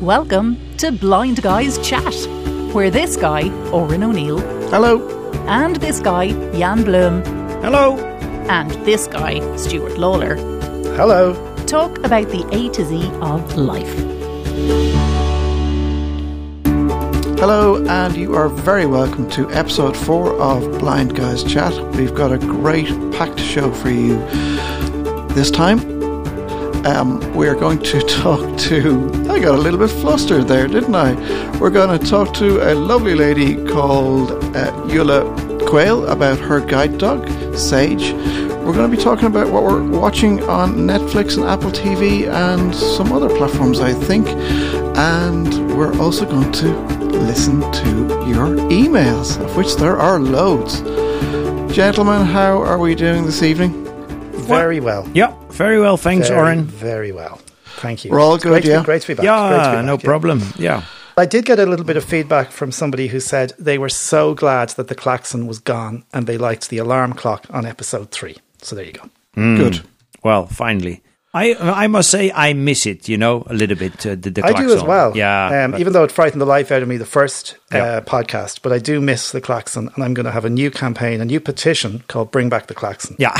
Welcome 0.00 0.56
to 0.78 0.92
Blind 0.92 1.42
Guys 1.42 1.76
Chat, 1.86 2.14
where 2.72 2.90
this 2.90 3.16
guy, 3.16 3.50
Oran 3.70 4.02
O'Neill, 4.02 4.38
Hello. 4.70 5.06
and 5.46 5.76
this 5.76 6.00
guy, 6.00 6.28
Jan 6.52 6.84
Bloom, 6.84 7.22
Hello. 7.62 7.98
and 8.48 8.70
this 8.86 9.06
guy, 9.06 9.40
Stuart 9.56 9.98
Lawler, 9.98 10.36
Hello. 10.96 11.34
talk 11.66 11.98
about 11.98 12.28
the 12.30 12.48
A 12.52 12.70
to 12.70 12.84
Z 12.86 13.10
of 13.20 13.56
life. 13.58 15.07
Hello, 17.40 17.76
and 17.86 18.16
you 18.16 18.34
are 18.34 18.48
very 18.48 18.84
welcome 18.84 19.30
to 19.30 19.48
episode 19.52 19.96
four 19.96 20.34
of 20.40 20.80
Blind 20.80 21.14
Guys 21.14 21.44
Chat. 21.44 21.72
We've 21.94 22.12
got 22.12 22.32
a 22.32 22.38
great 22.38 22.88
packed 23.12 23.38
show 23.38 23.72
for 23.72 23.90
you 23.90 24.18
this 25.34 25.48
time. 25.48 25.78
Um, 26.84 27.20
we're 27.36 27.54
going 27.54 27.78
to 27.78 28.00
talk 28.08 28.58
to. 28.58 29.08
I 29.30 29.38
got 29.38 29.54
a 29.54 29.56
little 29.56 29.78
bit 29.78 29.88
flustered 29.88 30.48
there, 30.48 30.66
didn't 30.66 30.96
I? 30.96 31.14
We're 31.60 31.70
going 31.70 31.96
to 31.96 32.04
talk 32.04 32.34
to 32.34 32.72
a 32.72 32.74
lovely 32.74 33.14
lady 33.14 33.54
called 33.66 34.32
uh, 34.56 34.72
Eula 34.88 35.64
Quayle 35.68 36.08
about 36.08 36.40
her 36.40 36.58
guide 36.58 36.98
dog, 36.98 37.28
Sage. 37.56 38.14
We're 38.64 38.74
going 38.74 38.90
to 38.90 38.96
be 38.96 39.00
talking 39.00 39.26
about 39.26 39.52
what 39.52 39.62
we're 39.62 39.88
watching 39.88 40.42
on 40.42 40.74
Netflix 40.74 41.36
and 41.36 41.46
Apple 41.46 41.70
TV 41.70 42.26
and 42.28 42.74
some 42.74 43.12
other 43.12 43.28
platforms, 43.28 43.78
I 43.78 43.92
think. 43.92 44.26
And 44.98 45.78
we're 45.78 45.96
also 46.00 46.26
going 46.26 46.50
to 46.54 46.97
listen 47.12 47.60
to 47.60 47.88
your 48.28 48.48
emails, 48.70 49.40
of 49.42 49.56
which 49.56 49.76
there 49.76 49.96
are 49.96 50.18
loads. 50.18 50.80
Gentlemen, 51.74 52.22
how 52.26 52.62
are 52.62 52.78
we 52.78 52.94
doing 52.94 53.24
this 53.24 53.42
evening? 53.42 53.84
Very 54.46 54.80
well. 54.80 55.08
Yep, 55.14 55.52
very 55.52 55.78
well. 55.80 55.96
Thanks, 55.96 56.28
very, 56.28 56.40
Oran. 56.40 56.64
Very 56.64 57.12
well. 57.12 57.40
Thank 57.76 58.04
you. 58.04 58.10
We're 58.10 58.20
all 58.20 58.34
It's 58.34 58.44
good, 58.44 58.50
great 58.50 58.62
to 58.62 58.68
be- 58.68 58.72
yeah? 58.72 58.82
great 58.84 59.02
to 59.02 59.08
be 59.08 59.14
back. 59.14 59.20
Great 59.24 59.28
to 59.28 59.58
be 59.60 59.64
Yeah, 59.66 59.72
back, 59.74 59.84
no 59.84 59.98
problem. 59.98 60.42
Yeah. 60.58 60.82
I 61.16 61.26
did 61.26 61.44
get 61.44 61.58
a 61.58 61.66
little 61.66 61.84
bit 61.84 61.96
of 61.96 62.04
feedback 62.04 62.50
from 62.52 62.70
somebody 62.72 63.08
who 63.08 63.20
said 63.20 63.52
they 63.58 63.76
were 63.76 63.88
so 63.88 64.34
glad 64.34 64.70
that 64.70 64.88
the 64.88 64.94
klaxon 64.94 65.46
was 65.46 65.58
gone 65.58 66.04
and 66.12 66.26
they 66.26 66.38
liked 66.38 66.70
the 66.70 66.78
alarm 66.78 67.12
clock 67.12 67.46
on 67.50 67.66
episode 67.66 68.10
three. 68.12 68.36
So 68.62 68.76
there 68.76 68.84
you 68.84 68.92
go. 68.92 69.02
Good. 69.34 69.74
Mm. 69.74 69.84
Well, 70.22 70.46
finally. 70.46 71.02
I 71.34 71.54
I 71.54 71.86
must 71.88 72.10
say 72.10 72.32
I 72.34 72.54
miss 72.54 72.86
it, 72.86 73.06
you 73.08 73.18
know, 73.18 73.44
a 73.48 73.52
little 73.54 73.76
bit. 73.76 74.04
Uh, 74.06 74.14
the, 74.14 74.30
the 74.30 74.44
I 74.46 74.52
do 74.54 74.72
as 74.74 74.82
well. 74.82 75.14
Yeah. 75.16 75.64
Um, 75.64 75.76
even 75.78 75.92
though 75.92 76.02
it 76.04 76.10
frightened 76.10 76.40
the 76.40 76.46
life 76.46 76.72
out 76.72 76.82
of 76.82 76.88
me 76.88 76.96
the 76.96 77.04
first 77.04 77.56
Yeah. 77.70 77.84
uh, 77.84 78.00
podcast, 78.00 78.60
but 78.62 78.72
I 78.72 78.78
do 78.78 78.98
miss 79.00 79.30
the 79.30 79.40
klaxon, 79.42 79.90
and 79.94 80.02
I'm 80.02 80.14
going 80.14 80.24
to 80.24 80.32
have 80.32 80.46
a 80.46 80.50
new 80.50 80.70
campaign, 80.70 81.20
a 81.20 81.26
new 81.26 81.38
petition 81.38 82.02
called 82.08 82.30
"Bring 82.30 82.48
Back 82.48 82.66
the 82.68 82.74
Klaxon." 82.74 83.14
yeah. 83.18 83.34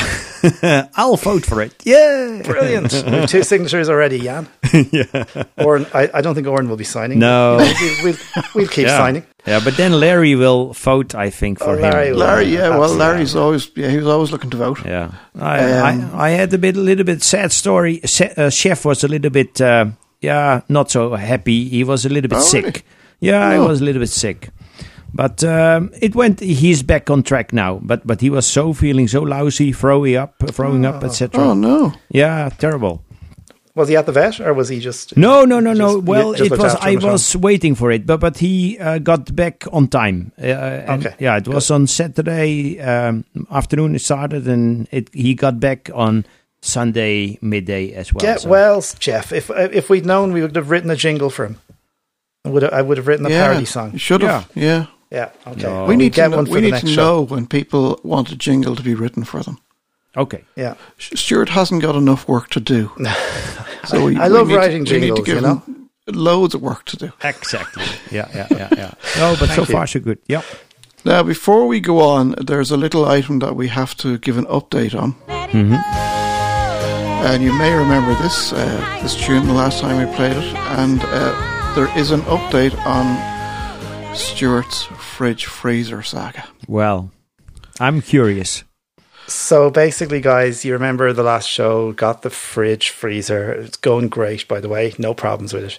I'll 0.97 1.17
vote 1.17 1.47
for 1.47 1.62
it. 1.62 1.72
Yeah. 1.84 2.42
Brilliant. 2.45 2.92
we 2.92 3.11
have 3.12 3.28
two 3.30 3.42
signatures 3.42 3.89
already, 3.89 4.19
Jan. 4.20 4.48
yeah. 4.92 5.25
Oran, 5.56 5.86
I, 5.95 6.11
I 6.12 6.20
don't 6.20 6.34
think 6.34 6.47
Oran 6.47 6.69
will 6.69 6.77
be 6.77 6.84
signing. 6.84 7.19
No. 7.19 7.56
we'll, 7.56 8.05
we'll, 8.05 8.17
we'll 8.55 8.69
keep 8.69 8.86
Yeah. 8.86 8.98
signing. 8.98 9.25
Yeah, 9.47 9.61
but 9.64 9.77
then 9.77 9.92
Larry 9.92 10.34
will 10.34 10.72
vote, 10.75 11.14
I 11.14 11.31
think, 11.31 11.58
for 11.61 11.70
Oh, 11.77 11.81
Larry 11.81 12.08
him. 12.08 12.17
Larry, 12.17 12.44
yeah, 12.47 12.69
well, 12.70 12.83
Absolutely. 12.84 12.98
Larry's 13.06 13.36
always, 13.36 13.70
yeah, 13.77 13.89
he 13.89 13.97
was 13.97 14.06
always 14.06 14.30
looking 14.33 14.50
to 14.50 14.56
vote. 14.58 14.84
Yeah, 14.84 15.12
I, 15.41 15.72
Um, 15.72 16.11
I 16.14 16.27
I 16.27 16.30
had 16.30 16.53
a 16.53 16.58
bit, 16.58 16.77
a 16.77 16.80
little 16.80 17.05
bit 17.05 17.22
sad 17.22 17.53
story. 17.53 18.00
Se- 18.05 18.34
uh, 18.36 18.50
Chef 18.50 18.84
was 18.84 19.05
a 19.05 19.08
little 19.08 19.30
bit, 19.30 19.61
uh, 19.61 19.86
yeah, 20.20 20.61
not 20.69 20.91
so 20.91 21.14
happy. 21.14 21.69
He 21.69 21.84
was 21.84 22.05
a 22.05 22.08
little 22.08 22.28
bit 22.28 22.39
Oh, 22.39 22.42
sick. 22.42 22.64
really? 22.64 22.83
Yeah, 23.20 23.53
he 23.53 23.58
Oh. 23.58 23.69
was 23.69 23.80
a 23.80 23.84
little 23.84 24.00
bit 24.00 24.11
sick. 24.11 24.50
But 25.14 25.42
um, 25.42 25.91
it 26.02 26.14
went. 26.14 26.41
He's 26.41 26.83
back 26.83 27.08
on 27.08 27.23
track 27.23 27.52
now. 27.55 27.80
But 27.83 28.06
but 28.06 28.20
he 28.20 28.28
was 28.28 28.47
so 28.47 28.75
feeling 28.75 29.08
so 29.08 29.23
lousy, 29.23 29.73
throwing 29.73 30.17
up, 30.17 30.34
throwing 30.52 30.84
up, 30.84 31.02
etc. 31.02 31.40
Oh, 31.42 31.55
no. 31.55 31.95
Yeah, 32.11 32.51
terrible. 32.58 33.02
Was 33.78 33.89
he 33.89 33.96
at 33.96 34.06
the 34.06 34.12
vet, 34.12 34.40
or 34.40 34.52
was 34.55 34.68
he 34.68 34.80
just? 34.80 35.16
No, 35.16 35.44
no, 35.44 35.61
no, 35.61 35.70
just- 35.72 35.78
no. 35.80 35.98
Well, 36.00 36.33
it 36.33 36.50
was. 36.50 36.74
I 36.74 36.94
at 36.94 37.02
home? 37.02 37.12
was 37.12 37.36
waiting 37.36 37.77
for 37.77 37.92
it, 37.92 38.06
but 38.06 38.18
but 38.18 38.39
he 38.39 38.77
uh, 38.78 38.98
got 38.98 39.34
back 39.36 39.64
on 39.72 39.86
time. 39.86 40.33
Uh, 40.36 40.46
and 40.46 41.06
Okay, 41.06 41.14
Yeah, 41.20 41.36
it 41.39 41.46
was 41.46 41.70
on 41.70 41.86
Saturday 41.86 42.80
um, 42.80 43.24
afternoon. 43.50 43.94
It 43.94 44.00
started, 44.02 44.48
and 44.48 44.89
it 44.90 45.14
he 45.14 45.34
got 45.34 45.61
back 45.61 45.90
on 45.94 46.24
Sunday 46.61 47.39
midday 47.40 47.92
as 47.94 48.12
well. 48.12 48.20
Get 48.20 48.40
so- 48.40 48.48
well, 48.48 48.83
Jeff. 48.98 49.33
If 49.33 49.48
if 49.50 49.89
we'd 49.89 50.05
known, 50.06 50.33
we 50.33 50.42
would 50.42 50.56
have 50.56 50.70
written 50.70 50.90
a 50.90 50.96
jingle 50.96 51.30
for 51.30 51.46
him. 51.46 51.56
I 52.45 52.48
would 52.50 52.62
have, 52.62 52.72
I 52.72 52.83
would 52.83 52.96
have 52.98 53.06
written 53.06 53.27
a 53.27 53.30
yeah, 53.30 53.46
parody 53.46 53.64
song. 53.66 53.96
Should 53.96 54.22
have. 54.22 54.50
Yeah. 54.55 54.86
Yeah. 55.10 55.30
Okay. 55.46 55.62
No. 55.62 55.84
We 55.86 55.96
need 55.96 56.14
get 56.14 56.24
to, 56.24 56.30
know, 56.30 56.36
one 56.39 56.46
for 56.46 56.52
we 56.52 56.60
the 56.60 56.64
need 56.66 56.70
next 56.72 56.86
to 56.86 56.95
show. 56.95 57.02
know 57.02 57.22
when 57.22 57.46
people 57.46 58.00
want 58.02 58.33
a 58.33 58.36
jingle 58.36 58.74
to 58.77 58.83
be 58.83 58.95
written 58.95 59.24
for 59.24 59.42
them. 59.42 59.58
Okay. 60.16 60.42
Yeah. 60.56 60.74
Stuart 60.98 61.50
hasn't 61.50 61.83
got 61.83 61.95
enough 61.95 62.27
work 62.27 62.48
to 62.50 62.60
do. 62.60 62.90
so 63.86 64.05
we, 64.05 64.16
I 64.16 64.28
we 64.28 64.34
love 64.34 64.48
need 64.48 64.55
to- 64.55 64.58
writing 64.58 64.84
we 64.84 64.84
need 64.84 64.86
to 64.86 65.00
jingles, 65.00 65.27
give 65.27 65.34
you 65.36 65.40
know? 65.42 65.62
loads 66.08 66.55
of 66.55 66.62
work 66.62 66.84
to 66.86 66.96
do. 66.96 67.12
Exactly. 67.22 67.84
yeah, 68.11 68.28
yeah, 68.34 68.46
yeah, 68.50 68.68
yeah. 68.77 68.94
No, 69.18 69.36
but 69.39 69.48
so 69.50 69.61
you. 69.62 69.66
far 69.66 69.86
so 69.86 70.00
good. 70.00 70.18
Yeah. 70.27 70.42
Now, 71.05 71.22
before 71.22 71.66
we 71.66 71.80
go 71.80 72.00
on, 72.00 72.34
there's 72.39 72.70
a 72.70 72.77
little 72.77 73.05
item 73.05 73.39
that 73.40 73.55
we 73.56 73.68
have 73.68 73.94
to 73.98 74.18
give 74.18 74.36
an 74.39 74.46
update 74.46 74.94
on. 75.00 75.14
And 77.20 77.42
you 77.42 77.52
may 77.52 77.72
remember 77.74 78.14
this 78.22 78.52
uh, 78.52 78.98
this 79.02 79.14
tune 79.16 79.46
the 79.46 79.52
last 79.52 79.80
time 79.80 79.98
we 79.98 80.14
played 80.16 80.36
it, 80.36 80.55
and 80.78 81.00
uh, 81.02 81.74
there 81.74 81.90
is 81.98 82.10
an 82.10 82.20
update 82.22 82.74
on 82.86 83.06
Stuart's 84.16 84.84
fridge 84.98 85.45
freezer 85.46 86.02
saga. 86.02 86.45
Well, 86.68 87.10
I'm 87.80 88.00
curious. 88.02 88.64
So 89.28 89.68
basically, 89.68 90.22
guys, 90.22 90.64
you 90.64 90.72
remember 90.72 91.12
the 91.12 91.22
last 91.22 91.50
show? 91.50 91.92
Got 91.92 92.22
the 92.22 92.30
fridge 92.30 92.89
freezer. 92.89 93.52
It's 93.52 93.77
going 93.77 94.08
great, 94.08 94.48
by 94.48 94.58
the 94.58 94.70
way. 94.70 94.94
No 94.96 95.12
problems 95.12 95.52
with 95.52 95.64
it. 95.64 95.78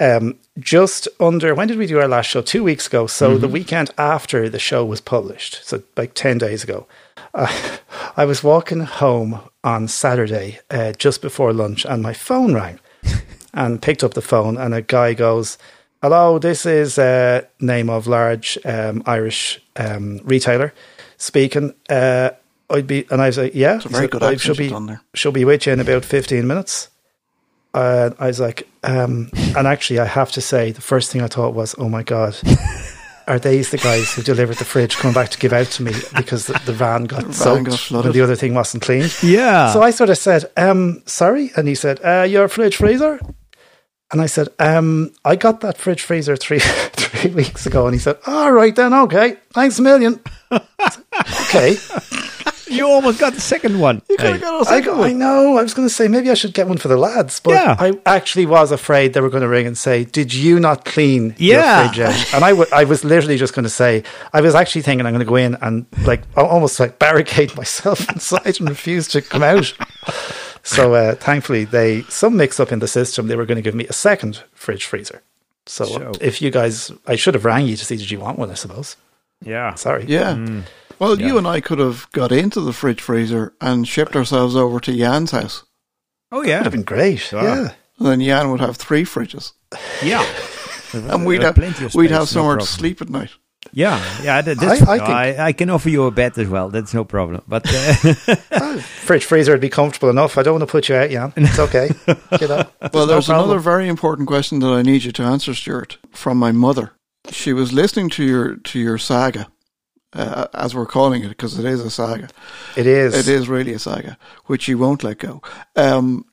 Um, 0.00 0.36
just 0.58 1.06
under 1.20 1.54
when 1.54 1.68
did 1.68 1.78
we 1.78 1.86
do 1.86 2.00
our 2.00 2.08
last 2.08 2.26
show? 2.26 2.42
Two 2.42 2.64
weeks 2.64 2.88
ago. 2.88 3.06
So 3.06 3.38
the 3.38 3.46
weekend 3.46 3.92
after 3.96 4.48
the 4.48 4.58
show 4.58 4.84
was 4.84 5.00
published, 5.00 5.64
so 5.64 5.84
like 5.96 6.14
ten 6.14 6.38
days 6.38 6.64
ago. 6.64 6.88
Uh, 7.32 7.76
I 8.16 8.24
was 8.24 8.42
walking 8.42 8.80
home 8.80 9.40
on 9.62 9.86
Saturday 9.86 10.58
uh, 10.68 10.90
just 10.92 11.22
before 11.22 11.52
lunch, 11.52 11.84
and 11.86 12.02
my 12.02 12.12
phone 12.12 12.54
rang, 12.54 12.80
and 13.54 13.80
picked 13.80 14.02
up 14.02 14.14
the 14.14 14.22
phone, 14.22 14.58
and 14.58 14.74
a 14.74 14.82
guy 14.82 15.14
goes, 15.14 15.58
"Hello, 16.02 16.40
this 16.40 16.66
is 16.66 16.98
uh, 16.98 17.42
name 17.60 17.88
of 17.88 18.08
large 18.08 18.58
um, 18.64 19.04
Irish 19.06 19.60
um, 19.76 20.20
retailer 20.24 20.74
speaking." 21.18 21.72
Uh, 21.88 22.30
I'd 22.70 22.86
be, 22.86 23.06
and 23.10 23.20
I 23.20 23.26
was 23.26 23.38
like, 23.38 23.54
"Yeah." 23.54 23.76
It's 23.76 23.84
a 23.86 23.88
very 23.88 24.08
good 24.08 24.22
I 24.22 24.32
accent 24.32 24.40
should 24.56 24.56
be, 24.58 24.68
done 24.70 24.86
there. 24.86 25.00
she'll 25.14 25.32
be 25.32 25.44
with 25.44 25.66
you 25.66 25.72
in 25.72 25.80
about 25.80 26.04
15 26.04 26.46
minutes. 26.46 26.88
Uh, 27.72 28.10
I 28.18 28.26
was 28.26 28.40
like, 28.40 28.68
um, 28.82 29.30
and 29.56 29.66
actually, 29.66 30.00
I 30.00 30.04
have 30.04 30.32
to 30.32 30.40
say, 30.40 30.72
the 30.72 30.80
first 30.80 31.12
thing 31.12 31.22
I 31.22 31.28
thought 31.28 31.54
was, 31.54 31.74
oh 31.78 31.88
my 31.88 32.02
God, 32.02 32.36
are 33.28 33.38
these 33.38 33.70
the 33.70 33.76
guys 33.78 34.12
who 34.12 34.22
delivered 34.22 34.56
the 34.56 34.64
fridge 34.64 34.96
coming 34.96 35.14
back 35.14 35.28
to 35.30 35.38
give 35.38 35.52
out 35.52 35.68
to 35.68 35.84
me 35.84 35.92
because 36.16 36.46
the, 36.46 36.60
the 36.66 36.72
van 36.72 37.04
got 37.04 37.22
van 37.24 37.32
soaked 37.32 37.66
got 37.66 37.78
flooded. 37.78 38.04
when 38.06 38.12
the 38.12 38.22
other 38.22 38.34
thing 38.34 38.54
wasn't 38.54 38.82
cleaned? 38.82 39.14
Yeah. 39.22 39.72
So 39.72 39.82
I 39.82 39.90
sort 39.92 40.10
of 40.10 40.18
said, 40.18 40.50
um, 40.56 41.02
sorry. 41.06 41.52
And 41.56 41.68
he 41.68 41.76
said, 41.76 42.00
uh, 42.04 42.22
your 42.28 42.48
fridge 42.48 42.74
freezer? 42.76 43.20
And 44.12 44.20
I 44.20 44.26
said, 44.26 44.48
um, 44.58 45.12
I 45.24 45.36
got 45.36 45.60
that 45.60 45.76
fridge 45.78 46.02
freezer 46.02 46.34
three 46.36 46.58
three 46.94 47.30
weeks 47.30 47.66
ago. 47.66 47.86
And 47.86 47.94
he 47.94 48.00
said, 48.00 48.18
all 48.26 48.50
right 48.50 48.74
then, 48.74 48.92
okay. 48.92 49.36
Thanks 49.52 49.78
a 49.78 49.82
million. 49.82 50.18
okay. 50.50 51.76
You 52.70 52.86
almost 52.88 53.18
got 53.18 53.34
the 53.34 53.40
second 53.40 53.78
one. 53.80 54.02
You 54.08 54.16
could 54.16 54.26
Hey. 54.26 54.32
have 54.32 54.40
got 54.40 54.66
a 54.66 54.70
I, 54.70 54.78
second 54.80 54.94
I 54.94 54.98
one. 54.98 55.18
know. 55.18 55.56
I 55.58 55.62
was 55.62 55.74
going 55.74 55.86
to 55.88 55.94
say 55.94 56.08
maybe 56.08 56.30
I 56.30 56.34
should 56.34 56.54
get 56.54 56.68
one 56.68 56.78
for 56.78 56.88
the 56.88 56.96
lads, 56.96 57.40
but 57.40 57.52
Yeah. 57.52 57.76
I 57.78 57.92
actually 58.06 58.46
was 58.46 58.72
afraid 58.72 59.12
they 59.12 59.20
were 59.20 59.30
going 59.30 59.42
to 59.42 59.48
ring 59.48 59.66
and 59.66 59.76
say, 59.76 60.04
"Did 60.04 60.32
you 60.32 60.60
not 60.60 60.84
clean 60.84 61.34
Yeah. 61.38 61.82
your 61.82 61.88
fridge 61.88 62.00
out?" 62.00 62.34
And 62.34 62.44
I 62.44 62.84
was 62.84 63.04
literally 63.04 63.36
just 63.36 63.54
going 63.54 63.64
to 63.64 63.70
say, 63.70 64.02
I 64.32 64.40
was 64.40 64.54
actually 64.54 64.82
thinking 64.82 65.06
I'm 65.06 65.12
going 65.12 65.24
to 65.24 65.28
go 65.28 65.36
in 65.36 65.56
and 65.60 65.86
like 66.04 66.22
almost 66.36 66.78
like 66.80 66.98
barricade 66.98 67.54
myself 67.62 68.08
inside 68.08 68.60
and 68.60 68.68
refuse 68.68 69.08
to 69.08 69.20
come 69.22 69.42
out. 69.42 69.72
So 70.62 70.94
uh, 70.94 71.14
thankfully, 71.14 71.64
they 71.64 72.02
some 72.02 72.36
mix 72.36 72.60
up 72.60 72.70
in 72.72 72.78
the 72.80 72.88
system. 72.88 73.26
They 73.28 73.36
were 73.36 73.46
going 73.46 73.56
to 73.56 73.62
give 73.62 73.74
me 73.74 73.86
a 73.86 73.92
second 73.92 74.42
fridge 74.54 74.84
freezer. 74.84 75.22
So 75.66 75.84
So- 75.84 76.12
if 76.20 76.42
you 76.42 76.50
guys, 76.50 76.90
I 77.06 77.16
should 77.16 77.34
have 77.34 77.44
rang 77.44 77.66
you 77.66 77.76
to 77.76 77.84
see 77.84 77.96
did 77.96 78.10
you 78.10 78.20
want 78.20 78.38
one. 78.38 78.50
I 78.50 78.54
suppose. 78.54 78.96
Yeah. 79.42 79.74
Sorry. 79.74 80.04
Yeah. 80.06 80.34
Mm. 80.34 80.62
Well, 81.00 81.18
you 81.18 81.38
and 81.38 81.46
I 81.48 81.60
could 81.60 81.78
have 81.78 82.06
got 82.12 82.30
into 82.30 82.60
the 82.60 82.72
fridge 82.74 83.00
freezer 83.00 83.54
and 83.60 83.88
shipped 83.88 84.14
ourselves 84.14 84.54
over 84.54 84.78
to 84.80 84.96
Jan's 84.96 85.30
house. 85.32 85.64
Oh 86.30 86.42
yeah. 86.42 86.56
it'd 86.60 86.64
have 86.64 86.72
been 86.72 86.82
great. 86.82 87.30
Ah. 87.32 87.42
Yeah. 87.42 87.72
And 87.98 88.06
then 88.06 88.20
Jan 88.20 88.50
would 88.50 88.60
have 88.60 88.76
three 88.76 89.02
fridges. 89.04 89.52
Yeah. 90.02 90.24
And 90.92 91.24
we'd 91.24 91.42
have, 91.42 91.54
plenty 91.54 91.84
of 91.84 91.94
we'd 91.94 92.08
space, 92.08 92.10
have 92.10 92.20
no 92.22 92.24
somewhere 92.24 92.56
to 92.56 92.66
sleep 92.66 93.00
at 93.00 93.08
night. 93.08 93.30
Yeah, 93.72 94.02
yeah, 94.24 94.40
that, 94.42 94.58
that's, 94.58 94.82
I- 94.82 94.96
I 94.96 95.26
I, 95.36 95.46
I, 95.46 95.52
can 95.52 95.70
offer 95.70 95.88
you 95.88 96.06
a 96.06 96.10
bet 96.10 96.36
as 96.36 96.48
well. 96.48 96.68
That's 96.68 96.92
no 96.92 97.04
problem. 97.04 97.42
But 97.46 97.64
uh, 97.72 98.78
Fridge 98.80 99.24
freezer 99.24 99.52
would 99.52 99.60
be 99.60 99.68
comfortable 99.68 100.10
enough. 100.10 100.36
I 100.36 100.42
don't 100.42 100.54
want 100.58 100.62
to 100.68 100.72
put 100.72 100.88
you 100.88 100.96
out, 100.96 101.10
Jan. 101.10 101.32
It's 101.36 101.58
okay. 101.68 101.90
you 102.40 102.48
know, 102.48 102.64
Well, 102.92 103.06
there's 103.06 103.26
problem. 103.26 103.50
another 103.50 103.60
very 103.60 103.86
important 103.86 104.26
question 104.26 104.58
that 104.58 104.66
I 104.66 104.82
need 104.82 105.04
you 105.04 105.12
to 105.12 105.22
answer, 105.22 105.54
Stuart, 105.54 105.98
from 106.10 106.38
my 106.38 106.50
mother. 106.50 106.90
She 107.30 107.52
was 107.52 107.72
listening 107.72 108.08
to 108.10 108.24
your 108.24 108.56
to 108.56 108.80
your 108.80 108.98
saga, 108.98 109.46
uh, 110.12 110.46
as 110.54 110.74
we're 110.74 110.86
calling 110.86 111.22
it, 111.24 111.28
because 111.28 111.58
it 111.58 111.64
is 111.64 111.80
a 111.80 111.90
saga. 111.90 112.28
It 112.76 112.86
is. 112.86 113.14
It 113.14 113.32
is 113.32 113.48
really 113.48 113.72
a 113.72 113.78
saga, 113.78 114.18
which 114.46 114.68
you 114.68 114.78
won't 114.78 115.04
let 115.04 115.18
go. 115.18 115.42
Um, 115.76 116.24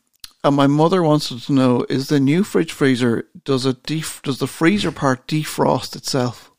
and 0.43 0.55
my 0.55 0.67
mother 0.67 1.03
wanted 1.03 1.41
to 1.41 1.53
know: 1.53 1.85
Is 1.89 2.09
the 2.09 2.19
new 2.19 2.43
fridge 2.43 2.71
freezer 2.71 3.27
does 3.43 3.65
it 3.65 3.83
def- 3.83 4.21
does 4.23 4.39
the 4.39 4.47
freezer 4.47 4.91
part 4.91 5.27
defrost 5.27 5.95
itself? 5.95 6.51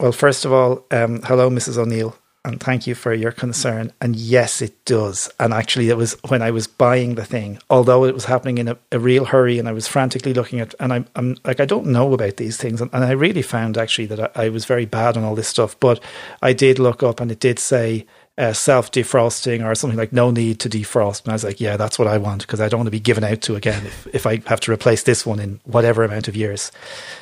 Well, 0.00 0.12
first 0.12 0.44
of 0.44 0.52
all, 0.52 0.86
um, 0.90 1.22
hello, 1.22 1.50
Mrs. 1.50 1.76
O'Neill, 1.76 2.16
and 2.44 2.60
thank 2.60 2.86
you 2.86 2.94
for 2.94 3.12
your 3.12 3.32
concern. 3.32 3.92
And 4.00 4.16
yes, 4.16 4.62
it 4.62 4.84
does. 4.84 5.30
And 5.40 5.52
actually, 5.52 5.90
it 5.90 5.96
was 5.96 6.16
when 6.28 6.40
I 6.40 6.50
was 6.50 6.66
buying 6.66 7.14
the 7.14 7.24
thing, 7.24 7.58
although 7.68 8.04
it 8.04 8.14
was 8.14 8.26
happening 8.26 8.58
in 8.58 8.68
a, 8.68 8.78
a 8.92 8.98
real 8.98 9.26
hurry, 9.26 9.58
and 9.58 9.68
I 9.68 9.72
was 9.72 9.88
frantically 9.88 10.32
looking 10.32 10.60
at, 10.60 10.74
and 10.80 10.92
I'm, 10.92 11.06
I'm 11.16 11.36
like, 11.44 11.60
I 11.60 11.66
don't 11.66 11.86
know 11.86 12.12
about 12.12 12.36
these 12.36 12.56
things, 12.56 12.80
and, 12.80 12.90
and 12.92 13.04
I 13.04 13.10
really 13.12 13.42
found 13.42 13.76
actually 13.76 14.06
that 14.06 14.36
I, 14.36 14.46
I 14.46 14.48
was 14.48 14.64
very 14.64 14.86
bad 14.86 15.16
on 15.16 15.24
all 15.24 15.34
this 15.34 15.48
stuff. 15.48 15.78
But 15.80 16.02
I 16.40 16.52
did 16.52 16.78
look 16.78 17.02
up, 17.02 17.20
and 17.20 17.30
it 17.30 17.40
did 17.40 17.58
say. 17.58 18.06
Uh, 18.36 18.52
self 18.52 18.92
defrosting 18.92 19.64
or 19.64 19.74
something 19.74 19.98
like 19.98 20.12
no 20.12 20.30
need 20.30 20.60
to 20.60 20.68
defrost. 20.68 21.24
And 21.24 21.30
I 21.30 21.34
was 21.34 21.42
like, 21.42 21.60
yeah, 21.60 21.76
that's 21.76 21.98
what 21.98 22.06
I 22.06 22.18
want 22.18 22.42
because 22.42 22.60
I 22.60 22.68
don't 22.68 22.78
want 22.78 22.86
to 22.86 22.92
be 22.92 23.00
given 23.00 23.24
out 23.24 23.40
to 23.40 23.56
again 23.56 23.84
if, 23.84 24.06
if 24.14 24.26
I 24.28 24.40
have 24.46 24.60
to 24.60 24.72
replace 24.72 25.02
this 25.02 25.26
one 25.26 25.40
in 25.40 25.58
whatever 25.64 26.04
amount 26.04 26.28
of 26.28 26.36
years. 26.36 26.70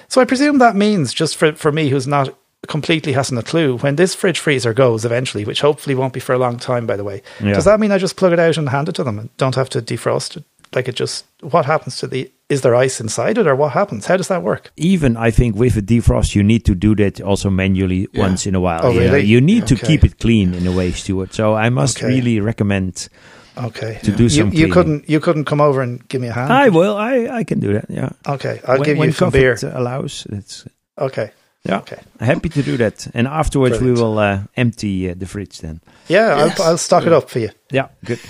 So 0.09 0.21
I 0.21 0.27
presume 0.27 0.59
that 0.59 0.77
means 0.77 1.15
just 1.15 1.39
for, 1.39 1.55
for 1.55 1.73
me 1.73 1.89
who's 1.89 2.07
not 2.07 2.37
completely 2.69 3.13
hasn't 3.13 3.39
a 3.39 3.43
clue 3.43 3.79
when 3.79 3.97
this 3.97 4.15
fridge 4.15 4.39
freezer 4.41 4.75
goes 4.75 5.05
eventually, 5.05 5.45
which 5.45 5.61
hopefully 5.61 5.95
won't 5.95 6.13
be 6.13 6.21
for 6.21 6.35
a 6.35 6.39
long 6.39 6.59
time, 6.59 6.87
by 6.87 6.97
the 6.97 7.05
way. 7.05 7.23
Yeah. 7.41 7.55
Does 7.55 7.65
that 7.65 7.79
mean 7.81 7.93
I 7.93 7.99
just 7.99 8.17
plug 8.17 8.33
it 8.33 8.39
out 8.41 8.57
and 8.57 8.69
hand 8.69 8.89
it 8.89 8.95
to 8.97 9.05
them 9.05 9.19
and 9.19 9.37
don't 9.37 9.55
have 9.55 9.69
to 9.71 9.81
defrost 9.83 10.37
it? 10.37 10.45
Like 10.75 10.89
it 10.89 10.97
just, 10.97 11.25
what 11.43 11.65
happens 11.65 11.97
to 11.99 12.09
the, 12.09 12.31
is 12.49 12.63
there 12.63 12.75
ice 12.75 13.01
inside 13.01 13.39
it 13.39 13.47
or 13.47 13.55
what 13.55 13.73
happens? 13.73 14.07
How 14.07 14.17
does 14.17 14.29
that 14.29 14.43
work? 14.43 14.73
even 14.77 15.17
I 15.17 15.31
think 15.31 15.55
with 15.57 15.77
a 15.77 15.81
defrost, 15.83 16.35
you 16.35 16.43
need 16.43 16.65
to 16.65 16.75
do 16.75 16.95
that 16.97 17.21
also 17.21 17.51
manually 17.51 18.09
Yeah. 18.13 18.23
once 18.23 18.47
in 18.47 18.55
a 18.57 18.61
while. 18.61 18.81
Oh, 18.83 18.91
you, 18.91 19.09
know. 19.09 19.17
you 19.17 19.41
need 19.41 19.67
to 19.69 19.77
keep 19.77 20.03
it 20.05 20.19
clean 20.19 20.53
in 20.55 20.67
a 20.67 20.73
way, 20.73 20.91
Stuart. 20.91 21.35
So 21.35 21.55
I 21.55 21.71
must 21.71 21.99
Okay. 21.99 22.09
really 22.09 22.41
recommend. 22.41 23.09
Okay. 23.57 24.01
To 24.03 24.11
do 24.11 24.25
you, 24.25 24.29
some 24.29 24.49
you 24.49 24.53
cleaning. 24.53 24.73
couldn't, 24.73 25.09
you 25.09 25.21
couldn't 25.21 25.45
come 25.45 25.61
over 25.61 25.81
and 25.83 26.07
give 26.09 26.21
me 26.21 26.29
a 26.29 26.33
hand? 26.33 26.53
I 26.53 26.69
will. 26.69 26.97
I, 26.97 27.29
I 27.29 27.45
can 27.45 27.61
do 27.61 27.73
that. 27.75 27.87
Yeah. 27.89 28.11
Okay. 28.29 28.61
I'll 28.67 28.79
when, 28.81 28.83
give 28.85 28.99
you 28.99 29.13
some 29.13 29.31
beer. 29.31 29.57
allows. 29.63 30.27
It's 30.31 30.65
Okay. 30.99 31.31
Yeah. 31.69 31.79
Okay. 31.79 32.01
Happy 32.21 32.49
to 32.49 32.63
do 32.63 32.77
that. 32.77 33.07
And 33.15 33.27
afterwards, 33.27 33.79
Brilliant. 33.79 33.99
we 33.99 34.03
will 34.03 34.19
uh, 34.19 34.41
empty 34.57 35.11
uh, 35.11 35.15
the 35.17 35.27
fridge. 35.27 35.59
Then. 35.61 35.81
Yeah. 36.09 36.37
Yes. 36.47 36.61
I'll, 36.61 36.67
I'll 36.67 36.79
stock 36.79 37.05
it 37.07 37.13
up 37.13 37.29
for 37.31 37.41
you. 37.41 37.51
Yeah. 37.71 37.89
Good. 38.05 38.21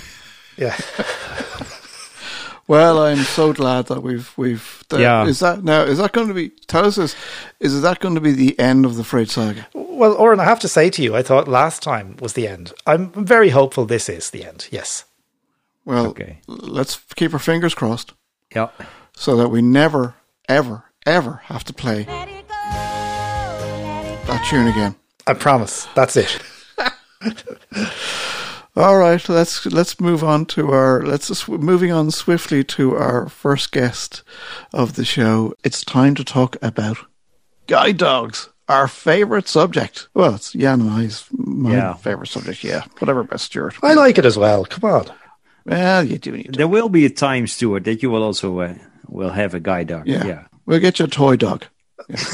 Yeah. 0.57 0.75
Well, 2.69 2.99
I'm 3.01 3.19
so 3.23 3.53
glad 3.53 3.85
that 3.87 4.03
we've 4.03 4.29
we've. 4.37 4.83
That, 4.89 4.99
Yeah. 4.99 5.25
Is 5.25 5.39
that 5.39 5.63
now? 5.63 5.83
Is 5.83 5.99
that 5.99 6.11
going 6.11 6.27
to 6.27 6.33
be? 6.33 6.49
Tell 6.67 6.85
us 6.85 6.97
this. 6.97 7.15
Is 7.61 7.81
that 7.81 7.99
going 8.01 8.15
to 8.15 8.19
be 8.21 8.33
the 8.33 8.59
end 8.59 8.85
of 8.85 8.97
the 8.97 9.05
fridge 9.05 9.29
saga? 9.31 9.65
Well, 9.73 10.13
Oran, 10.15 10.41
I 10.41 10.43
have 10.43 10.59
to 10.59 10.67
say 10.67 10.89
to 10.89 11.01
you, 11.01 11.15
I 11.15 11.23
thought 11.23 11.47
last 11.47 11.81
time 11.81 12.17
was 12.19 12.33
the 12.33 12.45
end. 12.45 12.73
I'm 12.85 13.11
very 13.25 13.49
hopeful 13.51 13.85
this 13.85 14.09
is 14.09 14.31
the 14.31 14.43
end. 14.45 14.67
Yes. 14.69 15.05
Well, 15.85 16.07
Okay. 16.07 16.41
let's 16.47 16.97
keep 17.15 17.31
our 17.33 17.39
fingers 17.39 17.73
crossed 17.73 18.11
Yeah. 18.53 18.67
so 19.15 19.37
that 19.37 19.47
we 19.47 19.61
never, 19.61 20.15
ever, 20.49 20.83
ever 21.05 21.39
have 21.45 21.63
to 21.63 21.73
play 21.73 22.05
that 24.37 24.45
tune 24.49 24.67
again. 24.67 24.95
I 25.25 25.33
promise. 25.33 25.87
That's 25.95 26.15
it. 26.17 26.39
All 28.75 28.97
right, 28.97 29.27
let's 29.27 29.65
let's 29.65 29.99
move 29.99 30.23
on 30.23 30.45
to 30.47 30.69
our 30.71 31.01
let's 31.03 31.29
just 31.29 31.49
moving 31.49 31.91
on 31.91 32.11
swiftly 32.11 32.63
to 32.65 32.95
our 32.95 33.27
first 33.27 33.71
guest 33.71 34.21
of 34.71 34.95
the 34.95 35.03
show. 35.03 35.53
It's 35.63 35.83
time 35.83 36.13
to 36.15 36.23
talk 36.23 36.55
about 36.61 36.97
guide 37.65 37.97
dogs, 37.97 38.49
our 38.69 38.87
favorite 38.87 39.47
subject. 39.47 40.07
Well, 40.13 40.35
it's 40.35 40.53
Jan 40.53 40.81
and 40.81 40.91
I's 40.91 41.25
my 41.31 41.71
Yeah. 41.71 41.93
favorite 41.95 42.27
subject. 42.27 42.63
Yeah, 42.63 42.83
whatever, 42.99 43.23
best 43.23 43.45
Stuart. 43.45 43.75
I 43.81 43.93
like 43.95 44.19
it 44.19 44.25
as 44.25 44.37
well. 44.37 44.63
Come 44.65 44.89
on. 44.91 45.07
Well, 45.65 46.03
you 46.03 46.19
do 46.19 46.31
need. 46.33 46.53
To. 46.53 46.57
There 46.57 46.67
will 46.67 46.89
be 46.89 47.05
a 47.05 47.09
time, 47.09 47.47
Stuart, 47.47 47.83
that 47.85 48.03
you 48.03 48.11
will 48.11 48.21
also 48.23 48.59
uh, 48.59 48.75
will 49.07 49.31
have 49.31 49.55
a 49.55 49.59
guide 49.59 49.87
dog. 49.87 50.07
Yeah. 50.07 50.43
we'll 50.67 50.79
get 50.79 50.99
you 50.99 51.05
a 51.05 51.09
toy 51.09 51.35
dog. 51.35 51.65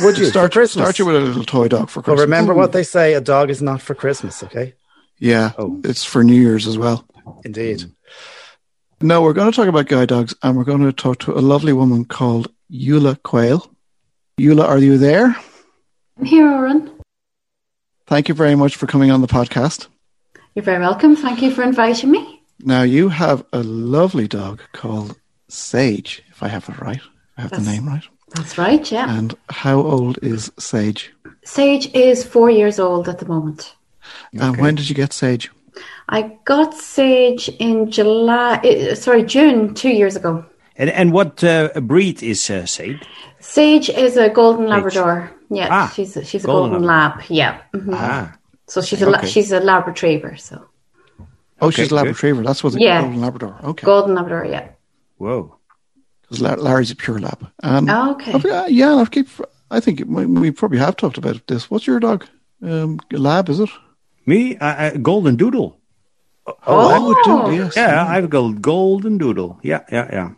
Would 0.01 0.17
you? 0.17 0.25
Start 0.25 0.51
Christmas? 0.51 0.83
start 0.83 0.99
you 0.99 1.05
with 1.05 1.15
a 1.15 1.19
little 1.21 1.43
toy 1.43 1.67
dog 1.67 1.89
for 1.89 1.99
Well, 1.99 2.03
Christmas. 2.15 2.21
remember 2.21 2.53
what 2.53 2.71
they 2.73 2.83
say: 2.83 3.13
a 3.13 3.21
dog 3.21 3.49
is 3.49 3.61
not 3.61 3.81
for 3.81 3.95
Christmas. 3.95 4.43
Okay. 4.43 4.73
Yeah, 5.19 5.51
Oh. 5.57 5.79
it's 5.83 6.03
for 6.03 6.23
New 6.23 6.39
Year's 6.39 6.67
as 6.67 6.77
well. 6.77 7.05
Indeed. 7.45 7.85
No, 9.01 9.21
we're 9.21 9.33
going 9.33 9.51
to 9.51 9.55
talk 9.55 9.67
about 9.67 9.87
guide 9.87 10.09
dogs, 10.09 10.33
and 10.43 10.57
we're 10.57 10.63
going 10.63 10.83
to 10.83 10.91
talk 10.93 11.19
to 11.19 11.33
a 11.37 11.39
lovely 11.41 11.73
woman 11.73 12.05
called 12.05 12.51
Eula 12.71 13.21
Quayle. 13.23 13.69
Eula, 14.39 14.63
are 14.67 14.77
you 14.79 14.97
there? 14.97 15.35
I'm 16.19 16.25
here, 16.25 16.47
Oran. 16.51 16.91
Thank 18.07 18.27
you 18.29 18.35
very 18.35 18.55
much 18.55 18.75
for 18.75 18.87
coming 18.87 19.11
on 19.11 19.21
the 19.21 19.27
podcast. 19.27 19.87
You're 20.55 20.63
very 20.63 20.79
welcome. 20.79 21.15
Thank 21.15 21.41
you 21.41 21.51
for 21.51 21.63
inviting 21.63 22.11
me. 22.11 22.41
Now, 22.59 22.83
you 22.83 23.09
have 23.09 23.43
a 23.53 23.63
lovely 23.63 24.27
dog 24.27 24.61
called 24.73 25.17
Sage, 25.49 26.21
if 26.29 26.43
I 26.43 26.47
have 26.49 26.67
it 26.69 26.79
right. 26.79 27.01
I 27.37 27.41
have 27.41 27.51
That's- 27.51 27.65
the 27.65 27.71
name 27.73 27.87
right. 27.87 28.03
That's 28.35 28.57
right, 28.57 28.91
yeah. 28.91 29.15
And 29.17 29.35
how 29.49 29.79
old 29.81 30.17
is 30.21 30.51
Sage? 30.57 31.13
Sage 31.43 31.93
is 31.93 32.23
four 32.23 32.49
years 32.49 32.79
old 32.79 33.07
at 33.09 33.19
the 33.19 33.25
moment. 33.27 33.75
And 34.39 34.57
when 34.57 34.75
did 34.75 34.89
you 34.89 34.95
get 34.95 35.13
Sage? 35.13 35.51
I 36.09 36.37
got 36.45 36.73
Sage 36.73 37.49
in 37.59 37.91
July, 37.91 38.59
eh, 38.63 38.95
sorry, 38.95 39.23
June 39.23 39.73
two 39.73 39.89
years 39.89 40.15
ago. 40.15 40.45
And 40.75 40.89
and 40.89 41.11
what 41.13 41.43
uh, 41.43 41.69
breed 41.81 42.23
is 42.23 42.49
uh, 42.49 42.65
Sage? 42.65 43.01
Sage 43.39 43.89
is 43.89 44.17
a 44.17 44.29
golden 44.29 44.67
Labrador. 44.67 45.31
Yeah, 45.49 45.67
Ah, 45.71 45.91
she's 45.95 46.17
a, 46.17 46.25
she's 46.25 46.43
a 46.43 46.47
golden 46.47 46.71
golden, 46.71 46.87
lab. 46.87 47.21
Yeah, 47.29 47.61
mhm. 47.73 47.93
Ah, 47.93 48.35
so 48.67 48.81
she's 48.81 49.01
a 49.03 49.07
Okay. 49.17 49.27
she's 49.27 49.51
a 49.51 49.59
lab 49.59 49.85
retriever. 49.87 50.35
So 50.37 50.65
Oh, 51.61 51.67
Okay, 51.67 51.83
she's 51.83 51.91
a 51.91 51.95
Lab 51.95 52.05
good. 52.05 52.15
Retriever. 52.15 52.41
That's 52.43 52.63
what 52.63 52.73
the 52.73 52.79
Yeah. 52.81 53.01
Golden 53.01 53.21
Labrador. 53.21 53.55
Okay. 53.63 53.85
golden 53.85 54.15
Labrador. 54.15 54.45
Yeah. 54.45 54.67
whoa. 55.17 55.55
'Cause 56.39 56.57
Larry's 56.59 56.91
a 56.91 56.95
pure 56.95 57.19
Lab. 57.19 57.47
And 57.61 57.89
Oh, 57.89 58.11
okay. 58.11 58.33
I've- 58.33 58.49
uh, 58.49 58.65
yeah, 58.67 58.95
I've 58.95 59.11
keep, 59.11 59.27
I 59.71 59.79
think 59.79 60.03
we 60.07 60.25
we 60.25 60.51
probably 60.51 60.79
have 60.79 60.95
talked 60.95 61.17
about 61.17 61.41
this. 61.47 61.69
What's 61.69 61.85
your 61.87 61.99
dog? 61.99 62.25
Um, 62.61 62.99
Lab, 63.11 63.49
is 63.49 63.59
it? 63.59 63.69
Me, 64.25 64.57
uh, 64.57 64.65
uh, 64.65 64.91
golden 65.01 65.35
doodle. 65.35 65.77
Oh, 66.67 66.89
I 66.89 66.99
would 66.99 67.17
Oh. 67.25 67.49
do, 67.49 67.55
yes. 67.55 67.75
Yeah, 67.75 68.05
I've 68.07 68.29
got 68.29 68.61
golden 68.61 69.17
doodle. 69.17 69.59
Yeah, 69.63 69.81
yeah, 69.91 70.07
yeah. 70.11 70.29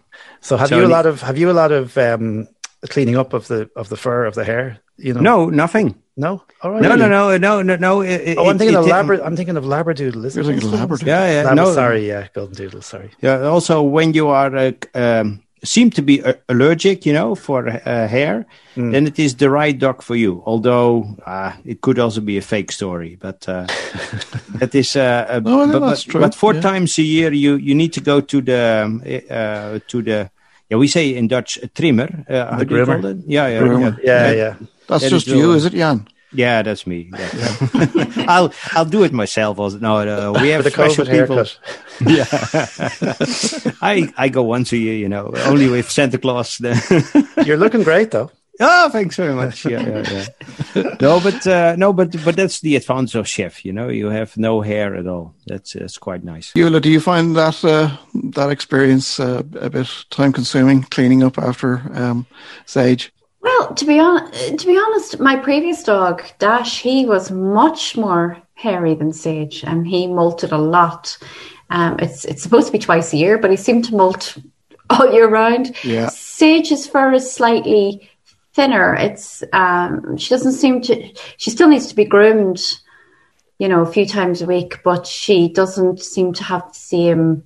So 0.42 0.57
have 0.57 0.69
So 0.69 0.77
you 0.80 0.86
a 0.86 0.88
lot 0.97 1.06
of 1.06 1.21
have 1.21 1.38
you 1.38 1.50
a 1.50 1.53
lot 1.62 1.71
of 1.71 1.97
um, 1.97 2.47
cleaning 2.89 3.18
up 3.18 3.33
of 3.33 3.47
the 3.47 3.69
of 3.75 3.89
the 3.89 3.95
fur 3.97 4.25
of 4.25 4.33
the 4.36 4.44
hair? 4.44 4.77
You 4.97 5.13
know. 5.13 5.21
No, 5.21 5.50
nothing. 5.50 5.95
No. 6.18 6.42
All 6.61 6.71
right. 6.71 6.81
No, 6.81 6.95
no, 6.95 7.07
no, 7.09 7.37
no, 7.37 7.61
no, 7.61 7.75
no. 7.75 8.02
it- 8.02 8.21
it- 8.30 8.37
Oh, 8.37 8.47
I'm 8.49 8.56
it- 8.56 8.59
thinking 8.59 8.78
of 8.78 8.85
it- 8.87 8.92
Labra- 8.94 9.25
I'm 9.25 9.35
thinking 9.35 9.57
of 9.57 9.66
Labradoodle. 9.66 10.23
Isn't 10.25 10.44
You're 10.44 10.54
it? 10.54 10.59
thinking 10.61 10.71
Labrador. 10.80 11.07
Yeah, 11.07 11.25
yeah. 11.25 11.44
Labra- 11.49 11.56
no, 11.56 11.73
sorry, 11.73 12.07
yeah, 12.07 12.28
Golden 12.33 12.56
Doodle. 12.56 12.81
Sorry. 12.81 13.09
Yeah. 13.21 13.42
Also, 13.42 13.81
when 13.81 14.14
you 14.14 14.30
are 14.30 14.56
uh, 14.56 14.71
um, 14.94 15.42
seem 15.66 15.90
to 15.92 16.02
be 16.02 16.24
uh, 16.24 16.34
allergic, 16.48 17.06
you 17.06 17.14
know, 17.14 17.36
for 17.36 17.68
uh, 17.68 18.07
hair, 18.07 18.45
Hmm. 18.76 18.92
then 18.92 19.07
it 19.07 19.18
is 19.19 19.36
the 19.36 19.50
right 19.50 19.80
dog 19.80 20.02
for 20.04 20.16
you. 20.18 20.44
Although 20.45 21.16
uh, 21.26 21.54
it 21.66 21.80
could 21.81 21.98
also 22.00 22.19
be 22.22 22.38
a 22.38 22.42
fake 22.42 22.72
story, 22.74 23.18
but 23.22 23.48
uh, 23.48 23.66
that 24.60 24.76
is. 24.76 24.95
Uh, 24.95 25.26
uh, 25.30 25.40
No, 25.40 25.62
I 25.64 25.72
but, 25.72 25.80
that's 25.80 26.04
but, 26.06 26.12
true, 26.12 26.22
but 26.22 26.36
four 26.36 26.54
yeah. 26.56 26.62
times 26.62 26.98
a 27.00 27.02
year, 27.04 27.31
you 27.34 27.56
you 27.56 27.74
need 27.76 27.94
to 27.94 28.02
go 28.02 28.22
to 28.22 28.42
the 28.42 28.84
um, 28.86 29.02
uh, 29.06 29.80
to 29.88 30.02
the. 30.02 30.30
Yeah, 30.69 30.78
we 30.80 30.88
say 30.88 31.16
in 31.16 31.28
Dutch 31.28 31.60
a 31.64 31.68
trimmer. 31.68 32.10
Uh, 32.28 32.52
how 32.52 32.60
The 32.60 32.66
do 32.66 32.76
you 32.76 32.86
call 32.86 32.95
groomer. 32.95 33.12
it? 33.12 33.18
Yeah, 33.28 33.48
yeah, 33.48 33.62
Groomer. 33.62 33.98
Yeah, 34.04 34.31
yeah. 34.31 34.54
That's 34.88 35.04
That 35.04 35.10
just 35.12 35.28
you, 35.28 35.54
is 35.54 35.66
it, 35.66 35.74
Jan? 35.74 36.07
Yeah, 36.35 36.61
that's 36.61 36.85
me. 36.85 37.09
Yeah. 37.18 38.25
I'll 38.27 38.54
I'll 38.71 38.85
do 38.85 39.04
it 39.04 39.13
myself. 39.13 39.57
No, 39.57 40.04
no, 40.04 40.33
we 40.42 40.49
have 40.49 40.63
the 40.63 40.71
special 40.71 41.06
COVID 41.06 41.11
people. 41.11 41.35
haircut. 41.35 41.59
Yeah, 42.01 42.25
I 43.81 44.11
I 44.18 44.27
go 44.30 44.44
once 44.44 44.73
a 44.73 44.77
year. 44.77 44.95
You 44.95 45.07
know, 45.07 45.31
only 45.45 45.69
with 45.69 45.89
Santa 45.89 46.18
Claus. 46.18 46.59
You're 47.45 47.57
looking 47.57 47.83
great 47.83 48.11
though. 48.11 48.31
oh, 48.59 48.89
thanks 48.89 49.15
very 49.18 49.33
much. 49.33 49.65
Yeah, 49.65 49.81
yeah, 49.81 50.25
yeah. 50.75 50.95
no, 51.01 51.19
but 51.19 51.45
uh, 51.47 51.75
no, 51.77 51.94
but 51.94 52.11
but 52.23 52.35
that's 52.35 52.59
the 52.61 52.75
advantage 52.75 53.15
of 53.15 53.27
chef. 53.27 53.63
You 53.65 53.73
know, 53.73 53.89
you 53.89 54.07
have 54.09 54.35
no 54.37 54.61
hair 54.61 54.95
at 54.95 55.07
all. 55.07 55.33
That's 55.47 55.73
that's 55.73 55.97
quite 55.97 56.23
nice. 56.23 56.51
Eula, 56.54 56.81
do 56.81 56.89
you 56.89 56.99
find 57.01 57.35
that 57.35 57.63
uh, 57.63 57.95
that 58.33 58.49
experience 58.49 59.19
uh, 59.19 59.44
a 59.59 59.69
bit 59.69 59.87
time 60.09 60.33
consuming, 60.33 60.83
cleaning 60.83 61.23
up 61.23 61.37
after 61.37 61.81
um, 61.94 62.25
Sage? 62.65 63.11
Well, 63.45 63.75
to 63.75 63.85
be 63.85 63.99
on, 63.99 64.31
to 64.31 64.66
be 64.66 64.75
honest, 64.75 65.19
my 65.19 65.35
previous 65.35 65.83
dog 65.83 66.23
Dash, 66.40 66.81
he 66.81 67.06
was 67.06 67.30
much 67.30 67.95
more 67.95 68.42
hairy 68.56 68.95
than 68.95 69.14
Sage, 69.14 69.64
and 69.64 69.85
he 69.85 70.07
molted 70.07 70.52
a 70.52 70.57
lot. 70.57 71.16
Um, 71.69 71.99
it's 71.99 72.25
it's 72.25 72.42
supposed 72.42 72.66
to 72.66 72.71
be 72.71 72.80
twice 72.80 73.14
a 73.14 73.18
year, 73.18 73.37
but 73.37 73.52
he 73.52 73.57
seemed 73.57 73.85
to 73.85 73.95
molt 73.95 74.37
all 74.90 75.14
year 75.14 75.30
round. 75.30 75.75
Yeah. 75.83 76.09
Sage's 76.09 76.87
fur 76.87 77.14
is 77.14 77.31
slightly 77.31 78.09
thinner. 78.54 78.95
It's 78.95 79.44
um, 79.54 80.18
she 80.18 80.31
doesn't 80.31 80.54
seem 80.54 80.81
to. 80.81 81.07
She 81.37 81.52
still 81.52 81.68
needs 81.68 81.85
to 81.85 81.95
be 81.95 82.06
groomed, 82.06 82.64
you 83.59 83.68
know, 83.68 83.83
a 83.83 83.92
few 83.92 84.07
times 84.07 84.42
a 84.42 84.47
week, 84.47 84.81
but 84.83 85.06
she 85.06 85.49
doesn't 85.49 86.02
seem 86.02 86.33
to 86.33 86.44
have 86.44 86.68
the 86.69 86.80
same 86.80 87.44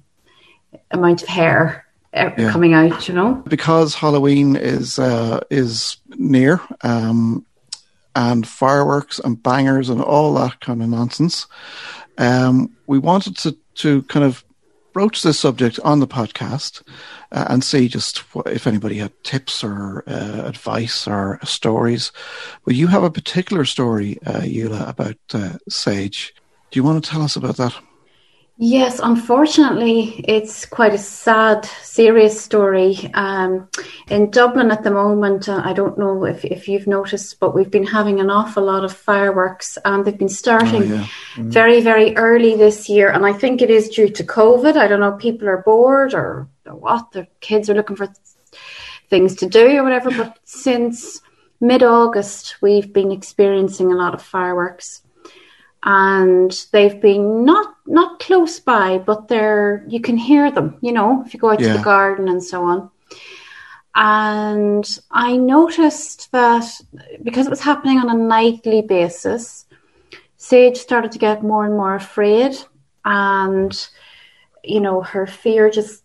amount 0.92 1.24
of 1.24 1.28
hair 1.28 1.89
yeah. 2.14 2.52
coming 2.52 2.74
out. 2.74 3.08
You 3.08 3.14
know, 3.14 3.44
because 3.48 3.96
Halloween 3.96 4.56
is 4.56 5.00
uh, 5.00 5.42
is 5.50 5.98
near. 6.18 6.62
Um, 6.82 7.46
and 8.16 8.48
fireworks 8.48 9.20
and 9.20 9.42
bangers 9.42 9.88
and 9.88 10.02
all 10.02 10.34
that 10.34 10.60
kind 10.60 10.82
of 10.82 10.90
nonsense. 10.90 11.48
Um, 12.18 12.76
we 12.88 13.00
wanted 13.00 13.38
to, 13.38 13.58
to 13.76 14.02
kind 14.04 14.26
of 14.26 14.44
broach 14.92 15.22
this 15.22 15.40
subject 15.40 15.80
on 15.84 16.00
the 16.00 16.08
podcast 16.08 16.82
uh, 17.32 17.46
and 17.50 17.64
see 17.64 17.88
just 17.88 18.24
if 18.48 18.68
anybody 18.68 18.98
had 18.98 19.14
tips 19.24 19.64
or 19.64 20.04
uh, 20.08 20.44
advice 20.46 21.08
or 21.08 21.40
stories. 21.44 22.12
Well, 22.66 22.76
you 22.76 22.88
have 22.88 23.04
a 23.04 23.12
particular 23.12 23.64
story, 23.66 24.18
uh, 24.26 24.42
Eula, 24.42 24.90
about 24.90 25.18
uh, 25.34 25.58
Sage. 25.70 26.34
Do 26.72 26.80
you 26.80 26.84
want 26.84 27.04
to 27.04 27.10
tell 27.10 27.22
us 27.22 27.36
about 27.36 27.58
that? 27.58 27.74
Yes, 28.62 29.00
unfortunately, 29.02 30.16
it's 30.28 30.66
quite 30.66 30.94
a 30.94 30.98
sad, 30.98 31.64
serious 31.82 32.42
story. 32.42 33.10
Um, 33.14 33.70
in 34.10 34.32
Dublin 34.32 34.70
at 34.70 34.84
the 34.84 34.92
moment, 34.92 35.48
uh, 35.48 35.62
I 35.64 35.72
don't 35.72 35.98
know 35.98 36.26
if, 36.26 36.44
if 36.44 36.68
you've 36.68 36.86
noticed, 36.86 37.40
but 37.40 37.56
we've 37.56 37.72
been 37.72 37.88
having 37.88 38.20
an 38.20 38.30
awful 38.30 38.66
lot 38.66 38.84
of 38.84 38.92
fireworks 38.92 39.78
and 39.86 40.04
they've 40.04 40.18
been 40.18 40.28
starting 40.28 40.82
oh, 40.82 40.96
yeah. 40.96 41.04
mm-hmm. 41.04 41.50
very, 41.50 41.80
very 41.80 42.18
early 42.18 42.58
this 42.58 42.90
year. 42.90 43.10
And 43.10 43.26
I 43.26 43.32
think 43.32 43.62
it 43.62 43.70
is 43.70 43.88
due 43.88 44.10
to 44.10 44.26
COVID. 44.26 44.76
I 44.76 44.90
don't 44.90 45.00
know, 45.00 45.14
people 45.14 45.48
are 45.48 45.64
bored 45.64 46.14
or, 46.14 46.50
or 46.66 46.76
what, 46.76 47.14
the 47.14 47.28
kids 47.40 47.70
are 47.70 47.76
looking 47.76 47.96
for 47.96 48.10
things 49.10 49.36
to 49.36 49.48
do 49.48 49.78
or 49.78 49.84
whatever. 49.84 50.12
But 50.12 50.38
since 50.44 51.22
mid 51.62 51.82
August, 51.82 52.58
we've 52.62 52.92
been 52.92 53.14
experiencing 53.14 53.90
a 53.90 53.96
lot 53.96 54.14
of 54.14 54.22
fireworks 54.22 55.02
and 55.84 56.66
they've 56.72 57.00
been 57.00 57.46
not 57.46 57.76
not 57.86 58.20
close 58.20 58.60
by, 58.60 58.98
but 58.98 59.28
they're 59.28 59.86
you 59.88 60.02
can 60.02 60.18
hear 60.18 60.52
them. 60.52 60.78
You 60.82 60.92
know, 60.92 61.24
if 61.26 61.34
you 61.34 61.40
go 61.40 61.52
out 61.52 61.60
yeah. 61.60 61.72
to 61.72 61.78
the 61.78 61.84
garden 61.84 62.28
and 62.28 62.44
so 62.44 62.64
on. 62.64 62.90
And 63.96 65.00
I 65.12 65.36
noticed 65.38 66.32
that 66.32 66.66
because 67.24 67.48
it 67.48 67.50
was 67.50 67.62
happening 67.62 67.98
on 67.98 68.10
a 68.10 68.14
nightly 68.14 68.82
basis, 68.82 69.66
Sage 70.38 70.78
started 70.78 71.12
to 71.14 71.20
get 71.20 71.44
more 71.44 71.66
and 71.66 71.76
more 71.76 71.96
afraid, 71.96 72.58
and 73.06 73.90
you 74.64 74.82
know 74.82 75.02
her 75.02 75.26
fear 75.26 75.70
just 75.70 76.04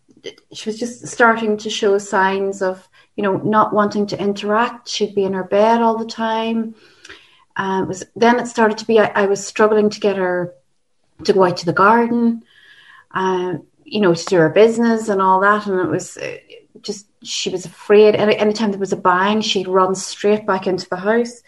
she 0.53 0.69
was 0.71 0.79
just 0.79 1.07
starting 1.07 1.57
to 1.59 1.69
show 1.69 1.99
signs 1.99 2.63
of 2.63 2.89
you 3.17 3.23
know 3.23 3.39
not 3.39 3.75
wanting 3.75 4.07
to 4.07 4.21
interact. 4.21 4.89
She'd 4.89 5.15
be 5.15 5.25
in 5.25 5.33
her 5.33 5.45
bed 5.45 5.83
all 5.83 5.99
the 5.99 6.07
time 6.07 6.75
uh, 7.57 7.85
was 7.87 8.05
then 8.17 8.41
it 8.41 8.47
started 8.47 8.79
to 8.79 8.87
be 8.87 8.99
I, 8.99 9.07
I, 9.15 9.27
was 9.27 9.47
struggling 9.47 9.91
to 9.91 10.01
get 10.01 10.17
her 10.17 10.55
to 11.25 11.33
go 11.33 11.45
out 11.45 11.57
to 11.59 11.67
the 11.67 11.73
garden, 11.73 12.43
uh, 13.13 13.55
you 13.85 14.01
know, 14.01 14.15
to 14.15 14.25
do 14.25 14.37
her 14.37 14.49
business 14.49 15.09
and 15.09 15.23
all 15.23 15.41
that, 15.41 15.67
and 15.67 15.81
it 15.81 15.89
was 15.89 16.17
uh, 16.17 16.37
just 16.81 17.07
she 17.23 17.51
was 17.51 17.65
afraid. 17.65 18.17
Any 18.17 18.37
anytime 18.37 18.71
there 18.71 18.81
was 18.81 18.93
a 18.93 18.97
bang, 18.97 19.41
she'd 19.41 19.69
run 19.69 19.95
straight 19.95 20.47
back 20.47 20.67
into 20.67 20.89
the 20.89 20.97
house, 20.97 21.43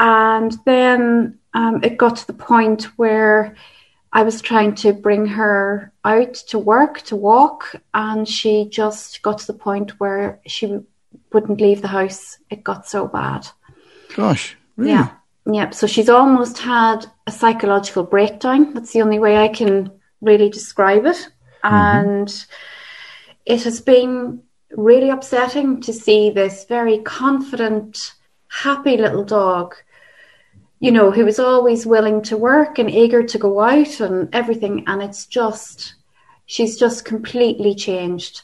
and 0.00 0.56
then 0.64 1.38
um, 1.54 1.82
it 1.84 1.98
got 1.98 2.16
to 2.16 2.26
the 2.26 2.34
point 2.34 2.84
where. 2.96 3.56
I 4.12 4.22
was 4.22 4.40
trying 4.40 4.76
to 4.76 4.94
bring 4.94 5.26
her 5.26 5.92
out 6.02 6.32
to 6.48 6.58
work 6.58 7.02
to 7.02 7.16
walk, 7.16 7.74
and 7.92 8.26
she 8.26 8.66
just 8.70 9.20
got 9.20 9.38
to 9.40 9.46
the 9.46 9.58
point 9.58 10.00
where 10.00 10.40
she 10.46 10.78
wouldn't 11.34 11.60
leave 11.60 11.82
the 11.82 11.88
house. 11.88 12.38
It 12.48 12.64
got 12.64 12.88
so 12.88 13.08
bad. 13.08 13.46
Gosh. 14.14 14.55
Really? 14.76 14.92
Yeah. 14.92 15.10
Yeah. 15.46 15.70
So 15.70 15.86
she's 15.86 16.08
almost 16.08 16.58
had 16.58 17.06
a 17.26 17.32
psychological 17.32 18.02
breakdown. 18.02 18.74
That's 18.74 18.92
the 18.92 19.02
only 19.02 19.18
way 19.18 19.36
I 19.36 19.48
can 19.48 19.90
really 20.20 20.50
describe 20.50 21.06
it. 21.06 21.28
Mm-hmm. 21.64 21.74
And 21.74 22.46
it 23.44 23.62
has 23.62 23.80
been 23.80 24.42
really 24.72 25.10
upsetting 25.10 25.80
to 25.82 25.92
see 25.92 26.30
this 26.30 26.64
very 26.64 26.98
confident, 26.98 28.14
happy 28.48 28.96
little 28.96 29.24
dog, 29.24 29.76
you 30.80 30.90
know, 30.90 31.10
who 31.10 31.26
is 31.26 31.38
always 31.38 31.86
willing 31.86 32.22
to 32.22 32.36
work 32.36 32.78
and 32.78 32.90
eager 32.90 33.22
to 33.22 33.38
go 33.38 33.60
out 33.60 34.00
and 34.00 34.28
everything. 34.34 34.84
And 34.88 35.00
it's 35.00 35.26
just, 35.26 35.94
she's 36.46 36.76
just 36.76 37.04
completely 37.04 37.74
changed 37.74 38.42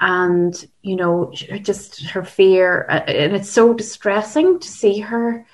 and 0.00 0.66
you 0.82 0.96
know 0.96 1.32
just 1.62 2.04
her 2.06 2.24
fear 2.24 2.86
uh, 2.88 3.00
and 3.06 3.34
it's 3.34 3.50
so 3.50 3.74
distressing 3.74 4.58
to 4.60 4.68
see 4.68 5.00
her 5.00 5.44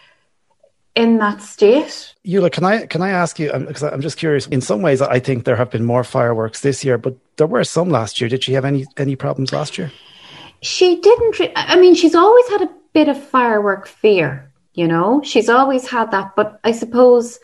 in 0.94 1.18
that 1.18 1.42
state. 1.42 2.14
Eula, 2.24 2.50
can 2.50 2.64
I 2.64 2.86
can 2.86 3.02
I 3.02 3.10
ask 3.10 3.38
you 3.38 3.52
because 3.52 3.82
I'm 3.82 4.00
just 4.00 4.16
curious. 4.16 4.46
In 4.46 4.60
some 4.60 4.82
ways, 4.82 5.02
I 5.02 5.18
think 5.18 5.44
there 5.44 5.56
have 5.56 5.70
been 5.70 5.84
more 5.84 6.04
fireworks 6.04 6.60
this 6.60 6.84
year, 6.84 6.98
but 6.98 7.16
there 7.36 7.46
were 7.46 7.64
some 7.64 7.90
last 7.90 8.20
year. 8.20 8.28
Did 8.28 8.44
she 8.44 8.52
have 8.52 8.64
any 8.64 8.86
any 8.96 9.16
problems 9.16 9.52
last 9.52 9.76
year? 9.76 9.90
She 10.62 11.00
didn't. 11.00 11.52
I 11.56 11.76
mean, 11.76 11.94
she's 11.94 12.14
always 12.14 12.48
had 12.48 12.62
a 12.62 12.70
bit 12.92 13.08
of 13.08 13.22
firework 13.22 13.86
fear. 13.86 14.50
You 14.74 14.88
know, 14.88 15.20
she's 15.24 15.48
always 15.48 15.88
had 15.88 16.10
that. 16.12 16.36
But 16.36 16.60
I 16.64 16.72
suppose 16.72 17.38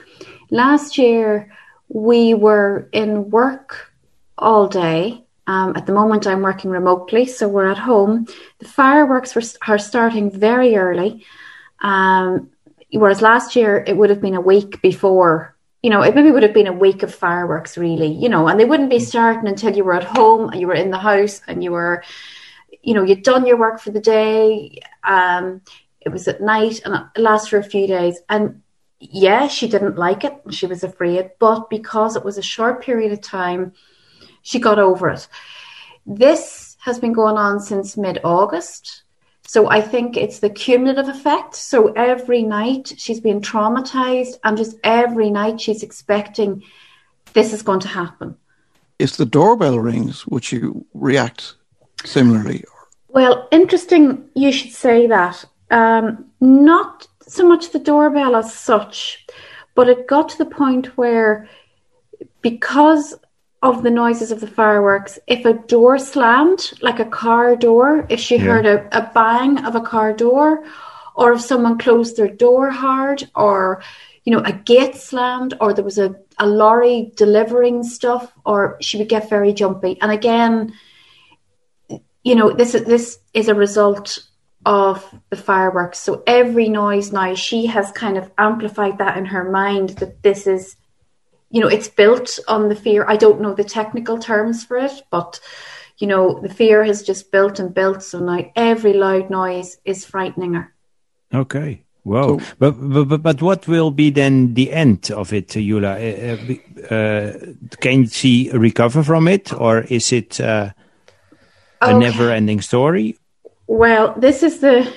last 0.50 0.96
year 0.96 1.52
we 1.88 2.34
were 2.34 2.88
in 2.92 3.30
work 3.30 3.92
all 4.38 4.68
day 4.68 5.24
um, 5.50 5.72
at 5.74 5.84
the 5.84 5.92
moment, 5.92 6.28
I'm 6.28 6.42
working 6.42 6.70
remotely, 6.70 7.26
so 7.26 7.48
we're 7.48 7.68
at 7.68 7.76
home. 7.76 8.28
The 8.60 8.68
fireworks 8.68 9.34
were, 9.34 9.42
are 9.66 9.78
starting 9.78 10.30
very 10.30 10.76
early, 10.76 11.26
um, 11.80 12.50
whereas 12.92 13.20
last 13.20 13.56
year 13.56 13.82
it 13.84 13.96
would 13.96 14.10
have 14.10 14.20
been 14.20 14.36
a 14.36 14.40
week 14.40 14.80
before. 14.80 15.56
You 15.82 15.90
know, 15.90 16.02
it 16.02 16.14
maybe 16.14 16.30
would 16.30 16.44
have 16.44 16.54
been 16.54 16.68
a 16.68 16.72
week 16.72 17.02
of 17.02 17.12
fireworks, 17.12 17.76
really. 17.76 18.12
You 18.12 18.28
know, 18.28 18.46
and 18.46 18.60
they 18.60 18.64
wouldn't 18.64 18.90
be 18.90 19.00
starting 19.00 19.48
until 19.48 19.74
you 19.74 19.82
were 19.82 19.94
at 19.94 20.04
home 20.04 20.50
and 20.50 20.60
you 20.60 20.68
were 20.68 20.74
in 20.74 20.92
the 20.92 20.98
house 20.98 21.42
and 21.48 21.64
you 21.64 21.72
were, 21.72 22.04
you 22.82 22.94
know, 22.94 23.02
you'd 23.02 23.24
done 23.24 23.44
your 23.44 23.56
work 23.56 23.80
for 23.80 23.90
the 23.90 23.98
day. 23.98 24.78
Um, 25.02 25.62
it 26.00 26.10
was 26.10 26.28
at 26.28 26.40
night 26.40 26.80
and 26.84 26.94
it 26.94 27.20
lasts 27.20 27.48
for 27.48 27.58
a 27.58 27.64
few 27.64 27.88
days. 27.88 28.20
And 28.28 28.62
yeah, 29.00 29.48
she 29.48 29.66
didn't 29.66 29.98
like 29.98 30.22
it. 30.22 30.40
She 30.50 30.66
was 30.66 30.84
afraid, 30.84 31.32
but 31.40 31.68
because 31.70 32.14
it 32.14 32.24
was 32.24 32.38
a 32.38 32.52
short 32.54 32.84
period 32.84 33.10
of 33.10 33.20
time 33.20 33.72
she 34.42 34.58
got 34.58 34.78
over 34.78 35.10
it. 35.10 35.28
This 36.06 36.76
has 36.80 36.98
been 36.98 37.12
going 37.12 37.36
on 37.36 37.60
since 37.60 37.96
mid 37.96 38.20
August. 38.24 39.02
So 39.46 39.68
I 39.68 39.80
think 39.80 40.16
it's 40.16 40.38
the 40.38 40.50
cumulative 40.50 41.08
effect. 41.08 41.56
So 41.56 41.92
every 41.94 42.42
night 42.42 42.94
she's 42.96 43.20
being 43.20 43.40
traumatized, 43.40 44.38
and 44.44 44.56
just 44.56 44.76
every 44.84 45.30
night 45.30 45.60
she's 45.60 45.82
expecting 45.82 46.62
this 47.32 47.52
is 47.52 47.62
going 47.62 47.80
to 47.80 47.88
happen. 47.88 48.36
If 48.98 49.16
the 49.16 49.26
doorbell 49.26 49.78
rings, 49.78 50.26
would 50.26 50.52
you 50.52 50.86
react 50.94 51.54
similarly? 52.04 52.64
Well, 53.08 53.48
interesting 53.50 54.28
you 54.34 54.52
should 54.52 54.72
say 54.72 55.06
that. 55.08 55.44
Um, 55.70 56.26
not 56.40 57.06
so 57.26 57.46
much 57.46 57.70
the 57.70 57.78
doorbell 57.78 58.36
as 58.36 58.54
such, 58.54 59.26
but 59.74 59.88
it 59.88 60.06
got 60.06 60.28
to 60.30 60.38
the 60.38 60.46
point 60.46 60.96
where 60.96 61.48
because 62.42 63.14
of 63.62 63.82
the 63.82 63.90
noises 63.90 64.30
of 64.30 64.40
the 64.40 64.46
fireworks, 64.46 65.18
if 65.26 65.44
a 65.44 65.52
door 65.52 65.98
slammed, 65.98 66.72
like 66.80 66.98
a 66.98 67.04
car 67.04 67.56
door, 67.56 68.06
if 68.08 68.18
she 68.18 68.36
yeah. 68.36 68.44
heard 68.44 68.66
a, 68.66 68.96
a 68.96 69.10
bang 69.12 69.64
of 69.64 69.74
a 69.74 69.80
car 69.80 70.12
door, 70.12 70.64
or 71.14 71.34
if 71.34 71.42
someone 71.42 71.76
closed 71.76 72.16
their 72.16 72.28
door 72.28 72.70
hard, 72.70 73.28
or 73.34 73.82
you 74.24 74.32
know, 74.32 74.42
a 74.44 74.52
gate 74.52 74.96
slammed, 74.96 75.54
or 75.60 75.74
there 75.74 75.84
was 75.84 75.98
a, 75.98 76.14
a 76.38 76.46
lorry 76.46 77.12
delivering 77.16 77.82
stuff, 77.82 78.32
or 78.46 78.78
she 78.80 78.96
would 78.96 79.08
get 79.08 79.28
very 79.28 79.52
jumpy. 79.52 80.00
And 80.00 80.10
again, 80.10 80.72
you 82.22 82.34
know, 82.34 82.50
this 82.50 82.72
this 82.72 83.18
is 83.34 83.48
a 83.48 83.54
result 83.54 84.26
of 84.64 85.04
the 85.30 85.36
fireworks. 85.36 85.98
So 85.98 86.22
every 86.26 86.68
noise 86.68 87.12
now, 87.12 87.34
she 87.34 87.66
has 87.66 87.92
kind 87.92 88.16
of 88.16 88.30
amplified 88.36 88.98
that 88.98 89.16
in 89.16 89.26
her 89.26 89.50
mind 89.50 89.90
that 90.00 90.22
this 90.22 90.46
is 90.46 90.76
you 91.50 91.60
know, 91.60 91.68
it's 91.68 91.88
built 91.88 92.38
on 92.48 92.68
the 92.68 92.76
fear. 92.76 93.04
I 93.08 93.16
don't 93.16 93.40
know 93.40 93.54
the 93.54 93.64
technical 93.64 94.18
terms 94.18 94.64
for 94.64 94.76
it, 94.78 95.02
but 95.10 95.40
you 95.98 96.06
know, 96.06 96.40
the 96.40 96.52
fear 96.52 96.82
has 96.84 97.02
just 97.02 97.30
built 97.30 97.58
and 97.58 97.74
built. 97.74 98.02
So 98.02 98.20
now 98.20 98.50
every 98.56 98.94
loud 98.94 99.30
noise 99.30 99.78
is 99.84 100.04
frightening 100.04 100.54
her. 100.54 100.72
Okay. 101.34 101.82
Well, 102.04 102.38
So, 102.38 102.46
but, 102.58 102.72
but 103.08 103.22
but 103.22 103.42
what 103.42 103.68
will 103.68 103.90
be 103.90 104.10
then 104.10 104.54
the 104.54 104.72
end 104.72 105.10
of 105.10 105.32
it, 105.32 105.48
Eula? 105.48 105.92
Uh, 106.90 106.94
uh, 106.94 107.76
can 107.80 108.06
she 108.06 108.50
recover 108.54 109.02
from 109.02 109.28
it, 109.28 109.52
or 109.52 109.80
is 109.80 110.10
it 110.10 110.40
uh, 110.40 110.70
a 111.82 111.90
okay. 111.90 111.98
never-ending 111.98 112.62
story? 112.62 113.18
Well, 113.66 114.14
this 114.16 114.42
is 114.42 114.60
the 114.60 114.90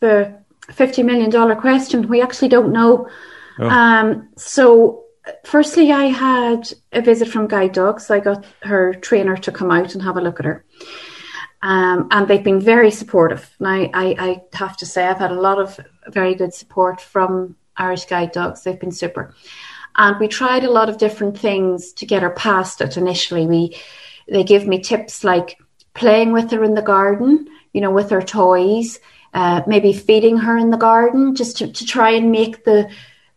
the 0.00 0.34
fifty 0.72 1.04
million 1.04 1.30
dollar 1.30 1.54
question. 1.54 2.08
We 2.08 2.20
actually 2.20 2.48
don't 2.48 2.72
know. 2.72 3.08
Oh. 3.60 3.68
Um, 3.68 4.28
so 4.36 5.04
firstly, 5.44 5.92
I 5.92 6.04
had 6.06 6.72
a 6.92 7.00
visit 7.00 7.28
from 7.28 7.46
Guide 7.46 7.72
Dogs. 7.72 8.10
I 8.10 8.20
got 8.20 8.44
her 8.62 8.94
trainer 8.94 9.36
to 9.36 9.52
come 9.52 9.70
out 9.70 9.94
and 9.94 10.02
have 10.02 10.16
a 10.16 10.20
look 10.20 10.40
at 10.40 10.46
her. 10.46 10.64
Um, 11.62 12.08
and 12.10 12.26
they've 12.26 12.42
been 12.42 12.60
very 12.60 12.90
supportive. 12.90 13.54
Now, 13.60 13.70
I, 13.70 13.90
I, 13.94 14.14
I, 14.18 14.42
have 14.54 14.76
to 14.78 14.86
say, 14.86 15.06
I've 15.06 15.18
had 15.18 15.30
a 15.30 15.40
lot 15.40 15.58
of 15.58 15.78
very 16.08 16.34
good 16.34 16.54
support 16.54 17.00
from 17.00 17.56
Irish 17.76 18.06
Guide 18.06 18.32
Dogs. 18.32 18.62
They've 18.62 18.80
been 18.80 18.92
super. 18.92 19.34
And 19.96 20.18
we 20.18 20.28
tried 20.28 20.64
a 20.64 20.70
lot 20.70 20.88
of 20.88 20.98
different 20.98 21.38
things 21.38 21.92
to 21.94 22.06
get 22.06 22.22
her 22.22 22.30
past 22.30 22.80
it 22.80 22.96
initially. 22.96 23.46
We, 23.46 23.76
they 24.28 24.44
give 24.44 24.66
me 24.66 24.80
tips 24.80 25.22
like 25.22 25.58
playing 25.92 26.32
with 26.32 26.50
her 26.52 26.64
in 26.64 26.74
the 26.74 26.82
garden, 26.82 27.46
you 27.72 27.80
know, 27.80 27.90
with 27.90 28.10
her 28.10 28.22
toys, 28.22 28.98
uh, 29.34 29.62
maybe 29.66 29.92
feeding 29.92 30.38
her 30.38 30.56
in 30.56 30.70
the 30.70 30.76
garden, 30.76 31.34
just 31.34 31.58
to, 31.58 31.70
to 31.70 31.84
try 31.84 32.10
and 32.10 32.32
make 32.32 32.64
the 32.64 32.90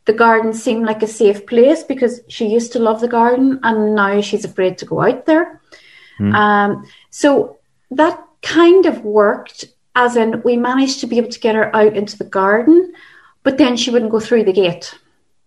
the 0.05 0.13
garden 0.13 0.53
seemed 0.53 0.85
like 0.85 1.01
a 1.01 1.07
safe 1.07 1.45
place 1.45 1.83
because 1.83 2.21
she 2.27 2.47
used 2.47 2.73
to 2.73 2.79
love 2.79 2.99
the 2.99 3.07
garden 3.07 3.59
and 3.63 3.95
now 3.95 4.19
she's 4.21 4.45
afraid 4.45 4.77
to 4.77 4.85
go 4.85 5.01
out 5.01 5.25
there. 5.25 5.61
Mm. 6.19 6.33
Um, 6.33 6.87
so 7.09 7.57
that 7.91 8.23
kind 8.41 8.85
of 8.85 9.03
worked, 9.03 9.65
as 9.95 10.15
in 10.15 10.41
we 10.43 10.57
managed 10.57 10.99
to 10.99 11.07
be 11.07 11.17
able 11.17 11.29
to 11.29 11.39
get 11.39 11.55
her 11.55 11.73
out 11.75 11.95
into 11.95 12.17
the 12.17 12.25
garden, 12.25 12.93
but 13.43 13.57
then 13.57 13.77
she 13.77 13.91
wouldn't 13.91 14.11
go 14.11 14.19
through 14.19 14.43
the 14.43 14.53
gate. 14.53 14.93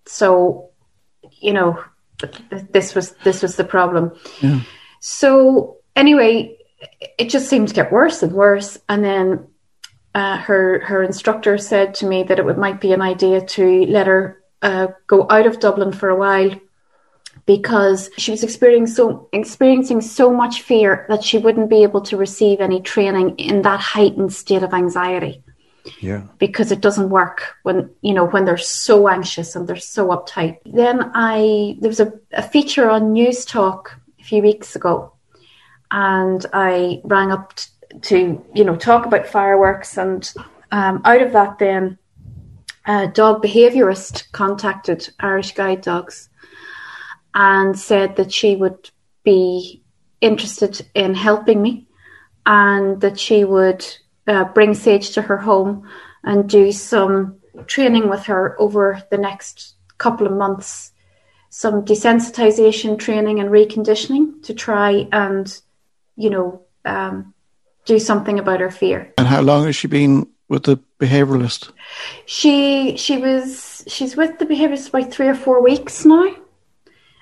So, 0.07 0.71
you 1.41 1.53
know, 1.53 1.83
this 2.71 2.95
was 2.95 3.13
this 3.25 3.43
was 3.43 3.57
the 3.57 3.65
problem. 3.65 4.13
Yeah. 4.41 4.61
So 5.01 5.77
anyway, 5.95 6.57
it 7.19 7.29
just 7.29 7.49
seemed 7.49 7.69
to 7.69 7.75
get 7.75 7.93
worse 7.93 8.23
and 8.23 8.33
worse, 8.33 8.79
and 8.89 9.05
then 9.05 9.47
uh, 10.15 10.39
her 10.39 10.81
her 10.81 11.03
instructor 11.03 11.59
said 11.59 11.95
to 11.97 12.07
me 12.07 12.23
that 12.23 12.39
it 12.39 12.45
would, 12.45 12.57
might 12.57 12.81
be 12.81 12.93
an 12.93 13.03
idea 13.03 13.45
to 13.45 13.85
let 13.87 14.07
her 14.07 14.43
uh, 14.63 14.89
go 15.07 15.27
out 15.31 15.47
of 15.47 15.61
Dublin 15.61 15.93
for 15.93 16.09
a 16.09 16.17
while 16.17 16.51
because 17.45 18.11
she 18.17 18.31
was 18.31 18.43
experiencing 18.43 18.95
so 18.95 19.29
experiencing 19.33 20.01
so 20.01 20.33
much 20.33 20.63
fear 20.63 21.07
that 21.09 21.23
she 21.23 21.39
wouldn't 21.39 21.71
be 21.71 21.83
able 21.83 22.01
to 22.01 22.17
receive 22.17 22.61
any 22.61 22.81
training 22.81 23.37
in 23.37 23.63
that 23.63 23.81
heightened 23.81 24.33
state 24.33 24.63
of 24.63 24.75
anxiety. 24.75 25.43
Yeah. 26.01 26.25
Because 26.39 26.73
it 26.73 26.81
doesn't 26.81 27.11
work 27.11 27.55
when 27.63 27.91
you 28.01 28.15
know 28.15 28.27
when 28.27 28.45
they're 28.45 28.57
so 28.57 29.09
anxious 29.09 29.55
and 29.55 29.69
they're 29.69 29.77
so 29.77 30.09
uptight. 30.09 30.59
Then 30.65 31.11
I 31.15 31.77
there 31.81 31.91
was 31.91 32.01
a, 32.01 32.13
a 32.33 32.43
feature 32.43 32.91
on 32.91 33.15
Newstalk 33.15 33.93
a 34.19 34.25
few 34.25 34.43
weeks 34.43 34.75
ago 34.75 35.13
and 35.91 36.45
I 36.53 37.01
rang 37.05 37.33
up 37.33 37.55
t- 37.55 37.99
to 38.03 38.45
you 38.55 38.65
know 38.65 38.77
talk 38.77 39.07
about 39.07 39.27
fireworks, 39.27 39.97
and 39.97 40.31
um, 40.73 41.01
out 41.05 41.23
of 41.23 41.33
that, 41.33 41.59
then 41.59 41.99
a 42.87 43.09
dog 43.09 43.43
behaviourist 43.43 44.31
contacted 44.33 45.09
Irish 45.21 45.53
Guide 45.53 45.81
Dogs 45.81 46.29
and 47.35 47.79
said 47.79 48.17
that 48.17 48.33
she 48.33 48.57
would 48.57 48.91
be 49.25 49.83
interested 50.21 50.87
in 50.95 51.15
helping 51.15 51.61
me, 51.61 51.87
and 52.47 53.01
that 53.01 53.19
she 53.19 53.45
would 53.45 53.85
uh, 54.27 54.45
bring 54.45 54.75
Sage 54.75 55.11
to 55.11 55.23
her 55.23 55.37
home 55.37 55.89
and 56.25 56.49
do 56.49 56.73
some 56.73 57.37
training 57.67 58.09
with 58.09 58.25
her 58.25 58.57
over 58.61 59.03
the 59.11 59.19
next 59.19 59.75
couple 59.99 60.27
of 60.27 60.33
months 60.33 60.93
some 61.49 61.85
desensitization 61.87 62.99
training 62.99 63.41
and 63.41 63.49
reconditioning 63.49 64.43
to 64.43 64.53
try 64.53 65.09
and 65.11 65.63
you 66.17 66.31
know, 66.31 66.63
um, 66.85 67.35
do 67.85 67.99
something 67.99 68.39
about 68.39 68.61
her 68.61 68.71
fear. 68.71 69.13
And 69.19 69.29
how 69.29 69.43
long 69.43 69.67
has 69.67 69.77
she 69.77 69.87
been 69.87 70.27
with 70.49 70.65
the 70.65 70.79
behavioralist? 70.99 71.71
She 72.27 72.97
she 72.97 73.19
was 73.19 73.85
she's 73.87 74.17
with 74.17 74.39
the 74.39 74.47
behavioralist 74.47 74.89
about 74.89 75.13
three 75.13 75.29
or 75.29 75.35
four 75.35 75.63
weeks 75.63 76.05
now, 76.05 76.35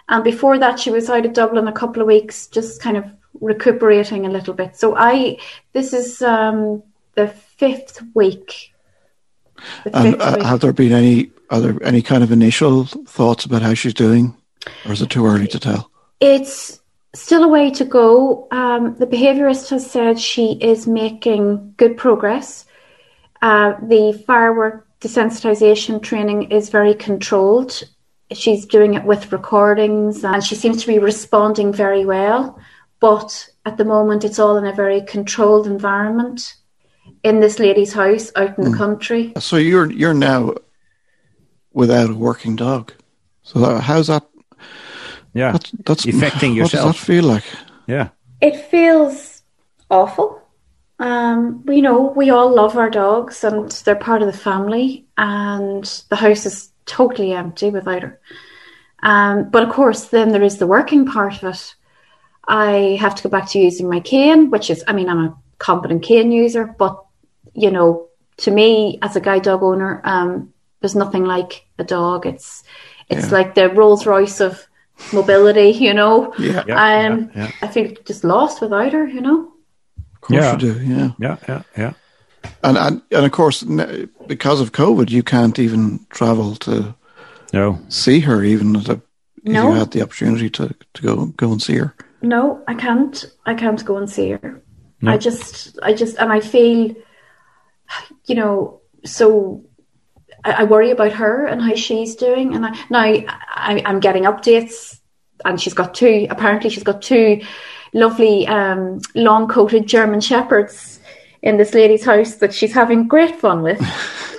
and 0.08 0.24
before 0.24 0.58
that 0.58 0.78
she 0.78 0.90
was 0.90 1.08
out 1.10 1.26
of 1.26 1.32
Dublin 1.32 1.68
a 1.68 1.72
couple 1.72 2.02
of 2.02 2.08
weeks, 2.08 2.46
just 2.46 2.80
kind 2.80 2.96
of 2.96 3.04
recuperating 3.40 4.26
a 4.26 4.30
little 4.30 4.54
bit. 4.54 4.76
So 4.76 4.94
I 4.96 5.38
this 5.72 5.92
is 5.92 6.22
um, 6.22 6.82
the 7.14 7.28
fifth 7.28 8.02
week. 8.14 8.72
The 9.84 9.96
and 9.96 10.20
uh, 10.20 10.34
week. 10.36 10.46
have 10.46 10.60
there 10.60 10.72
been 10.72 10.92
any 10.92 11.30
other 11.50 11.82
any 11.82 12.02
kind 12.02 12.22
of 12.22 12.32
initial 12.32 12.84
thoughts 12.84 13.44
about 13.44 13.62
how 13.62 13.74
she's 13.74 13.94
doing, 13.94 14.36
or 14.84 14.92
is 14.92 15.02
it 15.02 15.10
too 15.10 15.26
early 15.26 15.46
to 15.48 15.58
tell? 15.58 15.90
It's 16.20 16.80
still 17.14 17.44
a 17.44 17.48
way 17.48 17.70
to 17.70 17.84
go. 17.84 18.48
Um, 18.50 18.96
the 18.96 19.06
behaviourist 19.06 19.70
has 19.70 19.88
said 19.88 20.18
she 20.18 20.52
is 20.60 20.86
making 20.86 21.74
good 21.76 21.96
progress. 21.96 22.66
Uh, 23.44 23.74
the 23.82 24.18
firework 24.26 24.88
desensitization 25.00 26.02
training 26.02 26.50
is 26.50 26.70
very 26.70 26.94
controlled. 26.94 27.82
She's 28.32 28.64
doing 28.64 28.94
it 28.94 29.04
with 29.04 29.32
recordings 29.32 30.24
and 30.24 30.42
she 30.42 30.54
seems 30.54 30.80
to 30.80 30.86
be 30.86 30.98
responding 30.98 31.70
very 31.70 32.06
well. 32.06 32.58
But 33.00 33.50
at 33.66 33.76
the 33.76 33.84
moment, 33.84 34.24
it's 34.24 34.38
all 34.38 34.56
in 34.56 34.64
a 34.64 34.72
very 34.72 35.02
controlled 35.02 35.66
environment 35.66 36.54
in 37.22 37.40
this 37.40 37.58
lady's 37.58 37.92
house 37.92 38.32
out 38.34 38.56
in 38.56 38.64
mm. 38.64 38.64
the 38.64 38.70
hmm. 38.70 38.78
country. 38.78 39.32
So 39.38 39.56
you're 39.56 39.92
you're 39.92 40.14
now 40.14 40.54
without 41.74 42.08
a 42.08 42.14
working 42.14 42.56
dog. 42.56 42.94
So 43.42 43.76
how's 43.76 44.06
that 44.06 44.26
yeah, 45.34 45.52
that's, 45.52 45.70
that's 45.84 46.06
affecting 46.06 46.54
yourself. 46.54 46.84
What 46.86 46.92
does 46.92 47.00
that 47.00 47.06
feel 47.06 47.24
like? 47.24 47.44
Yeah, 47.86 48.08
it 48.40 48.56
feels 48.70 49.42
awful. 49.90 50.43
Um, 50.98 51.64
you 51.66 51.82
know, 51.82 52.12
we 52.14 52.30
all 52.30 52.54
love 52.54 52.76
our 52.76 52.90
dogs 52.90 53.42
and 53.42 53.70
they're 53.70 53.96
part 53.96 54.22
of 54.22 54.30
the 54.30 54.38
family, 54.38 55.06
and 55.16 55.84
the 56.08 56.16
house 56.16 56.46
is 56.46 56.70
totally 56.86 57.32
empty 57.32 57.70
without 57.70 58.02
her. 58.02 58.20
Um, 59.02 59.50
but 59.50 59.62
of 59.62 59.70
course, 59.70 60.06
then 60.06 60.30
there 60.30 60.42
is 60.42 60.58
the 60.58 60.66
working 60.66 61.04
part 61.06 61.42
of 61.42 61.54
it. 61.54 61.74
I 62.46 62.98
have 63.00 63.14
to 63.16 63.22
go 63.24 63.28
back 63.28 63.48
to 63.50 63.58
using 63.58 63.88
my 63.88 64.00
cane, 64.00 64.50
which 64.50 64.70
is, 64.70 64.84
I 64.86 64.92
mean, 64.92 65.08
I'm 65.08 65.24
a 65.24 65.36
competent 65.58 66.02
cane 66.02 66.30
user, 66.30 66.66
but 66.66 67.04
you 67.54 67.70
know, 67.70 68.08
to 68.38 68.50
me 68.50 68.98
as 69.02 69.16
a 69.16 69.20
guide 69.20 69.42
dog 69.42 69.62
owner, 69.62 70.00
um, 70.04 70.52
there's 70.80 70.94
nothing 70.94 71.24
like 71.24 71.66
a 71.78 71.84
dog. 71.84 72.26
It's 72.26 72.64
it's 73.08 73.26
yeah. 73.26 73.32
like 73.32 73.54
the 73.54 73.70
Rolls 73.70 74.06
Royce 74.06 74.40
of 74.40 74.66
mobility, 75.12 75.70
you 75.86 75.94
know. 75.94 76.34
Yeah. 76.38 76.60
Um, 76.60 77.30
yeah, 77.34 77.44
yeah. 77.44 77.50
I 77.62 77.68
feel 77.68 77.92
just 78.04 78.24
lost 78.24 78.60
without 78.60 78.92
her, 78.92 79.06
you 79.06 79.20
know. 79.20 79.53
Of 80.24 80.28
course 80.28 80.42
yeah. 80.42 80.52
you 80.52 80.58
do, 80.58 80.82
yeah. 80.82 81.10
Yeah, 81.18 81.36
yeah, 81.46 81.62
yeah. 81.76 81.92
And, 82.62 82.78
and 82.78 83.02
and 83.10 83.26
of 83.26 83.32
course, 83.32 83.62
because 83.62 84.60
of 84.62 84.72
COVID, 84.72 85.10
you 85.10 85.22
can't 85.22 85.58
even 85.58 86.00
travel 86.08 86.56
to 86.56 86.94
no 87.52 87.78
see 87.90 88.20
her, 88.20 88.42
even 88.42 88.74
if 88.76 88.88
no. 89.44 89.68
you 89.68 89.74
had 89.74 89.90
the 89.90 90.00
opportunity 90.00 90.48
to, 90.48 90.74
to 90.94 91.02
go 91.02 91.26
go 91.26 91.52
and 91.52 91.62
see 91.62 91.76
her. 91.76 91.94
No, 92.22 92.64
I 92.66 92.72
can't. 92.72 93.22
I 93.44 93.52
can't 93.52 93.84
go 93.84 93.98
and 93.98 94.08
see 94.08 94.30
her. 94.30 94.62
No. 95.02 95.12
I 95.12 95.18
just, 95.18 95.78
I 95.82 95.92
just, 95.92 96.16
and 96.16 96.32
I 96.32 96.40
feel, 96.40 96.94
you 98.24 98.34
know, 98.34 98.80
so 99.04 99.62
I, 100.42 100.52
I, 100.52 100.64
worry 100.64 100.90
about 100.90 101.12
her 101.12 101.44
and 101.44 101.60
how 101.60 101.74
she's 101.74 102.16
doing. 102.16 102.54
And 102.54 102.64
I, 102.64 102.70
now 102.88 103.00
I, 103.00 103.26
I, 103.50 103.82
am 103.84 104.00
getting 104.00 104.22
updates, 104.22 104.98
and 105.44 105.60
she's 105.60 105.74
got 105.74 105.92
two. 105.92 106.26
Apparently, 106.30 106.70
she's 106.70 106.82
got 106.82 107.02
two 107.02 107.42
lovely 107.94 108.46
um, 108.46 109.00
long 109.14 109.48
coated 109.48 109.86
German 109.86 110.20
shepherds 110.20 111.00
in 111.42 111.56
this 111.56 111.72
lady's 111.72 112.04
house 112.04 112.34
that 112.36 112.52
she's 112.52 112.74
having 112.74 113.08
great 113.08 113.36
fun 113.36 113.62
with. 113.62 113.80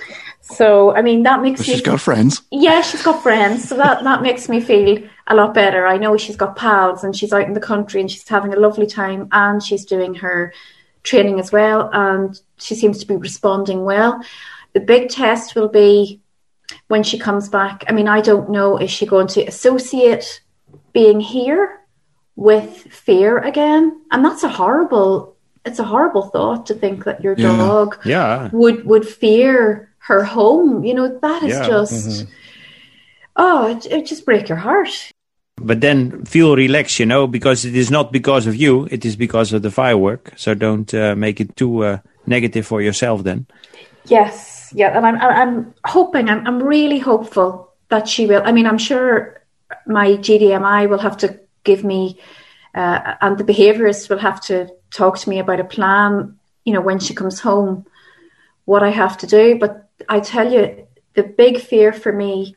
so, 0.40 0.94
I 0.94 1.02
mean, 1.02 1.24
that 1.24 1.42
makes 1.42 1.60
but 1.60 1.68
me. 1.68 1.74
She's 1.74 1.82
got 1.82 2.00
friends. 2.00 2.42
Yeah, 2.52 2.82
she's 2.82 3.02
got 3.02 3.22
friends. 3.22 3.68
So 3.68 3.76
that 3.76 4.04
that 4.04 4.22
makes 4.22 4.48
me 4.48 4.60
feel 4.60 5.02
a 5.26 5.34
lot 5.34 5.54
better. 5.54 5.86
I 5.86 5.96
know 5.96 6.16
she's 6.16 6.36
got 6.36 6.54
pals, 6.54 7.02
and 7.02 7.16
she's 7.16 7.32
out 7.32 7.46
in 7.46 7.54
the 7.54 7.60
country, 7.60 8.00
and 8.00 8.10
she's 8.10 8.28
having 8.28 8.54
a 8.54 8.60
lovely 8.60 8.86
time, 8.86 9.28
and 9.32 9.62
she's 9.62 9.84
doing 9.84 10.14
her 10.14 10.52
training 11.02 11.40
as 11.40 11.50
well, 11.50 11.88
and 11.92 12.40
she 12.58 12.74
seems 12.74 12.98
to 12.98 13.06
be 13.06 13.16
responding 13.16 13.84
well. 13.84 14.22
The 14.74 14.80
big 14.80 15.08
test 15.08 15.54
will 15.54 15.68
be 15.68 16.20
when 16.88 17.02
she 17.02 17.18
comes 17.18 17.48
back. 17.48 17.84
I 17.88 17.92
mean, 17.92 18.08
I 18.08 18.20
don't 18.20 18.50
know, 18.50 18.76
is 18.76 18.90
she 18.90 19.06
going 19.06 19.28
to 19.28 19.44
associate 19.44 20.42
being 20.92 21.20
here 21.20 21.80
with 22.36 22.86
fear 22.92 23.38
again? 23.38 24.00
And 24.10 24.24
that's 24.24 24.42
a 24.42 24.48
horrible 24.48 25.36
it's 25.66 25.80
a 25.80 25.84
horrible 25.84 26.22
thought 26.22 26.66
to 26.66 26.74
think 26.74 27.04
that 27.04 27.22
your 27.22 27.34
yeah. 27.36 27.56
dog 27.56 27.98
yeah. 28.04 28.48
would 28.52 28.86
would 28.86 29.06
fear 29.06 29.92
her 29.98 30.22
home. 30.22 30.84
You 30.84 30.94
know, 30.94 31.18
that 31.18 31.42
is 31.42 31.58
yeah. 31.58 31.66
just 31.66 32.08
mm-hmm. 32.08 32.30
oh, 33.36 33.66
it, 33.66 33.86
it 33.86 34.06
just 34.06 34.24
break 34.24 34.48
your 34.48 34.58
heart. 34.58 35.10
But 35.56 35.80
then 35.80 36.24
feel 36.24 36.54
relaxed, 36.54 37.00
you 37.00 37.06
know, 37.06 37.26
because 37.26 37.64
it 37.64 37.74
is 37.74 37.90
not 37.90 38.12
because 38.12 38.46
of 38.46 38.54
you; 38.54 38.86
it 38.90 39.04
is 39.04 39.16
because 39.16 39.52
of 39.52 39.62
the 39.62 39.70
firework. 39.70 40.32
So 40.36 40.54
don't 40.54 40.92
uh, 40.94 41.16
make 41.16 41.40
it 41.40 41.56
too 41.56 41.82
uh, 41.82 41.98
negative 42.26 42.66
for 42.66 42.80
yourself. 42.80 43.24
Then, 43.24 43.46
yes, 44.04 44.70
yeah, 44.74 44.96
and 44.96 45.04
I'm 45.06 45.16
I'm 45.16 45.74
hoping 45.84 46.28
I'm 46.28 46.46
I'm 46.46 46.62
really 46.62 46.98
hopeful 46.98 47.72
that 47.88 48.06
she 48.06 48.26
will. 48.26 48.42
I 48.44 48.52
mean, 48.52 48.66
I'm 48.66 48.78
sure 48.78 49.42
my 49.86 50.10
GDMI 50.10 50.88
will 50.88 50.98
have 50.98 51.16
to 51.18 51.40
give 51.66 51.84
me, 51.84 52.18
uh, 52.74 53.16
and 53.20 53.36
the 53.36 53.44
behaviourist 53.44 54.08
will 54.08 54.18
have 54.18 54.40
to 54.42 54.68
talk 54.90 55.18
to 55.18 55.28
me 55.28 55.38
about 55.38 55.60
a 55.60 55.64
plan. 55.64 56.38
You 56.64 56.72
know, 56.72 56.80
when 56.80 56.98
she 56.98 57.14
comes 57.14 57.40
home, 57.40 57.84
what 58.64 58.82
I 58.82 58.90
have 58.90 59.18
to 59.18 59.26
do. 59.26 59.58
But 59.58 59.88
I 60.08 60.20
tell 60.20 60.50
you, 60.50 60.86
the 61.14 61.22
big 61.22 61.60
fear 61.60 61.92
for 61.92 62.12
me 62.12 62.56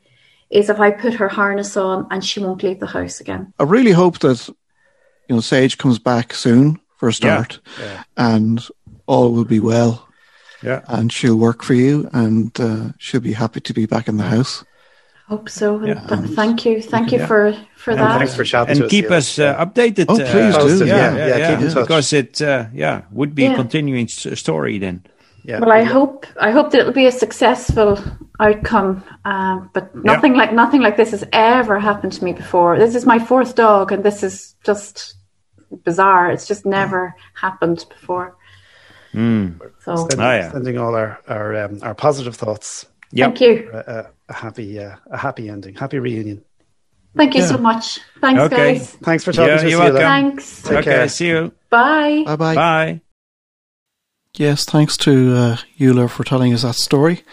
is 0.49 0.69
if 0.69 0.79
I 0.79 0.91
put 0.91 1.13
her 1.15 1.29
harness 1.29 1.77
on 1.77 2.07
and 2.11 2.23
she 2.23 2.39
won't 2.39 2.63
leave 2.63 2.79
the 2.79 2.87
house 2.87 3.19
again. 3.19 3.53
I 3.59 3.63
really 3.63 3.91
hope 3.91 4.19
that 4.19 4.47
you 5.27 5.35
know 5.35 5.41
Sage 5.41 5.77
comes 5.77 5.99
back 5.99 6.33
soon 6.33 6.79
for 6.97 7.09
a 7.09 7.13
start, 7.13 7.59
and 8.17 8.65
all 9.05 9.31
will 9.31 9.45
be 9.45 9.59
well. 9.59 10.07
Yeah. 10.61 10.81
And 10.87 11.11
she'll 11.11 11.37
work 11.37 11.63
for 11.63 11.73
you, 11.73 12.09
and 12.11 12.59
uh, 12.59 12.89
she'll 12.97 13.21
be 13.21 13.33
happy 13.33 13.61
to 13.61 13.73
be 13.73 13.85
back 13.85 14.07
in 14.09 14.17
the 14.17 14.23
house. 14.23 14.65
Hope 15.29 15.47
so. 15.47 15.85
Yeah. 15.85 15.93
th- 16.07 16.31
thank 16.31 16.65
you. 16.65 16.81
Thank 16.81 17.11
you 17.11 17.19
Yeah. 17.19 17.27
for, 17.27 17.53
for 17.75 17.91
And 17.91 17.99
that. 17.99 18.17
thanks 18.17 18.35
for 18.35 18.43
chatting 18.43 18.75
to 18.77 18.81
and 18.81 18.85
us. 18.85 18.89
keep 18.91 19.05
Eula. 19.05 19.11
us 19.17 19.39
uh, 19.39 19.63
updated. 19.65 20.05
Oh, 20.09 20.15
uh, 20.15 20.31
please 20.31 20.55
do. 20.55 20.59
Posted, 20.61 20.87
Yeah, 20.87 20.95
yeah, 20.97 21.17
yeah, 21.17 21.27
yeah, 21.27 21.37
yeah, 21.37 21.49
keep 21.55 21.65
in 21.67 21.71
touch. 21.73 21.83
because 21.87 22.13
it, 22.13 22.41
uh, 22.41 22.65
yeah, 22.73 23.01
would 23.11 23.35
be 23.35 23.43
Yeah. 23.43 23.53
a 23.53 23.55
continuing 23.55 24.07
story 24.07 24.79
then. 24.79 25.03
Yeah. 25.43 25.59
Well, 25.59 25.71
I 25.71 25.83
hope 25.83 26.25
I 26.41 26.51
hope 26.51 26.71
that 26.71 26.79
it'll 26.81 26.93
be 26.93 27.05
a 27.05 27.11
successful 27.11 27.97
outcome. 28.39 29.03
Um, 29.23 29.69
but 29.73 29.95
nothing 29.95 30.33
like 30.33 30.51
nothing 30.51 30.81
like 30.81 30.97
this 30.97 31.11
has 31.11 31.23
ever 31.31 31.79
happened 31.79 32.13
to 32.13 32.23
me 32.23 32.33
before. 32.33 32.77
This 32.77 32.93
is 32.95 33.05
my 33.05 33.19
fourth 33.19 33.55
dog, 33.55 33.91
and 33.91 34.03
this 34.03 34.21
is 34.23 34.55
just 34.63 35.15
bizarre. 35.85 36.29
It's 36.31 36.47
just 36.47 36.65
never 36.65 37.15
happened 37.35 37.85
before. 37.89 38.35
So 39.13 39.95
Sending, 39.95 40.19
yeah. 40.19 40.51
sending 40.51 40.77
all 40.77 40.93
our 40.95 41.19
our, 41.27 41.55
um, 41.65 41.79
our 41.83 41.95
positive 41.95 42.35
thoughts. 42.35 42.85
Yep. 43.11 43.27
thank 43.27 43.41
you, 43.41 43.69
A, 43.73 43.77
a, 43.77 44.09
a 44.29 44.33
happy 44.33 44.79
uh, 44.79 44.95
a 45.11 45.17
happy 45.17 45.49
ending, 45.49 45.75
happy 45.75 45.97
reunion. 45.99 46.43
thank 47.15 47.33
you 47.33 47.41
Yeah. 47.41 47.47
so 47.47 47.57
much. 47.57 47.99
Thanks, 48.21 48.41
Okay. 48.41 48.73
guys. 48.75 48.91
Thanks 49.03 49.23
for 49.23 49.31
talking 49.31 49.49
Yeah, 49.49 49.57
to 49.57 49.65
us. 49.65 49.71
you're 49.71 49.79
welcome. 49.79 49.97
Thanks. 50.01 50.61
Take 50.61 50.71
okay, 50.77 50.83
care. 50.83 51.09
see 51.09 51.27
you. 51.27 51.51
Bye. 51.69 52.23
Bye 52.25 52.35
bye. 52.35 52.55
Bye. 52.55 53.01
Yes, 54.35 54.63
thanks 54.65 54.95
to 54.97 55.35
uh, 55.35 55.57
Eula 55.79 56.09
for 56.09 56.23
telling 56.23 56.53
us 56.53 56.61
that 56.61 56.75
story. 56.75 57.23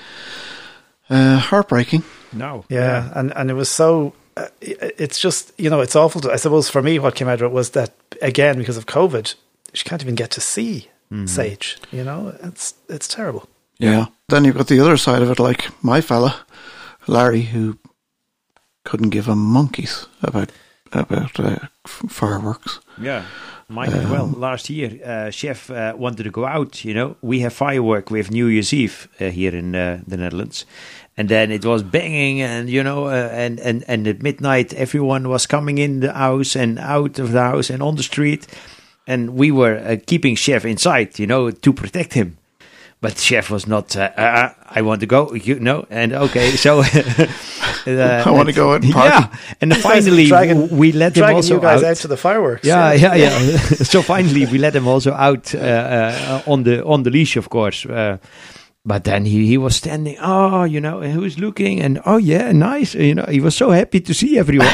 Uh, 1.11 1.39
heartbreaking. 1.39 2.03
No. 2.33 2.65
Yeah, 2.69 3.13
and 3.15 3.33
and 3.37 3.51
it 3.51 3.55
was 3.55 3.69
so. 3.71 4.15
Uh, 4.37 4.49
it's 4.61 5.19
just 5.19 5.53
you 5.59 5.71
know 5.71 5.81
it's 5.81 5.95
awful. 5.95 6.21
To, 6.23 6.33
I 6.33 6.37
suppose 6.37 6.69
for 6.69 6.83
me, 6.83 6.99
what 6.99 7.15
came 7.15 7.29
out 7.29 7.41
of 7.41 7.43
it 7.43 7.53
was 7.53 7.71
that 7.71 7.93
again 8.23 8.59
because 8.59 8.77
of 8.77 8.87
COVID, 8.87 9.35
she 9.75 9.85
can't 9.85 10.03
even 10.03 10.15
get 10.15 10.31
to 10.33 10.41
see 10.41 10.89
Sage. 11.27 11.79
You 11.93 12.03
know, 12.03 12.35
it's 12.43 12.75
it's 12.89 13.07
terrible. 13.09 13.49
Yeah. 13.79 14.07
Then 14.29 14.45
you've 14.45 14.57
got 14.57 14.69
the 14.69 14.81
other 14.81 14.97
side 14.97 15.23
of 15.23 15.31
it, 15.31 15.39
like 15.39 15.71
my 15.83 16.01
fella, 16.01 16.41
Larry, 17.07 17.43
who 17.43 17.79
couldn't 18.85 19.11
give 19.11 19.29
a 19.29 19.37
monkeys 19.37 20.07
about 20.23 20.51
about 20.93 21.39
uh, 21.41 21.59
fireworks. 21.87 22.81
Yeah. 23.01 23.25
Mine 23.69 23.93
as 23.93 24.07
well. 24.09 24.29
Last 24.29 24.71
year, 24.71 25.01
uh, 25.05 25.31
chef 25.31 25.71
uh, 25.71 25.93
wanted 25.97 26.23
to 26.23 26.31
go 26.31 26.47
out. 26.47 26.85
You 26.85 26.95
know, 26.95 27.17
we 27.21 27.41
have 27.41 27.53
firework 27.53 28.11
with 28.13 28.31
New 28.31 28.47
Year's 28.47 28.73
Eve 28.73 29.09
uh, 29.21 29.31
here 29.31 29.53
in 29.57 29.75
uh, 29.75 30.01
the 30.07 30.17
Netherlands, 30.17 30.65
and 31.17 31.29
then 31.29 31.51
it 31.51 31.65
was 31.65 31.83
banging, 31.83 32.41
and 32.41 32.71
you 32.71 32.85
know, 32.85 33.09
uh, 33.09 33.29
and 33.33 33.59
and 33.59 33.85
and 33.89 34.07
at 34.07 34.23
midnight, 34.23 34.73
everyone 34.75 35.29
was 35.29 35.47
coming 35.47 35.79
in 35.79 35.99
the 35.99 36.13
house 36.13 36.55
and 36.55 36.79
out 36.79 37.19
of 37.19 37.33
the 37.33 37.43
house 37.43 37.69
and 37.69 37.83
on 37.83 37.97
the 37.97 38.05
street, 38.05 38.47
and 39.09 39.31
we 39.31 39.51
were 39.51 39.79
uh, 39.79 39.97
keeping 40.07 40.37
chef 40.37 40.65
inside, 40.65 41.19
you 41.19 41.27
know, 41.27 41.51
to 41.51 41.73
protect 41.73 42.13
him. 42.13 42.39
But 43.01 43.19
chef 43.19 43.51
was 43.51 43.67
not. 43.67 43.95
Uh, 43.95 44.11
uh, 44.17 44.55
I 44.65 44.81
want 44.83 45.01
to 45.01 45.07
go, 45.07 45.35
you 45.35 45.61
know, 45.61 45.87
and 45.91 46.13
okay, 46.15 46.53
so 46.57 46.81
uh, 46.85 46.85
I 48.27 48.31
want 48.31 48.49
to 48.49 48.55
go 48.55 48.73
and 48.73 48.91
party. 48.91 49.11
Yeah, 49.29 49.37
and 49.61 49.77
finally 49.77 50.27
dragging- 50.27 50.77
we 50.77 50.93
let 50.93 51.15
him 51.15 51.21
Dragging 51.21 51.37
also 51.37 51.55
you 51.57 51.61
guys 51.61 51.83
out. 51.83 51.91
out. 51.91 51.97
to 51.99 52.09
the 52.09 52.17
fireworks. 52.17 52.65
Yeah, 52.67 52.93
yeah, 52.95 53.15
yeah. 53.15 53.39
so 53.93 54.01
finally, 54.03 54.47
we 54.47 54.59
let 54.59 54.75
him 54.75 54.89
also 54.89 55.13
out 55.13 55.55
uh, 55.55 55.59
uh, 55.59 56.43
on 56.47 56.63
the 56.65 56.85
on 56.85 57.03
the 57.03 57.11
leash, 57.11 57.37
of 57.37 57.49
course. 57.51 57.85
Uh, 57.85 58.17
but 58.85 59.05
then 59.05 59.25
he, 59.27 59.47
he 59.47 59.59
was 59.59 59.77
standing. 59.77 60.17
Oh, 60.21 60.65
you 60.65 60.81
know, 60.81 61.01
and 61.01 61.13
he 61.13 61.19
was 61.19 61.39
looking, 61.39 61.83
and 61.83 62.01
oh 62.07 62.17
yeah, 62.17 62.51
nice. 62.53 62.95
You 62.95 63.15
know, 63.15 63.27
he 63.29 63.41
was 63.41 63.55
so 63.55 63.71
happy 63.71 64.01
to 64.01 64.15
see 64.15 64.39
everyone. 64.39 64.73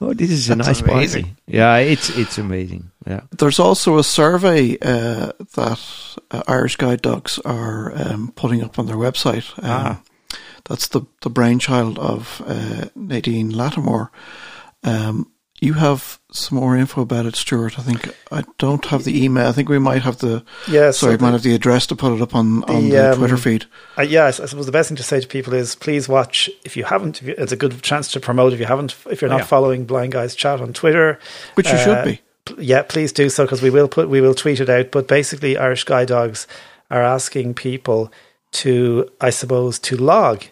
Oh, 0.00 0.14
this 0.14 0.30
is 0.30 0.50
a 0.50 0.54
That's 0.54 0.68
nice 0.68 0.80
amazing. 0.80 1.24
party. 1.24 1.36
Yeah, 1.46 1.76
it's 1.76 2.10
it's 2.16 2.38
amazing. 2.38 2.90
Yeah. 3.06 3.22
There's 3.38 3.58
also 3.58 3.98
a 3.98 4.04
survey 4.04 4.76
uh, 4.82 5.32
that 5.54 5.80
uh, 6.30 6.42
Irish 6.46 6.76
Guide 6.76 7.02
Dogs 7.02 7.38
are 7.44 7.92
um, 7.96 8.32
putting 8.36 8.62
up 8.62 8.78
on 8.78 8.86
their 8.86 8.96
website. 8.96 9.52
Um, 9.62 9.70
Ah. 9.70 10.00
That's 10.68 10.88
the, 10.88 11.00
the 11.22 11.30
brainchild 11.30 11.98
of 11.98 12.42
uh, 12.46 12.86
Nadine 12.94 13.50
Lattimore. 13.50 14.10
Um, 14.84 15.30
you 15.60 15.74
have 15.74 16.18
some 16.30 16.58
more 16.58 16.76
info 16.76 17.00
about 17.02 17.26
it, 17.26 17.34
Stuart. 17.36 17.78
I 17.78 17.82
think 17.82 18.14
I 18.30 18.44
don't 18.58 18.84
have 18.86 19.04
the 19.04 19.24
email. 19.24 19.48
I 19.48 19.52
think 19.52 19.68
we 19.68 19.78
might 19.78 20.02
have 20.02 20.18
the 20.18 20.44
Yeah, 20.68 20.90
so 20.90 21.06
sorry, 21.06 21.16
the- 21.16 21.22
might 21.24 21.32
have 21.32 21.42
the 21.42 21.54
address 21.54 21.86
to 21.88 21.96
put 21.96 22.12
it 22.14 22.20
up 22.22 22.34
on, 22.34 22.62
on 22.64 22.84
The, 22.84 22.90
the, 22.90 23.10
um, 23.12 23.18
Twitter 23.18 23.36
feed. 23.36 23.64
Uh, 23.98 24.02
yeah, 24.02 24.24
I 24.24 24.28
s- 24.28 24.40
I 24.40 24.46
suppose 24.46 24.66
the 24.66 24.72
best 24.72 24.88
thing 24.88 24.96
to 24.96 25.02
say 25.02 25.20
to 25.20 25.26
people 25.26 25.54
is 25.54 25.74
please 25.74 26.08
watch. 26.08 26.48
If 26.64 26.76
you 26.76 26.84
haven't, 26.84 27.20
if 27.22 27.28
you, 27.28 27.34
it's 27.38 27.52
a 27.52 27.56
good 27.56 27.82
chance 27.82 28.10
to 28.12 28.20
promote. 28.20 28.52
If 28.52 28.60
you 28.60 28.66
haven't, 28.66 28.94
if 29.10 29.20
you're 29.20 29.30
not 29.30 29.40
Yeah. 29.40 29.44
following 29.46 29.84
Blind 29.84 30.12
Guys 30.12 30.34
Chat 30.34 30.60
on 30.60 30.72
Twitter, 30.72 31.18
Which 31.54 31.66
you 31.68 31.74
uh, 31.78 31.84
should 31.84 32.04
be. 32.04 32.62
yeah, 32.62 32.82
please 32.82 33.10
do 33.12 33.28
so 33.28 33.44
because 33.44 33.62
we 33.62 33.70
will 33.70 33.88
put 33.88 34.08
we 34.08 34.20
will 34.20 34.34
tweet 34.34 34.60
it 34.60 34.68
out. 34.70 34.90
But 34.90 35.08
basically, 35.08 35.56
Irish 35.56 35.84
Guide 35.84 36.08
Dogs 36.08 36.46
are 36.90 37.02
asking 37.02 37.54
people 37.54 38.12
to, 38.52 39.10
I 39.20 39.30
suppose, 39.30 39.78
to 39.80 39.96
log 39.96 40.44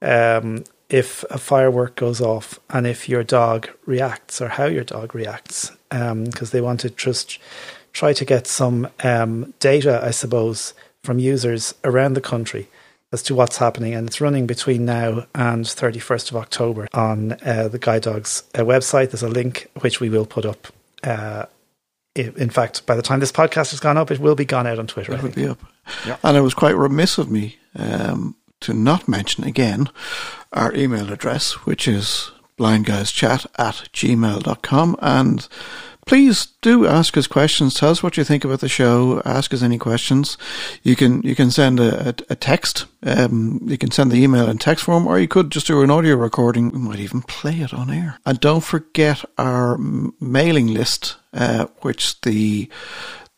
um, 0.00 0.64
if 0.90 1.24
a 1.30 1.38
firework 1.38 1.96
goes 1.96 2.20
off 2.20 2.60
and 2.70 2.86
if 2.86 3.08
your 3.08 3.24
dog 3.24 3.70
reacts 3.86 4.40
or 4.40 4.48
how 4.48 4.66
your 4.66 4.84
dog 4.84 5.14
reacts, 5.14 5.72
because 5.90 6.50
they 6.50 6.60
want 6.60 6.80
to 6.80 6.90
just 6.90 7.38
try 7.92 8.12
to 8.12 8.24
get 8.24 8.46
some 8.46 8.88
um, 9.02 9.54
data, 9.60 10.00
I 10.02 10.10
suppose, 10.10 10.74
from 11.02 11.18
users 11.18 11.74
around 11.84 12.14
the 12.14 12.20
country 12.20 12.68
as 13.12 13.22
to 13.22 13.34
what's 13.34 13.58
happening. 13.58 13.94
And 13.94 14.08
it's 14.08 14.20
running 14.20 14.46
between 14.46 14.84
now 14.84 15.26
and 15.34 15.64
31st 15.64 16.30
of 16.30 16.36
October 16.36 16.88
on 16.92 17.36
uh, 17.44 17.68
the 17.68 17.78
Guide 17.78 18.02
Dogs 18.02 18.42
uh, 18.54 18.60
website. 18.60 19.10
There's 19.10 19.22
a 19.22 19.28
link 19.28 19.70
which 19.80 20.00
we 20.00 20.08
will 20.08 20.26
put 20.26 20.44
up. 20.44 20.66
Uh, 21.02 21.46
in 22.16 22.50
fact, 22.50 22.86
by 22.86 22.94
the 22.94 23.02
time 23.02 23.20
this 23.20 23.32
podcast 23.32 23.70
has 23.70 23.80
gone 23.80 23.96
up, 23.96 24.10
it 24.10 24.20
will 24.20 24.36
be 24.36 24.44
gone 24.44 24.66
out 24.66 24.78
on 24.78 24.86
Twitter. 24.86 25.14
It 25.14 25.22
would 25.22 25.34
think. 25.34 25.46
be 25.46 25.50
up. 25.50 26.18
And 26.22 26.36
it 26.36 26.42
was 26.42 26.54
quite 26.54 26.76
remiss 26.76 27.18
of 27.18 27.30
me 27.30 27.58
um, 27.76 28.36
to 28.60 28.72
not 28.72 29.08
mention 29.08 29.44
again 29.44 29.88
our 30.54 30.74
email 30.74 31.12
address, 31.12 31.52
which 31.66 31.86
is 31.86 32.30
blindguyschat 32.58 33.46
at 33.58 33.88
gmail.com. 33.92 34.96
And 35.00 35.48
please 36.06 36.46
do 36.62 36.86
ask 36.86 37.16
us 37.16 37.26
questions. 37.26 37.74
Tell 37.74 37.90
us 37.90 38.02
what 38.02 38.16
you 38.16 38.24
think 38.24 38.44
about 38.44 38.60
the 38.60 38.68
show. 38.68 39.20
Ask 39.24 39.52
us 39.52 39.62
any 39.62 39.78
questions. 39.78 40.38
You 40.82 40.96
can 40.96 41.22
you 41.22 41.34
can 41.34 41.50
send 41.50 41.80
a, 41.80 42.10
a, 42.10 42.14
a 42.30 42.36
text. 42.36 42.86
Um, 43.02 43.60
you 43.64 43.76
can 43.76 43.90
send 43.90 44.10
the 44.10 44.22
email 44.22 44.48
in 44.48 44.58
text 44.58 44.84
form, 44.84 45.06
or 45.06 45.18
you 45.18 45.28
could 45.28 45.50
just 45.50 45.66
do 45.66 45.82
an 45.82 45.90
audio 45.90 46.16
recording. 46.16 46.70
We 46.70 46.78
might 46.78 47.00
even 47.00 47.22
play 47.22 47.60
it 47.60 47.74
on 47.74 47.90
air. 47.90 48.18
And 48.24 48.38
don't 48.40 48.64
forget 48.64 49.24
our 49.36 49.76
mailing 49.78 50.68
list, 50.68 51.16
uh, 51.32 51.66
which 51.80 52.20
the 52.20 52.68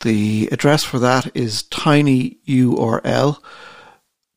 the 0.01 0.49
address 0.53 0.85
for 0.85 0.99
that 0.99 1.35
is 1.35 1.63
tinyurl 1.65 3.39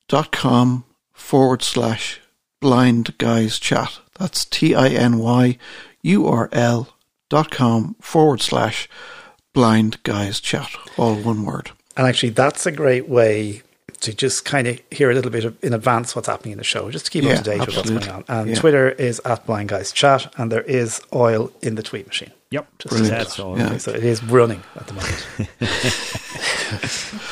dot 0.08 0.32
com 0.32 0.86
forward 1.14 1.62
slash 1.62 2.19
blind 2.60 3.18
guys 3.18 3.60
chat. 3.60 4.00
That's 4.18 4.46
T 4.46 4.76
I 4.76 4.90
N 4.90 5.18
Y 5.20 5.58
U 6.02 6.28
R 6.28 6.50
L 6.52 6.90
dot 7.30 7.52
com 7.52 7.96
forward 8.02 8.42
slash 8.42 8.90
blind 9.54 10.02
guys 10.04 10.40
chat. 10.40 10.70
All 10.98 11.16
one 11.16 11.46
word. 11.46 11.72
And 11.98 12.08
actually, 12.08 12.30
that's 12.30 12.66
a 12.66 12.72
great 12.72 13.10
way 13.10 13.62
to 14.02 14.14
just 14.14 14.46
kind 14.46 14.68
of 14.68 14.80
hear 14.92 15.12
a 15.12 15.14
little 15.14 15.32
bit 15.32 15.44
of, 15.44 15.62
in 15.62 15.74
advance 15.74 16.16
what's 16.16 16.30
happening 16.30 16.54
in 16.54 16.58
the 16.58 16.64
show, 16.64 16.90
just 16.90 17.06
to 17.06 17.12
keep 17.12 17.24
Yeah, 17.26 17.32
up 17.32 17.38
to 17.40 17.44
date 17.44 17.60
with 17.66 17.76
what's 17.76 17.90
going 17.90 18.08
on. 18.10 18.24
And 18.30 18.50
Yeah. 18.50 18.56
Twitter 18.56 18.90
is 18.92 19.22
at 19.26 19.46
Blind 19.46 19.68
Guys 19.70 19.92
Chat, 19.92 20.34
and 20.38 20.50
there 20.50 20.62
is 20.62 21.02
oil 21.14 21.52
in 21.62 21.76
the 21.76 21.84
tweet 21.84 22.08
machine. 22.08 22.32
Yep. 22.52 22.68
Just 22.80 22.90
Brilliant. 22.96 23.18
That's 23.18 23.40
all. 23.40 23.58
Yeah. 23.58 23.78
So 23.78 23.92
it 23.92 24.04
is 24.04 24.24
running 24.24 24.64
at 24.76 24.88
the 24.88 24.94
moment. 24.94 25.26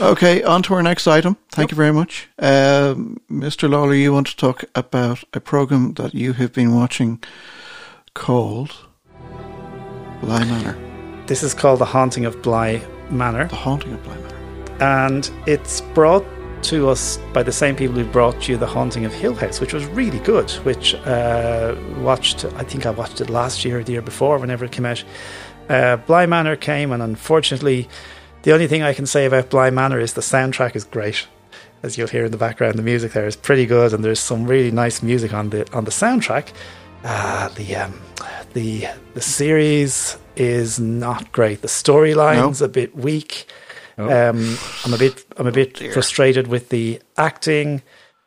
Okay, 0.00 0.42
on 0.42 0.62
to 0.64 0.74
our 0.74 0.82
next 0.82 1.06
item. 1.06 1.36
Thank 1.50 1.70
you 1.70 1.76
very 1.76 1.92
much. 1.92 2.28
Um, 2.38 3.20
Mr. 3.30 3.68
Lawler, 3.70 3.94
you 3.94 4.12
want 4.12 4.26
to 4.28 4.36
talk 4.36 4.64
about 4.74 5.22
a 5.32 5.38
program 5.38 5.92
that 5.94 6.12
you 6.14 6.32
have 6.32 6.52
been 6.52 6.74
watching 6.74 7.22
called 8.14 8.74
Bly 10.20 10.44
Manor. 10.44 10.76
this 11.26 11.42
is 11.44 11.54
called 11.54 11.78
The 11.78 11.84
Haunting 11.84 12.24
of 12.24 12.40
Bly 12.42 12.82
Manor. 13.10 13.46
The 13.48 13.54
Haunting 13.56 13.92
of 13.92 14.02
Bly 14.02 14.16
Manor. 14.16 14.76
and 14.80 15.30
it's 15.46 15.82
brought 15.94 16.24
to 16.62 16.88
us 16.88 17.18
by 17.32 17.42
the 17.42 17.52
same 17.52 17.76
people 17.76 17.94
who 17.94 18.04
brought 18.04 18.48
you 18.48 18.56
the 18.56 18.66
haunting 18.66 19.04
of 19.04 19.12
hill 19.12 19.34
house 19.34 19.60
which 19.60 19.72
was 19.72 19.84
really 19.86 20.18
good 20.20 20.50
which 20.64 20.94
uh, 20.94 21.74
watched 21.98 22.44
i 22.56 22.62
think 22.62 22.86
i 22.86 22.90
watched 22.90 23.20
it 23.20 23.30
last 23.30 23.64
year 23.64 23.80
or 23.80 23.84
the 23.84 23.92
year 23.92 24.02
before 24.02 24.38
whenever 24.38 24.64
it 24.64 24.72
came 24.72 24.86
out. 24.86 25.02
Uh, 25.68 25.96
bly 25.96 26.26
manor 26.26 26.56
came 26.56 26.92
and 26.92 27.02
unfortunately 27.02 27.88
the 28.42 28.52
only 28.52 28.66
thing 28.66 28.82
i 28.82 28.92
can 28.92 29.06
say 29.06 29.26
about 29.26 29.50
bly 29.50 29.70
manor 29.70 30.00
is 30.00 30.14
the 30.14 30.20
soundtrack 30.20 30.76
is 30.76 30.84
great. 30.84 31.26
As 31.82 31.98
you'll 31.98 32.08
hear 32.08 32.24
in 32.26 32.30
the 32.30 32.38
background 32.38 32.76
the 32.78 32.82
music 32.82 33.12
there 33.12 33.26
is 33.26 33.36
pretty 33.36 33.66
good 33.66 33.92
and 33.92 34.04
there's 34.04 34.20
some 34.20 34.46
really 34.46 34.70
nice 34.70 35.02
music 35.02 35.32
on 35.32 35.50
the 35.50 35.70
on 35.72 35.84
the 35.84 35.90
soundtrack. 35.90 36.52
Uh, 37.04 37.48
the 37.50 37.74
um, 37.76 38.00
the 38.52 38.86
the 39.14 39.20
series 39.20 40.16
is 40.36 40.78
not 40.78 41.32
great. 41.32 41.62
The 41.62 41.68
storyline's 41.68 42.62
a 42.62 42.68
bit 42.68 42.96
weak 42.96 43.46
Oh. 43.98 44.30
um, 44.30 44.56
I'm 44.84 44.94
a 44.94 44.98
bit 44.98 45.24
I'm 45.36 45.46
a 45.46 45.52
bit 45.52 45.78
frustrated 45.92 46.46
with 46.46 46.70
the 46.70 47.00
acting. 47.16 47.82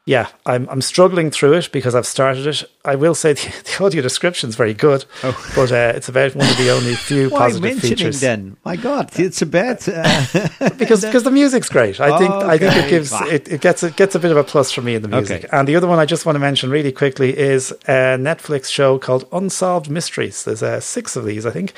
yeah, 0.08 0.28
I'm 0.46 0.70
I'm 0.70 0.82
struggling 0.82 1.32
through 1.32 1.54
it 1.54 1.72
because 1.72 1.96
I've 1.96 2.06
started 2.06 2.46
it. 2.46 2.64
I 2.84 2.94
will 2.94 3.16
say 3.16 3.34
the, 3.40 3.52
the 3.64 3.84
audio 3.84 4.04
description 4.04 4.50
is 4.50 4.56
very 4.56 4.76
good, 4.76 5.06
oh. 5.24 5.52
but 5.56 5.72
uh, 5.72 5.94
it's 5.96 6.08
about 6.08 6.36
one 6.36 6.48
of 6.48 6.58
the 6.58 6.70
only 6.70 6.94
few 7.10 7.30
Why 7.32 7.40
positive 7.40 7.64
mentioning 7.64 7.98
features. 7.98 8.22
Then, 8.22 8.58
my 8.64 8.76
God, 8.76 9.18
it's 9.18 9.42
a 9.42 9.48
bad 9.48 9.84
uh, 9.90 10.70
because 10.78 11.02
because 11.04 11.24
the 11.24 11.32
music's 11.32 11.70
great. 11.70 12.00
I 12.00 12.20
think 12.20 12.32
Okay. 12.32 12.48
I 12.48 12.58
think 12.60 12.76
it 12.86 12.90
gives 12.92 13.12
it, 13.14 13.48
it 13.48 13.62
gets 13.62 13.82
it 13.82 13.96
gets 13.96 14.14
a 14.14 14.20
bit 14.20 14.30
of 14.30 14.38
a 14.38 14.44
plus 14.44 14.72
for 14.72 14.84
me 14.84 14.94
in 14.94 15.02
the 15.02 15.08
music. 15.08 15.46
Okay. 15.46 15.58
And 15.58 15.68
the 15.68 15.76
other 15.76 15.88
one 15.88 15.98
I 15.98 16.06
just 16.06 16.24
want 16.28 16.36
to 16.36 16.40
mention 16.40 16.70
really 16.70 16.92
quickly 16.92 17.36
is 17.36 17.72
a 17.88 18.18
Netflix 18.22 18.70
show 18.70 19.00
called 19.00 19.28
Unsolved 19.32 19.90
Mysteries. 19.90 20.44
There's 20.44 20.62
uh, 20.62 20.80
six 20.80 21.16
of 21.16 21.26
these, 21.26 21.48
I 21.48 21.52
think, 21.52 21.74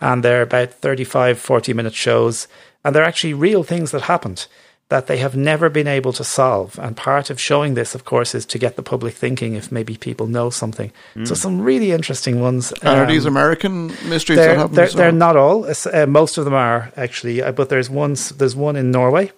and 0.00 0.24
they're 0.24 0.40
about 0.40 0.72
35, 0.72 1.38
40 1.38 1.74
minute 1.74 1.94
shows, 1.94 2.48
and 2.86 2.94
they're 2.94 3.02
actually 3.10 3.34
real 3.34 3.64
things 3.64 3.90
that 3.90 4.02
happened 4.02 4.46
that 4.88 5.06
they 5.08 5.16
have 5.18 5.34
never 5.36 5.68
been 5.68 5.88
able 5.88 6.12
to 6.12 6.22
solve. 6.22 6.78
And 6.78 6.96
part 6.96 7.28
of 7.30 7.40
showing 7.40 7.74
this, 7.74 7.96
of 7.96 8.04
course, 8.04 8.36
is 8.38 8.46
to 8.46 8.58
get 8.58 8.76
the 8.76 8.82
public 8.82 9.14
thinking 9.14 9.56
if 9.56 9.72
maybe 9.72 9.96
people 9.96 10.28
know 10.28 10.48
something. 10.50 10.92
So 11.24 11.34
some 11.34 11.60
really 11.60 11.90
interesting 11.90 12.40
ones. 12.40 12.70
And 12.82 13.00
are 13.00 13.02
Um, 13.02 13.08
these 13.08 13.24
American 13.26 13.88
mysteries 14.08 14.38
that 14.38 14.46
they're, 14.46 14.56
happen? 14.58 14.74
they're, 14.76 14.88
they're 14.90 15.12
not 15.26 15.36
all. 15.36 15.66
Uh, 15.66 16.06
most 16.06 16.38
of 16.38 16.44
them 16.44 16.54
are 16.54 16.92
actually, 16.96 17.42
uh, 17.42 17.50
but 17.50 17.68
there's 17.68 17.90
one. 17.90 18.14
There's 18.38 18.54
one 18.54 18.76
in 18.76 18.92
Norway. 18.92 19.32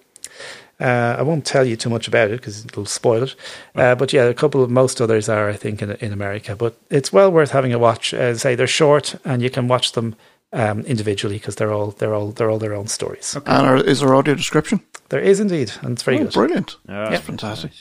Uh, 0.79 1.15
I 1.19 1.23
won't 1.23 1.45
tell 1.45 1.65
you 1.65 1.75
too 1.75 1.89
much 1.89 2.07
about 2.07 2.29
it 2.31 2.39
because 2.39 2.63
it'll 2.63 2.85
spoil 2.85 3.23
it. 3.23 3.35
Uh, 3.75 3.95
but 3.95 4.13
yeah, 4.13 4.23
a 4.29 4.33
couple 4.33 4.63
of 4.63 4.69
most 4.69 5.01
others 5.01 5.27
are, 5.27 5.49
I 5.49 5.57
think, 5.57 5.81
in 5.81 5.91
in 5.99 6.13
America. 6.13 6.55
But 6.55 6.73
it's 6.89 7.11
well 7.11 7.31
worth 7.31 7.51
having 7.51 7.73
a 7.73 7.79
watch. 7.79 8.13
As 8.13 8.37
I 8.37 8.39
say, 8.51 8.55
they're 8.55 8.67
short 8.67 9.15
and 9.25 9.41
you 9.41 9.49
can 9.49 9.67
watch 9.67 9.91
them 9.93 10.15
um, 10.51 10.81
individually 10.81 11.35
because 11.35 11.55
they're 11.55 11.71
all 11.71 11.91
they're 11.91 12.13
all 12.15 12.31
they're 12.31 12.49
all 12.49 12.59
their 12.59 12.73
own 12.73 12.87
stories. 12.87 13.35
And 13.35 13.47
are, 13.47 13.77
is 13.77 13.99
there 13.99 14.13
audio 14.15 14.35
description? 14.35 14.81
There 15.09 15.19
is 15.19 15.39
indeed, 15.39 15.71
and 15.81 15.93
it's 15.93 16.03
very 16.03 16.19
oh, 16.19 16.23
good. 16.25 16.33
brilliant. 16.33 16.77
Yeah. 16.87 17.09
That's 17.09 17.23
fantastic. 17.23 17.71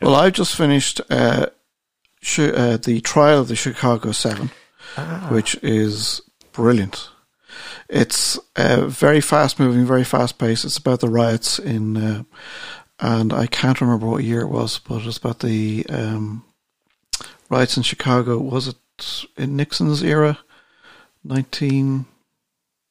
Well, 0.00 0.14
I've 0.14 0.32
just 0.32 0.56
finished 0.56 1.00
uh, 1.10 1.46
sh- 2.22 2.40
uh, 2.40 2.76
the 2.78 3.00
trial 3.00 3.40
of 3.40 3.48
the 3.48 3.56
Chicago 3.56 4.12
Seven, 4.12 4.50
Ah. 4.96 5.28
which 5.30 5.54
is 5.62 6.20
brilliant. 6.52 7.08
It's 7.88 8.38
uh, 8.56 8.86
very 8.86 9.20
fast 9.20 9.58
moving, 9.58 9.84
very 9.84 10.04
fast 10.04 10.38
paced. 10.38 10.64
It's 10.64 10.78
about 10.78 11.00
the 11.00 11.08
riots 11.08 11.58
in, 11.58 11.96
uh, 11.96 12.22
and 13.00 13.32
I 13.32 13.46
can't 13.46 13.80
remember 13.80 14.06
what 14.06 14.24
year 14.24 14.40
it 14.42 14.48
was, 14.50 14.78
but 14.78 15.02
it's 15.02 15.16
about 15.18 15.40
the 15.40 15.84
um, 15.88 16.44
riots 17.48 17.76
in 17.76 17.82
Chicago. 17.82 18.38
Was 18.38 18.68
it 18.68 18.76
in 19.36 19.56
Nixon's 19.56 20.02
era? 20.02 20.38
19, 21.24 22.06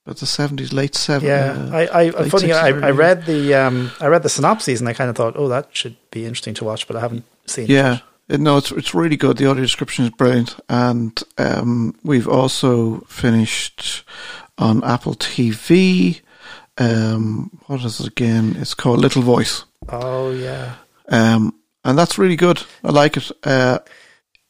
but 0.05 0.17
the 0.17 0.25
70s, 0.25 0.73
late 0.73 0.93
70s? 0.93 1.21
Yeah, 1.23 1.69
I, 1.71 1.87
I 1.87 2.03
late 2.09 2.31
funny. 2.31 2.47
60s, 2.49 2.83
I, 2.83 2.87
I 2.87 2.91
read 2.91 3.25
the 3.25 3.53
um, 3.55 3.91
I 3.99 4.07
read 4.07 4.23
the 4.23 4.29
synopses 4.29 4.79
and 4.79 4.89
I 4.89 4.93
kind 4.93 5.09
of 5.09 5.15
thought, 5.15 5.35
oh, 5.37 5.47
that 5.49 5.69
should 5.71 5.97
be 6.11 6.25
interesting 6.25 6.53
to 6.55 6.63
watch, 6.63 6.87
but 6.87 6.95
I 6.95 6.99
haven't 7.01 7.25
seen 7.45 7.65
it. 7.65 7.69
Yeah. 7.71 7.99
It, 8.27 8.39
no, 8.39 8.57
it's 8.57 8.71
it's 8.71 8.93
really 8.93 9.17
good. 9.17 9.37
The 9.37 9.47
audio 9.49 9.63
description 9.63 10.05
is 10.05 10.11
brilliant, 10.11 10.55
and 10.69 11.19
um, 11.39 11.95
we've 12.03 12.27
also 12.27 12.99
finished 13.07 14.03
on 14.59 14.83
Apple 14.83 15.15
TV. 15.15 16.21
Um, 16.77 17.49
what 17.65 17.83
is 17.83 17.99
it 17.99 18.05
again? 18.07 18.55
It's 18.59 18.75
called 18.75 18.99
Little 18.99 19.23
Voice, 19.23 19.65
Oh 19.89 20.29
yeah. 20.31 20.75
um, 21.07 21.55
and 21.83 21.97
that's 21.97 22.19
really 22.19 22.35
good. 22.35 22.61
I 22.83 22.91
like 22.91 23.17
it. 23.17 23.31
Uh, 23.43 23.79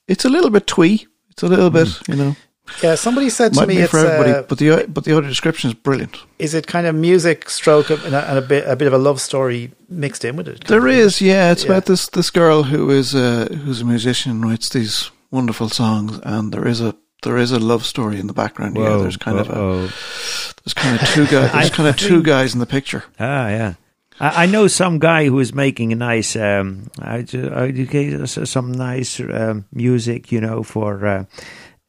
it's 0.10 0.26
a 0.26 0.30
little 0.30 0.50
bit 0.50 0.68
twee. 0.68 1.08
It's 1.30 1.44
a 1.44 1.48
little 1.48 1.70
bit, 1.70 1.88
you 2.10 2.16
know, 2.18 2.36
Yeah, 2.84 2.96
somebody 2.96 3.30
said 3.30 3.54
to 3.54 3.60
might 3.60 3.68
me 3.68 3.76
be 3.76 3.82
it's 3.82 3.92
for 3.92 4.00
everybody, 4.00 4.32
uh, 4.32 4.42
but 4.44 4.58
the 4.58 4.86
but 4.88 5.04
the 5.04 5.16
audio 5.16 5.30
description 5.30 5.70
is 5.70 5.74
brilliant. 5.74 6.18
is 6.38 6.54
it 6.54 6.68
kind 6.68 6.88
of 6.88 6.96
music 6.96 7.50
stroke 7.50 7.90
and 7.90 8.14
a, 8.16 8.30
and 8.30 8.38
a 8.38 8.42
bit 8.42 8.68
a 8.68 8.76
bit 8.76 8.88
of 8.88 8.94
a 8.94 8.98
love 8.98 9.20
story 9.20 9.72
mixed 9.90 10.24
in 10.24 10.36
with 10.36 10.48
it? 10.48 10.66
There 10.68 10.88
is, 10.88 11.22
yeah. 11.22 11.52
It's 11.52 11.64
Yeah. 11.64 11.72
about 11.72 11.86
this 11.86 12.08
this 12.10 12.30
girl 12.32 12.64
who 12.64 12.90
is 12.92 13.14
a 13.14 13.46
who's 13.46 13.82
a 13.82 13.86
musician 13.86 14.32
and 14.32 14.44
writes 14.44 14.70
these 14.70 15.12
wonderful 15.32 15.70
songs, 15.70 16.20
and 16.24 16.52
there 16.54 16.68
is 16.68 16.82
a 16.82 16.96
there 17.24 17.38
is 17.38 17.52
a 17.52 17.60
love 17.60 17.86
story 17.86 18.18
in 18.20 18.28
the 18.28 18.34
background. 18.34 18.78
yeah, 18.78 18.98
there's 18.98 19.18
kind 19.18 19.40
of 19.40 19.50
a 19.50 19.90
there's 20.64 20.74
kind 20.76 20.96
of 21.02 21.08
two 21.10 21.26
guys. 21.28 21.52
There's 21.54 21.70
kind 21.70 21.90
of 21.90 21.98
two 21.98 22.22
guys 22.24 22.54
in 22.54 22.60
the 22.60 22.66
picture. 22.66 23.04
Ah, 23.20 23.50
yeah. 23.50 23.74
I, 24.20 24.44
I 24.44 24.46
know 24.48 24.68
some 24.68 25.00
guy 25.00 25.26
who 25.26 25.40
is 25.40 25.54
making 25.54 25.94
a 25.94 25.96
nice, 25.96 26.36
um, 26.36 26.88
I, 27.00 27.18
I 27.18 27.72
do- 27.72 28.26
some 28.26 28.72
nice 28.74 29.20
um, 29.22 29.66
music, 29.74 30.32
you 30.32 30.42
know, 30.42 30.62
for 30.64 31.06
uh, 31.06 31.24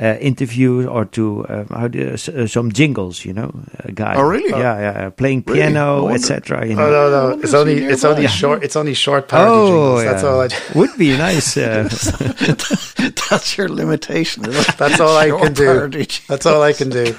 uh, 0.00 0.16
interviews 0.20 0.86
or 0.86 1.04
to 1.04 1.44
um, 1.48 1.66
how 1.68 1.86
do 1.88 1.98
you, 1.98 2.08
uh, 2.14 2.46
some 2.46 2.72
jingles, 2.72 3.24
you 3.24 3.32
know, 3.34 3.52
a 3.80 3.92
guy. 3.92 4.14
Oh, 4.16 4.22
really? 4.22 4.48
Yeah, 4.50 4.78
yeah, 4.80 4.92
yeah. 5.02 5.10
playing 5.10 5.44
Really? 5.46 5.60
Piano, 5.60 6.04
wonder- 6.04 6.14
etc. 6.16 6.66
You 6.66 6.72
Oh 6.72 6.76
know. 6.76 6.90
no, 6.90 7.36
no! 7.36 7.40
It's 7.42 7.52
only 7.54 7.74
it's 7.84 7.92
it's 7.92 8.04
only 8.04 8.22
nearby. 8.22 8.32
short. 8.32 8.64
It's 8.64 8.76
only 8.76 8.94
short 8.94 9.28
parody 9.28 9.52
Oh, 9.52 9.66
jingles. 9.68 10.02
yeah. 10.04 10.10
That's 10.12 10.24
all 10.24 10.40
I. 10.40 10.48
do. 10.52 10.56
Would 10.78 10.96
be 10.96 11.16
nice. 11.16 11.56
Uh, 11.56 11.88
That's 13.30 13.56
your 13.58 13.68
limitation. 13.68 14.42
That's 14.78 15.00
all 15.00 15.16
I 15.16 15.30
can 15.30 15.52
do. 15.54 15.88
That's 16.28 16.46
all 16.46 16.62
I 16.62 16.72
can 16.72 16.88
do. 16.90 17.14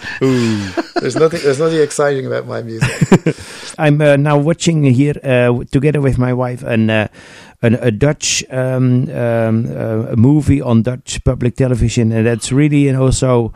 There's 1.00 1.15
nothing. 1.15 1.41
There's 1.44 1.60
nothing 1.60 1.80
exciting 1.82 2.26
about 2.26 2.48
my 2.48 2.62
music. 2.62 3.36
I'm 3.78 4.02
uh, 4.02 4.15
now 4.17 4.38
watching 4.38 4.84
here 4.84 5.15
uh, 5.24 5.63
together 5.72 6.02
with 6.02 6.17
my 6.17 6.34
wife 6.34 6.63
and 6.63 6.91
uh, 6.91 7.08
an 7.62 7.76
a 7.76 7.91
Dutch 7.91 8.43
um, 8.50 9.10
um, 9.10 9.65
uh, 9.69 10.12
a 10.12 10.15
movie 10.15 10.62
on 10.62 10.82
Dutch 10.84 11.24
public 11.24 11.56
television, 11.56 12.12
and 12.12 12.26
that's 12.26 12.52
really 12.52 12.88
and 12.89 12.97
also. 12.97 13.54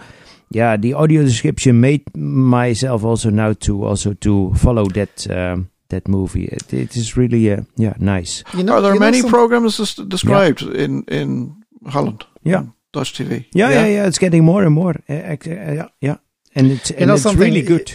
Yeah, 0.52 0.78
the 0.78 0.94
audio 0.94 1.24
description 1.24 1.82
made 1.82 2.04
myself 2.15 3.04
also 3.04 3.32
now 3.32 3.54
to 3.54 3.84
also 3.84 4.13
to 4.13 4.54
follow 4.54 4.86
that 4.89 5.28
um, 5.32 5.70
that 5.89 6.08
movie. 6.08 6.46
It, 6.46 6.72
it 6.72 6.96
is 6.96 7.18
really 7.18 7.52
uh, 7.52 7.63
yeah 7.78 7.94
nice. 8.00 8.44
You 8.54 8.63
know, 8.63 8.76
Are 8.76 8.82
there 8.82 8.94
you 8.94 9.00
many 9.00 9.22
some- 9.22 9.32
programs 9.32 9.78
des- 9.78 10.06
described 10.08 10.62
in 10.62 11.04
in 11.08 11.56
Holland? 11.88 12.26
Yeah. 12.44 12.65
Dutch 12.94 13.13
TV. 13.13 13.46
Yeah, 13.54 13.72
yeah, 13.72 13.88
yeah. 13.88 14.08
It's 14.08 14.20
getting 14.20 14.46
more 14.46 14.63
and 14.63 14.74
more. 14.74 14.94
Uh, 15.10 15.13
uh, 15.13 15.74
yeah, 15.74 15.88
yeah, 16.00 16.18
and 16.56 16.72
it's 16.72 16.91
and 16.91 17.08
know 17.08 17.15
it's 17.15 17.26
really 17.36 17.63
good. 17.63 17.91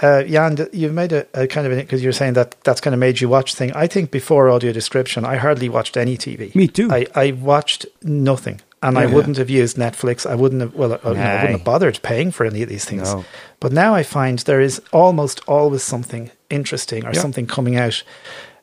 Uh, 0.00 0.22
Jan, 0.22 0.56
you've 0.72 0.94
made 0.94 1.12
a, 1.12 1.26
a 1.34 1.46
kind 1.46 1.66
of 1.66 1.76
because 1.76 2.02
you're 2.02 2.12
saying 2.12 2.32
that 2.32 2.56
that's 2.64 2.80
kind 2.80 2.94
of 2.94 3.00
made 3.00 3.20
you 3.20 3.28
watch 3.28 3.54
thing. 3.54 3.72
I 3.72 3.86
think 3.86 4.10
before 4.10 4.48
audio 4.48 4.72
description, 4.72 5.24
I 5.24 5.36
hardly 5.36 5.68
watched 5.68 5.96
any 5.96 6.16
TV. 6.16 6.54
Me 6.54 6.66
too. 6.66 6.90
I, 6.90 7.06
I 7.14 7.32
watched 7.32 7.84
nothing, 8.02 8.62
and 8.82 8.96
I 8.96 9.04
wouldn't 9.04 9.36
have 9.36 9.50
used 9.50 9.76
Netflix. 9.76 10.24
I 10.28 10.34
wouldn't 10.34 10.62
have. 10.62 10.74
Well, 10.74 10.94
I, 11.04 11.08
you 11.10 11.14
know, 11.14 11.20
I 11.20 11.34
wouldn't 11.42 11.58
have 11.58 11.64
bothered 11.64 12.00
paying 12.02 12.30
for 12.30 12.46
any 12.46 12.62
of 12.62 12.70
these 12.70 12.86
things. 12.86 13.12
No. 13.12 13.24
But 13.60 13.72
now 13.72 13.94
I 13.94 14.02
find 14.02 14.38
there 14.40 14.62
is 14.62 14.80
almost 14.92 15.42
always 15.46 15.82
something 15.82 16.30
interesting 16.48 17.04
or 17.04 17.12
Yeah. 17.12 17.20
something 17.20 17.46
coming 17.46 17.76
out. 17.76 18.02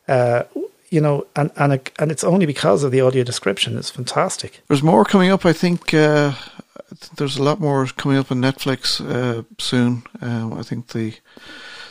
Uh, 0.08 0.42
you 0.90 1.00
know, 1.00 1.26
and 1.36 1.50
and 1.56 1.72
it, 1.74 1.90
and 1.98 2.10
it's 2.10 2.24
only 2.24 2.46
because 2.46 2.84
of 2.84 2.90
the 2.92 3.00
audio 3.00 3.24
description. 3.24 3.78
It's 3.78 3.90
fantastic. 3.90 4.60
There's 4.68 4.82
more 4.82 5.04
coming 5.04 5.30
up. 5.30 5.46
I 5.46 5.52
think 5.52 5.94
uh, 5.94 6.32
there's 7.16 7.36
a 7.38 7.42
lot 7.42 7.60
more 7.60 7.86
coming 7.86 8.18
up 8.18 8.30
on 8.32 8.40
Netflix 8.40 9.00
uh, 9.00 9.42
soon. 9.58 10.02
Um, 10.20 10.52
I 10.54 10.62
think 10.62 10.88
the 10.88 11.14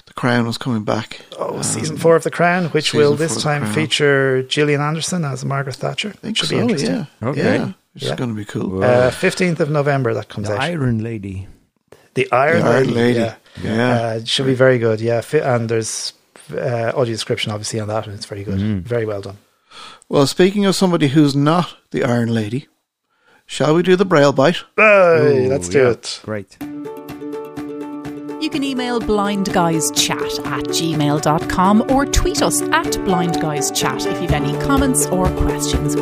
the 0.05 0.13
Crown 0.13 0.47
is 0.47 0.57
coming 0.57 0.83
back. 0.83 1.21
Oh, 1.37 1.57
Um, 1.57 1.63
season 1.63 1.97
four 1.97 2.15
of 2.15 2.23
The 2.23 2.31
Crown, 2.31 2.65
which 2.71 2.93
will 2.93 3.15
this 3.15 3.41
time 3.41 3.65
feature 3.73 4.43
Gillian 4.43 4.81
Anderson 4.81 5.23
as 5.25 5.45
Margaret 5.45 5.75
Thatcher. 5.75 6.09
I 6.09 6.11
think 6.13 6.37
Should 6.37 6.49
so. 6.49 6.55
be 6.55 6.61
interesting. 6.61 6.91
Yeah. 7.21 7.27
Okay. 7.29 7.43
Yeah. 7.57 7.65
Which 7.93 8.03
Yeah. 8.03 8.09
is 8.11 8.15
going 8.17 8.29
to 8.29 8.35
be 8.35 8.45
cool. 8.45 8.83
Uh, 8.83 9.11
15th 9.11 9.59
of 9.59 9.69
November 9.69 10.13
that 10.13 10.27
comes 10.29 10.47
The 10.47 10.53
out. 10.55 10.61
Iron 10.61 11.03
Lady. 11.03 11.47
the 12.15 12.31
Iron, 12.31 12.61
The 12.63 12.69
Iron 12.69 12.87
Lady. 12.87 12.93
Lady. 12.95 13.19
Yeah. 13.19 13.35
Yeah. 13.63 14.01
Uh, 14.09 14.13
it 14.21 14.27
should 14.27 14.45
be 14.47 14.55
very 14.55 14.77
good. 14.79 14.99
Yeah. 15.01 15.21
And 15.33 15.69
there's 15.69 16.13
uh, 16.53 16.91
audio 16.95 17.13
description 17.13 17.51
obviously 17.51 17.79
on 17.79 17.87
that, 17.87 18.05
and 18.05 18.15
it's 18.15 18.25
very 18.25 18.43
good. 18.43 18.59
Mm-hmm. 18.59 18.79
Very 18.79 19.05
well 19.05 19.21
done. 19.21 19.37
Well, 20.07 20.25
speaking 20.27 20.65
of 20.65 20.75
somebody 20.75 21.09
who's 21.09 21.35
not 21.35 21.77
the 21.91 22.03
Iron 22.03 22.33
Lady, 22.33 22.67
shall 23.45 23.75
we 23.75 23.83
do 23.83 23.95
the 23.95 24.05
Braille 24.05 24.33
bite? 24.33 24.63
Hey, 24.75 25.45
Ooh, 25.45 25.49
let's 25.49 25.69
do 25.69 25.83
yeah. 25.83 25.89
it. 25.91 26.21
Great. 26.23 26.57
You 28.41 28.49
can 28.49 28.63
email 28.63 29.01
blindguyschat 29.01 30.45
at 30.45 30.63
gmail.com 30.65 31.91
or 31.91 32.05
tweet 32.05 32.41
us 32.41 32.61
at 32.61 32.85
blindguyschat 32.85 34.11
if 34.11 34.21
you've 34.21 34.31
any 34.31 34.57
comments 34.59 35.05
or 35.07 35.29
questions. 35.31 35.95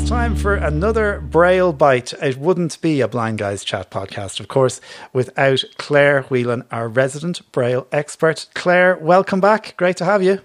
It's 0.00 0.08
time 0.08 0.36
for 0.36 0.54
another 0.54 1.20
Braille 1.20 1.72
Bite. 1.72 2.12
It 2.22 2.38
wouldn't 2.38 2.80
be 2.80 3.00
a 3.00 3.08
Blind 3.08 3.38
Guys 3.38 3.64
Chat 3.64 3.90
podcast, 3.90 4.38
of 4.38 4.46
course, 4.46 4.80
without 5.12 5.64
Claire 5.76 6.22
Whelan, 6.22 6.62
our 6.70 6.88
resident 6.88 7.40
Braille 7.50 7.84
expert. 7.90 8.46
Claire, 8.54 8.96
welcome 8.98 9.40
back. 9.40 9.74
Great 9.76 9.96
to 9.96 10.04
have 10.04 10.22
you. 10.22 10.40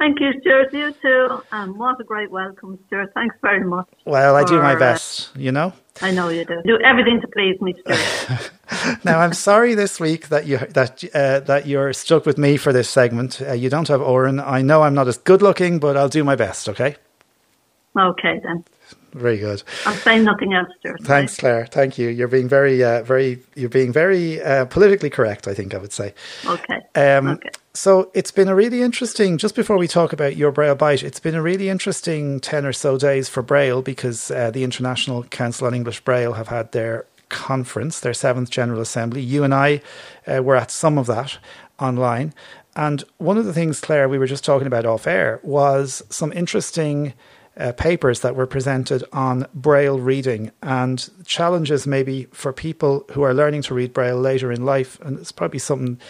Thank 0.00 0.18
you, 0.20 0.32
Stuart. 0.40 0.74
You 0.74 0.92
too. 1.00 1.42
And 1.52 1.78
what 1.78 2.00
a 2.00 2.04
great 2.04 2.32
welcome, 2.32 2.76
Stuart. 2.88 3.12
Thanks 3.14 3.36
very 3.40 3.64
much. 3.64 3.86
Well, 4.04 4.34
I 4.34 4.42
do 4.42 4.60
my 4.60 4.74
uh, 4.74 4.78
best, 4.78 5.30
you 5.36 5.52
know. 5.52 5.72
I 6.02 6.10
know 6.10 6.28
you 6.28 6.44
do. 6.44 6.60
Do 6.66 6.78
everything 6.84 7.20
to 7.20 7.28
please 7.28 7.60
me, 7.60 7.74
Stuart. 7.80 8.50
Now 9.04 9.20
I'm 9.20 9.32
sorry 9.32 9.74
this 9.74 9.98
week 10.00 10.28
that 10.28 10.46
you 10.46 10.58
that 10.58 11.04
uh, 11.14 11.40
that 11.40 11.66
you're 11.66 11.92
stuck 11.92 12.26
with 12.26 12.36
me 12.38 12.56
for 12.56 12.72
this 12.72 12.88
segment. 12.90 13.40
Uh, 13.40 13.52
you 13.52 13.70
don't 13.70 13.88
have 13.88 14.00
Oran. 14.00 14.40
I 14.40 14.62
know 14.62 14.82
I'm 14.82 14.94
not 14.94 15.08
as 15.08 15.18
good 15.18 15.40
looking, 15.40 15.78
but 15.78 15.96
I'll 15.96 16.08
do 16.08 16.24
my 16.24 16.36
best. 16.36 16.68
Okay. 16.68 16.96
Okay, 17.98 18.40
then. 18.42 18.64
Very 19.12 19.38
good. 19.38 19.62
I'm 19.86 19.96
saying 19.96 20.24
nothing 20.24 20.54
else, 20.54 20.68
Stuart. 20.78 21.02
Thanks, 21.02 21.36
Claire. 21.36 21.66
Thank 21.66 21.98
you. 21.98 22.08
You're 22.08 22.28
being 22.28 22.48
very, 22.48 22.82
uh, 22.84 23.02
very, 23.02 23.40
you're 23.56 23.68
being 23.68 23.92
very 23.92 24.40
uh, 24.40 24.66
politically 24.66 25.10
correct. 25.10 25.48
I 25.48 25.54
think 25.54 25.74
I 25.74 25.78
would 25.78 25.92
say. 25.92 26.14
Okay. 26.46 26.80
Um, 26.94 27.28
okay. 27.28 27.50
So 27.74 28.10
it's 28.14 28.30
been 28.30 28.48
a 28.48 28.54
really 28.54 28.82
interesting. 28.82 29.36
Just 29.36 29.56
before 29.56 29.76
we 29.76 29.88
talk 29.88 30.12
about 30.12 30.36
your 30.36 30.52
Braille 30.52 30.76
Bite, 30.76 31.02
it's 31.02 31.18
been 31.18 31.34
a 31.34 31.42
really 31.42 31.68
interesting 31.68 32.38
ten 32.38 32.64
or 32.64 32.72
so 32.72 32.98
days 32.98 33.28
for 33.28 33.42
Braille 33.42 33.82
because 33.82 34.30
uh, 34.30 34.52
the 34.52 34.62
International 34.62 35.24
Council 35.24 35.66
on 35.66 35.74
English 35.74 36.00
Braille 36.00 36.34
have 36.34 36.48
had 36.48 36.70
their 36.70 37.06
conference, 37.30 38.00
their 38.00 38.14
seventh 38.14 38.50
General 38.50 38.80
Assembly. 38.80 39.22
You 39.22 39.42
and 39.42 39.54
I 39.54 39.82
uh, 40.26 40.42
were 40.42 40.56
at 40.56 40.70
some 40.70 40.98
of 40.98 41.06
that 41.06 41.38
online. 41.80 42.32
And 42.76 43.02
one 43.18 43.38
of 43.38 43.44
the 43.44 43.52
things, 43.52 43.80
Claire, 43.80 44.08
we 44.08 44.18
were 44.18 44.26
just 44.26 44.44
talking 44.44 44.68
about 44.68 44.86
off 44.86 45.08
air 45.08 45.40
was 45.42 46.02
some 46.10 46.32
interesting 46.32 47.14
uh, 47.56 47.72
papers 47.72 48.20
that 48.20 48.36
were 48.36 48.46
presented 48.46 49.04
on 49.12 49.46
Braille 49.54 49.98
reading 49.98 50.50
and 50.62 51.10
challenges 51.24 51.86
maybe 51.86 52.24
for 52.32 52.52
people 52.52 53.04
who 53.12 53.22
are 53.22 53.34
learning 53.34 53.62
to 53.62 53.74
read 53.74 53.92
Braille 53.92 54.18
later 54.18 54.50
in 54.52 54.64
life. 54.64 55.00
And 55.00 55.18
it's 55.18 55.32
probably 55.32 55.58
something 55.58 56.00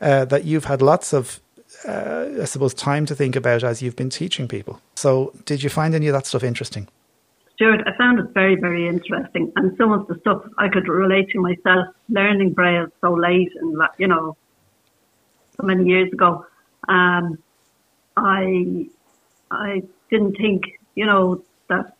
uh, 0.00 0.24
that 0.26 0.44
you've 0.44 0.64
had 0.64 0.82
lots 0.82 1.12
of, 1.12 1.40
uh, 1.86 2.26
I 2.40 2.44
suppose, 2.44 2.74
time 2.74 3.06
to 3.06 3.14
think 3.14 3.36
about 3.36 3.62
as 3.62 3.82
you've 3.82 3.96
been 3.96 4.10
teaching 4.10 4.48
people. 4.48 4.80
So, 4.94 5.32
did 5.44 5.62
you 5.62 5.70
find 5.70 5.94
any 5.94 6.08
of 6.08 6.12
that 6.14 6.26
stuff 6.26 6.42
interesting? 6.42 6.88
Stuart, 7.54 7.82
I 7.86 7.94
found 7.96 8.18
it 8.18 8.30
very, 8.32 8.56
very 8.56 8.88
interesting. 8.88 9.52
And 9.56 9.76
some 9.76 9.92
of 9.92 10.06
the 10.06 10.18
stuff 10.20 10.42
I 10.56 10.68
could 10.68 10.88
relate 10.88 11.28
to 11.30 11.40
myself, 11.40 11.88
learning 12.08 12.54
Braille 12.54 12.86
so 13.02 13.12
late 13.12 13.52
and, 13.60 13.80
you 13.98 14.08
know, 14.08 14.36
so 15.60 15.66
many 15.66 15.84
years 15.84 16.10
ago. 16.12 16.46
Um, 16.88 17.38
I, 18.16 18.86
I 19.50 19.82
didn't 20.10 20.36
think, 20.36 20.79
you 21.00 21.06
know, 21.06 21.42
that 21.70 21.96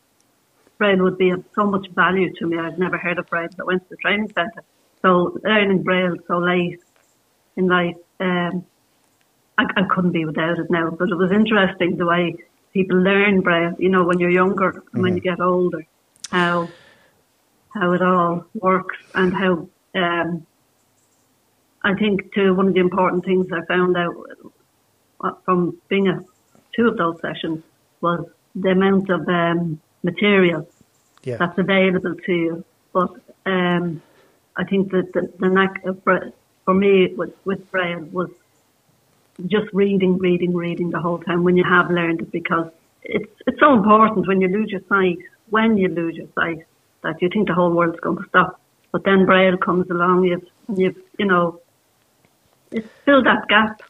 Braille 0.77 1.03
would 1.05 1.17
be 1.17 1.31
of 1.31 1.43
so 1.55 1.65
much 1.65 1.87
value 1.95 2.31
to 2.35 2.47
me. 2.47 2.59
I've 2.59 2.79
never 2.79 2.99
heard 2.99 3.19
of 3.19 3.27
Braille. 3.29 3.49
I 3.59 3.65
went 3.65 3.83
to 3.85 3.89
the 3.89 3.97
training 3.97 4.31
centre. 4.35 4.63
So 5.01 5.39
learning 5.43 5.85
Braille 5.85 6.17
so 6.29 6.37
late 6.37 6.83
in 7.57 7.67
life, 7.67 7.97
um, 8.21 8.67
I, 9.57 9.65
I 9.75 9.83
couldn't 9.89 10.13
be 10.13 10.27
without 10.27 10.59
it 10.59 10.71
now. 10.71 10.91
But 10.91 11.09
it 11.09 11.17
was 11.17 11.33
interesting 11.33 11.97
the 11.97 12.05
way 12.05 12.37
people 12.75 12.99
learn 12.99 13.41
Braille, 13.41 13.75
you 13.79 13.89
know, 13.89 14.05
when 14.05 14.19
you're 14.19 14.39
younger 14.43 14.73
mm-hmm. 14.73 14.89
and 14.93 15.03
when 15.03 15.15
you 15.15 15.23
get 15.23 15.41
older, 15.41 15.87
how 16.31 16.69
how 17.71 17.93
it 17.93 18.03
all 18.03 18.45
works 18.53 18.99
and 19.15 19.33
how 19.33 19.67
um, 19.95 20.47
I 21.83 21.95
think 21.95 22.35
too 22.35 22.53
one 22.53 22.69
of 22.69 22.75
the 22.75 22.81
important 22.81 23.25
things 23.25 23.47
I 23.51 23.65
found 23.65 23.97
out 23.97 24.15
uh, 25.25 25.33
from 25.47 25.81
being 25.89 26.09
a 26.09 26.23
two 26.77 26.87
of 26.89 26.99
those 26.99 27.19
sessions 27.23 27.63
was 28.03 28.27
the 28.55 28.71
amount 28.71 29.11
of 29.11 29.29
um, 29.29 29.81
material 30.03 30.69
yeah. 31.23 31.37
that's 31.37 31.59
available 31.59 32.15
to 32.15 32.33
you. 32.33 32.65
But 32.93 33.11
um, 33.47 34.03
I 34.57 34.65
think 34.65 34.91
that 34.93 35.13
the, 35.13 35.33
the 35.39 35.49
knack 35.49 35.85
of 35.85 36.03
for 36.65 36.75
me 36.75 37.15
with, 37.15 37.35
with 37.45 37.71
Braille 37.71 38.07
was 38.13 38.31
just 39.47 39.73
reading, 39.73 40.19
reading, 40.19 40.55
reading 40.55 40.91
the 40.91 41.01
whole 41.01 41.19
time 41.19 41.45
when 41.45 41.57
you 41.57 41.65
have 41.65 41.91
learned 41.91 42.21
it 42.21 42.31
because 42.31 42.71
it's 43.03 43.33
it's 43.47 43.59
so 43.59 43.73
important 43.73 44.29
when 44.29 44.41
you 44.41 44.49
lose 44.49 44.71
your 44.71 44.83
sight, 44.89 45.19
when 45.49 45.79
you 45.79 45.89
lose 45.89 46.17
your 46.17 46.29
sight, 46.35 46.67
that 47.03 47.21
you 47.23 47.29
think 47.29 47.49
the 47.49 47.55
whole 47.55 47.71
world's 47.71 48.01
going 48.01 48.19
to 48.19 48.29
stop. 48.29 48.61
But 48.93 49.05
then 49.05 49.25
Braille 49.25 49.57
comes 49.57 49.89
along, 49.89 50.25
you've, 50.25 50.47
you've 50.77 50.99
you 51.19 51.27
know, 51.27 51.61
it's 52.71 52.89
fill 53.05 53.23
that 53.23 53.49
gap. 53.49 53.83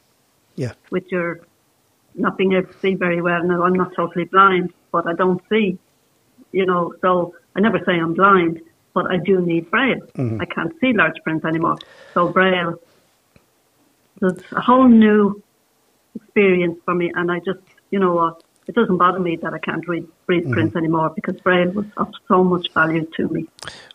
Yeah. 0.55 0.73
With 0.91 1.11
your 1.11 1.41
not 2.15 2.37
being 2.37 2.53
able 2.53 2.71
to 2.71 2.79
see 2.79 2.95
very 2.95 3.21
well. 3.21 3.43
Now 3.43 3.63
I'm 3.63 3.73
not 3.73 3.95
totally 3.95 4.25
blind, 4.25 4.73
but 4.91 5.07
I 5.07 5.13
don't 5.13 5.41
see. 5.49 5.77
You 6.51 6.65
know, 6.65 6.93
so 7.01 7.35
I 7.55 7.61
never 7.61 7.79
say 7.85 7.93
I'm 7.93 8.13
blind, 8.13 8.61
but 8.93 9.09
I 9.09 9.17
do 9.17 9.39
need 9.41 9.71
Braille. 9.71 10.01
Mm-hmm. 10.15 10.41
I 10.41 10.45
can't 10.45 10.73
see 10.81 10.93
large 10.93 11.15
print 11.23 11.45
anymore. 11.45 11.77
So 12.13 12.27
Braille 12.27 12.77
there's 14.21 14.37
a 14.51 14.61
whole 14.61 14.87
new 14.87 15.41
experience 16.15 16.79
for 16.85 16.93
me, 16.93 17.11
and 17.15 17.31
I 17.31 17.39
just, 17.39 17.59
you 17.89 17.99
know 17.99 18.13
what, 18.13 18.43
it 18.67 18.75
doesn't 18.75 18.97
bother 18.97 19.19
me 19.19 19.35
that 19.37 19.53
I 19.53 19.57
can't 19.57 19.85
read, 19.87 20.07
read 20.27 20.45
mm. 20.45 20.51
print 20.53 20.75
anymore 20.75 21.11
because 21.13 21.35
Braille 21.41 21.71
was 21.71 21.87
of 21.97 22.13
so 22.27 22.43
much 22.43 22.71
value 22.73 23.05
to 23.17 23.27
me. 23.29 23.47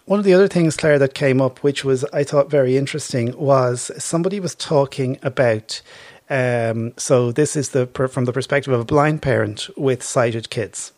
One 0.04 0.18
of 0.18 0.24
the 0.24 0.34
other 0.34 0.48
things, 0.48 0.76
Claire, 0.76 0.98
that 0.98 1.14
came 1.14 1.40
up, 1.40 1.60
which 1.60 1.84
was 1.84 2.04
I 2.12 2.24
thought 2.24 2.50
very 2.50 2.76
interesting, 2.76 3.36
was 3.38 3.90
somebody 3.98 4.40
was 4.40 4.54
talking 4.54 5.18
about. 5.22 5.80
Um, 6.28 6.92
so 6.96 7.30
this 7.30 7.54
is 7.54 7.70
the 7.70 7.86
from 7.86 8.24
the 8.24 8.32
perspective 8.32 8.72
of 8.72 8.80
a 8.80 8.84
blind 8.84 9.22
parent 9.22 9.68
with 9.76 10.02
sighted 10.02 10.50
kids, 10.50 10.92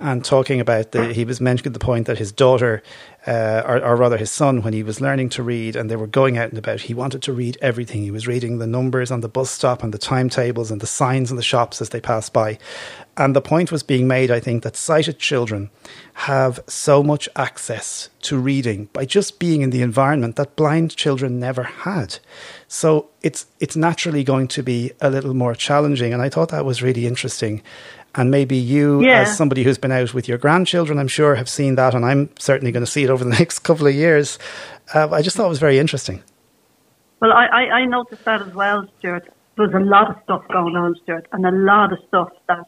and 0.00 0.24
talking 0.24 0.60
about 0.60 0.90
the 0.90 1.12
he 1.12 1.24
was 1.24 1.40
mentioning 1.40 1.72
the 1.72 1.78
point 1.78 2.06
that 2.06 2.18
his 2.18 2.32
daughter 2.32 2.82
uh, 3.26 3.62
or, 3.64 3.84
or, 3.84 3.94
rather 3.94 4.16
his 4.16 4.32
son, 4.32 4.62
when 4.62 4.72
he 4.72 4.82
was 4.82 5.00
learning 5.00 5.28
to 5.28 5.44
read 5.44 5.76
and 5.76 5.88
they 5.88 5.94
were 5.94 6.08
going 6.08 6.36
out 6.36 6.48
and 6.48 6.58
about, 6.58 6.80
he 6.80 6.94
wanted 6.94 7.22
to 7.22 7.32
read 7.32 7.56
everything. 7.62 8.02
He 8.02 8.10
was 8.10 8.26
reading 8.26 8.58
the 8.58 8.66
numbers 8.66 9.12
on 9.12 9.20
the 9.20 9.28
bus 9.28 9.48
stop 9.48 9.84
and 9.84 9.94
the 9.94 9.98
timetables 9.98 10.72
and 10.72 10.80
the 10.80 10.88
signs 10.88 11.30
in 11.30 11.36
the 11.36 11.42
shops 11.42 11.80
as 11.80 11.90
they 11.90 12.00
passed 12.00 12.32
by. 12.32 12.58
And 13.16 13.36
the 13.36 13.40
point 13.40 13.70
was 13.70 13.84
being 13.84 14.08
made, 14.08 14.32
I 14.32 14.40
think, 14.40 14.64
that 14.64 14.74
sighted 14.74 15.20
children 15.20 15.70
have 16.14 16.58
so 16.66 17.02
much 17.02 17.28
access 17.36 18.08
to 18.22 18.38
reading 18.38 18.88
by 18.92 19.04
just 19.04 19.38
being 19.38 19.62
in 19.62 19.70
the 19.70 19.82
environment 19.82 20.34
that 20.36 20.56
blind 20.56 20.96
children 20.96 21.38
never 21.38 21.62
had. 21.62 22.18
So 22.66 23.10
it's 23.22 23.46
it's 23.60 23.76
naturally 23.76 24.24
going 24.24 24.48
to 24.48 24.62
be 24.62 24.92
a 25.00 25.10
little 25.10 25.34
more 25.34 25.54
challenging. 25.54 26.12
And 26.12 26.22
I 26.22 26.28
thought 26.28 26.48
that 26.48 26.64
was 26.64 26.82
really 26.82 27.06
interesting. 27.06 27.62
And 28.14 28.30
maybe 28.30 28.56
you, 28.56 29.02
yeah. 29.02 29.22
as 29.22 29.36
somebody 29.36 29.62
who's 29.62 29.78
been 29.78 29.92
out 29.92 30.12
with 30.12 30.28
your 30.28 30.36
grandchildren, 30.36 30.98
I'm 30.98 31.08
sure 31.08 31.34
have 31.34 31.48
seen 31.48 31.76
that, 31.76 31.94
and 31.94 32.04
I'm 32.04 32.28
certainly 32.38 32.70
going 32.70 32.84
to 32.84 32.90
see 32.90 33.04
it 33.04 33.10
over 33.10 33.24
the 33.24 33.30
next 33.38 33.60
couple 33.60 33.86
of 33.86 33.94
years. 33.94 34.38
Uh, 34.94 35.08
I 35.10 35.22
just 35.22 35.36
thought 35.36 35.46
it 35.46 35.50
was 35.50 35.58
very 35.58 35.78
interesting. 35.78 36.22
Well, 37.20 37.32
I, 37.32 37.46
I, 37.46 37.62
I 37.70 37.84
noticed 37.86 38.24
that 38.24 38.42
as 38.42 38.52
well, 38.52 38.86
Stuart. 38.98 39.32
There's 39.56 39.72
a 39.74 39.80
lot 39.80 40.10
of 40.10 40.22
stuff 40.24 40.42
going 40.48 40.76
on, 40.76 40.94
Stuart, 41.02 41.26
and 41.32 41.46
a 41.46 41.50
lot 41.50 41.92
of 41.92 41.98
stuff 42.08 42.30
that 42.48 42.66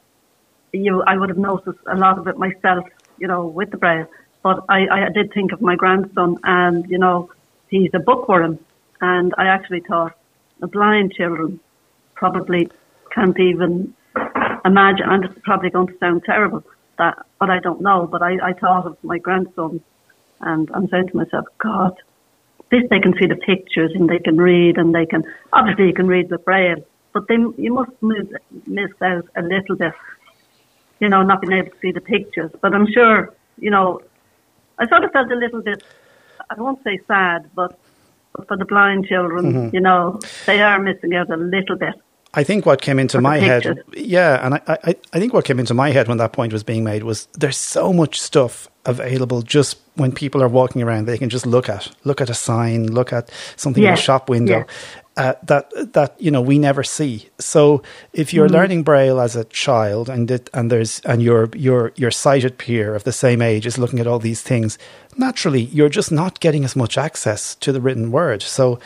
you 0.73 1.03
I 1.07 1.17
would 1.17 1.29
have 1.29 1.39
noticed 1.39 1.79
a 1.91 1.97
lot 1.97 2.19
of 2.19 2.27
it 2.27 2.39
myself, 2.39 2.87
you 3.19 3.27
know, 3.27 3.47
with 3.47 3.71
the 3.71 3.77
braille. 3.77 4.07
But 4.43 4.65
I, 4.69 4.87
I 4.89 5.09
did 5.15 5.33
think 5.33 5.53
of 5.53 5.61
my 5.61 5.77
grandson, 5.77 6.37
and 6.45 6.89
you 6.89 6.99
know, 6.99 7.31
he's 7.69 7.91
a 7.95 7.99
bookworm, 7.99 8.59
and 9.01 9.35
I 9.39 9.47
actually 9.47 9.81
thought 9.81 10.17
the 10.61 10.67
blind 10.67 11.13
children 11.13 11.61
probably 12.15 12.69
can't 13.13 13.39
even 13.39 13.95
imagine, 14.65 15.07
and 15.09 15.25
it's 15.25 15.39
probably 15.43 15.71
going 15.71 15.89
to 15.89 15.99
sound 15.99 16.23
terrible, 16.25 16.63
that, 16.99 17.27
but 17.39 17.51
I 17.51 17.61
don't 17.61 17.81
know, 17.81 18.09
but 18.11 18.23
I, 18.23 18.51
I 18.51 18.53
thought 18.53 18.87
of 18.87 18.97
my 19.03 19.19
grandson 19.19 19.81
and 20.41 20.71
I'm 20.75 20.89
saying 20.89 21.09
to 21.09 21.17
myself, 21.17 21.47
God, 21.59 21.95
this 22.71 22.83
they 22.91 23.01
can 23.01 23.15
see 23.19 23.27
the 23.27 23.37
pictures 23.37 23.93
and 23.95 24.09
they 24.09 24.19
can 24.19 24.37
read 24.37 24.79
and 24.79 24.95
they 24.95 25.07
can, 25.07 25.25
obviously 25.53 25.87
you 25.87 25.95
can 25.95 26.07
read 26.07 26.29
the 26.29 26.39
braille, 26.39 26.85
but 27.13 27.29
then 27.29 27.55
you 27.57 27.73
must 27.73 27.91
miss, 28.03 28.27
miss 28.67 28.91
out 29.03 29.27
a 29.37 29.43
little 29.43 29.77
bit, 29.77 29.93
you 31.01 31.09
know, 31.09 31.23
not 31.23 31.41
being 31.41 31.59
able 31.59 31.71
to 31.71 31.79
see 31.81 31.93
the 31.93 32.01
pictures. 32.01 32.51
But 32.61 32.75
I'm 32.75 32.91
sure, 32.93 33.33
you 33.59 33.71
know, 33.71 34.01
I 34.79 34.89
sort 34.89 35.05
of 35.05 35.13
felt 35.13 35.31
a 35.31 35.37
little 35.37 35.63
bit, 35.63 35.83
I 36.51 36.61
won't 36.61 36.83
say 36.83 36.99
sad, 37.07 37.51
but, 37.55 37.79
but 38.35 38.49
for 38.49 38.57
the 38.57 38.65
blind 38.65 39.07
children, 39.07 39.53
mm-hmm. 39.53 39.75
you 39.75 39.81
know, 39.81 40.21
they 40.47 40.61
are 40.61 40.81
missing 40.81 41.15
out 41.15 41.31
a 41.31 41.37
little 41.37 41.77
bit. 41.77 41.95
I 42.37 42.43
think 42.45 42.67
what 42.67 42.83
came 42.83 42.99
into 42.99 43.21
my 43.21 43.39
head, 43.39 43.83
yeah, 43.95 44.45
and 44.45 44.55
I, 44.55 44.61
I, 44.67 44.97
I 45.13 45.19
think 45.21 45.33
what 45.33 45.45
came 45.45 45.61
into 45.61 45.75
my 45.75 45.91
head 45.91 46.09
when 46.09 46.19
that 46.19 46.33
point 46.33 46.53
was 46.53 46.65
being 46.65 46.83
made 46.83 47.05
was 47.05 47.27
there's 47.35 47.57
so 47.57 47.93
much 47.93 48.21
stuff 48.21 48.69
available 48.87 49.41
just 49.43 49.79
when 49.95 50.13
people 50.13 50.43
are 50.43 50.49
walking 50.49 50.83
around 50.83 51.07
they 51.07 51.17
can 51.17 51.31
just 51.31 51.47
look 51.47 51.71
at 51.71 51.91
look 52.05 52.21
at 52.21 52.29
a 52.29 52.35
sign 52.35 52.87
look 52.93 53.15
at 53.15 53.31
something 53.57 53.83
in 53.83 53.95
a 53.95 53.97
shop 53.97 54.29
window 54.29 54.67
uh, 55.17 55.33
that 55.45 55.71
that 55.93 56.21
you 56.21 56.31
know 56.31 56.43
we 56.43 56.59
never 56.59 56.83
see. 56.83 57.29
So 57.39 57.83
if 58.13 58.35
you're 58.35 58.49
mm. 58.49 58.53
learning 58.53 58.83
braille 58.83 59.21
as 59.21 59.37
a 59.37 59.45
child 59.45 60.09
and 60.09 60.29
it, 60.31 60.51
and 60.53 60.73
there's 60.73 61.01
and 61.01 61.23
your 61.23 61.49
your 61.55 61.93
your 61.95 62.11
sighted 62.11 62.59
peer 62.59 62.97
of 62.97 63.05
the 63.05 63.13
same 63.13 63.41
age 63.41 63.65
is 63.65 63.79
looking 63.79 64.01
at 64.01 64.07
all 64.07 64.19
these 64.19 64.43
things 64.43 64.77
naturally 65.17 65.63
you're 65.63 65.89
just 65.89 66.11
not 66.11 66.41
getting 66.41 66.65
as 66.65 66.75
much 66.75 66.99
access 66.99 67.55
to 67.57 67.73
the 67.73 67.81
written 67.81 68.11
word. 68.11 68.43
So 68.43 68.81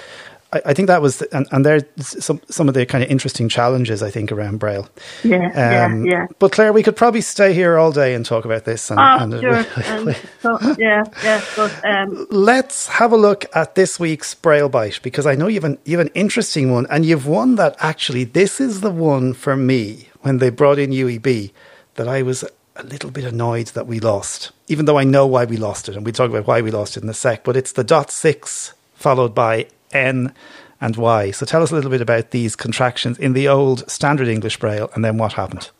I, 0.52 0.62
I, 0.66 0.74
think 0.74 0.86
that 0.88 1.02
was, 1.02 1.20
and, 1.22 1.46
and 1.50 1.64
there's 1.64 1.84
some 1.98 2.40
some 2.48 2.68
of 2.68 2.74
the 2.74 2.86
kind 2.86 3.04
of 3.04 3.10
interesting 3.10 3.48
challenges 3.48 4.02
I 4.02 4.10
think 4.10 4.32
around 4.32 4.58
Braille. 4.58 4.88
Yeah, 5.22 5.84
um, 5.84 6.04
yeah, 6.04 6.12
yeah. 6.12 6.26
But 6.38 6.52
Claire, 6.52 6.72
we 6.72 6.82
could 6.82 6.96
probably 6.96 7.20
stay 7.20 7.52
here 7.52 7.76
all 7.76 7.92
day 7.92 8.14
and 8.14 8.24
talk 8.24 8.44
about 8.44 8.64
this. 8.64 8.90
And, 8.90 8.98
oh, 8.98 9.02
and 9.02 9.40
sure. 9.40 9.84
um, 9.92 10.14
so, 10.40 10.74
yeah, 10.78 11.04
yeah. 11.22 11.44
But 11.54 11.84
um, 11.84 12.26
let's 12.30 12.88
have 12.88 13.12
a 13.12 13.16
look 13.16 13.44
at 13.54 13.74
this 13.74 14.00
week's 14.00 14.34
Braille 14.34 14.70
bite 14.70 15.00
because 15.02 15.26
I 15.26 15.34
know 15.34 15.48
you've 15.48 15.64
an 15.64 15.78
you've 15.84 16.00
an 16.00 16.10
interesting 16.14 16.72
one, 16.72 16.86
and 16.88 17.04
you've 17.04 17.26
one 17.26 17.56
that 17.56 17.76
actually 17.80 18.24
this 18.24 18.60
is 18.60 18.80
the 18.80 18.90
one 18.90 19.34
for 19.34 19.54
me 19.54 20.08
when 20.22 20.38
they 20.38 20.50
brought 20.50 20.78
in 20.78 20.90
UEB 20.90 21.52
that 21.96 22.08
I 22.08 22.22
was 22.22 22.44
a 22.76 22.82
little 22.84 23.10
bit 23.10 23.24
annoyed 23.24 23.66
that 23.68 23.86
we 23.86 24.00
lost, 24.00 24.52
even 24.68 24.86
though 24.86 24.98
I 24.98 25.04
know 25.04 25.26
why 25.26 25.44
we 25.44 25.58
lost 25.58 25.90
it, 25.90 25.96
and 25.96 26.06
we 26.06 26.12
talk 26.12 26.30
about 26.30 26.46
why 26.46 26.62
we 26.62 26.70
lost 26.70 26.96
it 26.96 27.02
in 27.02 27.08
a 27.08 27.14
sec. 27.14 27.44
But 27.44 27.56
it's 27.56 27.72
the 27.72 27.84
dot 27.84 28.10
six 28.10 28.72
followed 28.94 29.34
by 29.34 29.66
N, 29.92 30.34
and 30.80 30.96
Y. 30.96 31.30
So 31.30 31.44
tell 31.46 31.62
us 31.62 31.70
a 31.70 31.74
little 31.74 31.90
bit 31.90 32.00
about 32.00 32.30
these 32.30 32.54
contractions 32.56 33.18
in 33.18 33.32
the 33.32 33.48
old 33.48 33.88
standard 33.90 34.28
English 34.28 34.58
Braille 34.58 34.90
and 34.94 35.04
then 35.04 35.18
what 35.18 35.32
happened. 35.34 35.70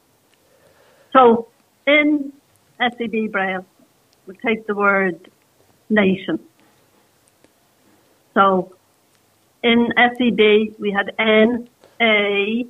So 1.12 1.48
in 1.86 2.32
SEB 2.80 3.30
Braille, 3.30 3.64
we 4.26 4.36
take 4.36 4.66
the 4.66 4.74
word 4.74 5.30
nation. 5.88 6.38
So 8.34 8.74
in 9.62 9.92
SEB, 9.96 10.78
we 10.78 10.90
had 10.92 11.14
N 11.18 11.68
A 12.00 12.66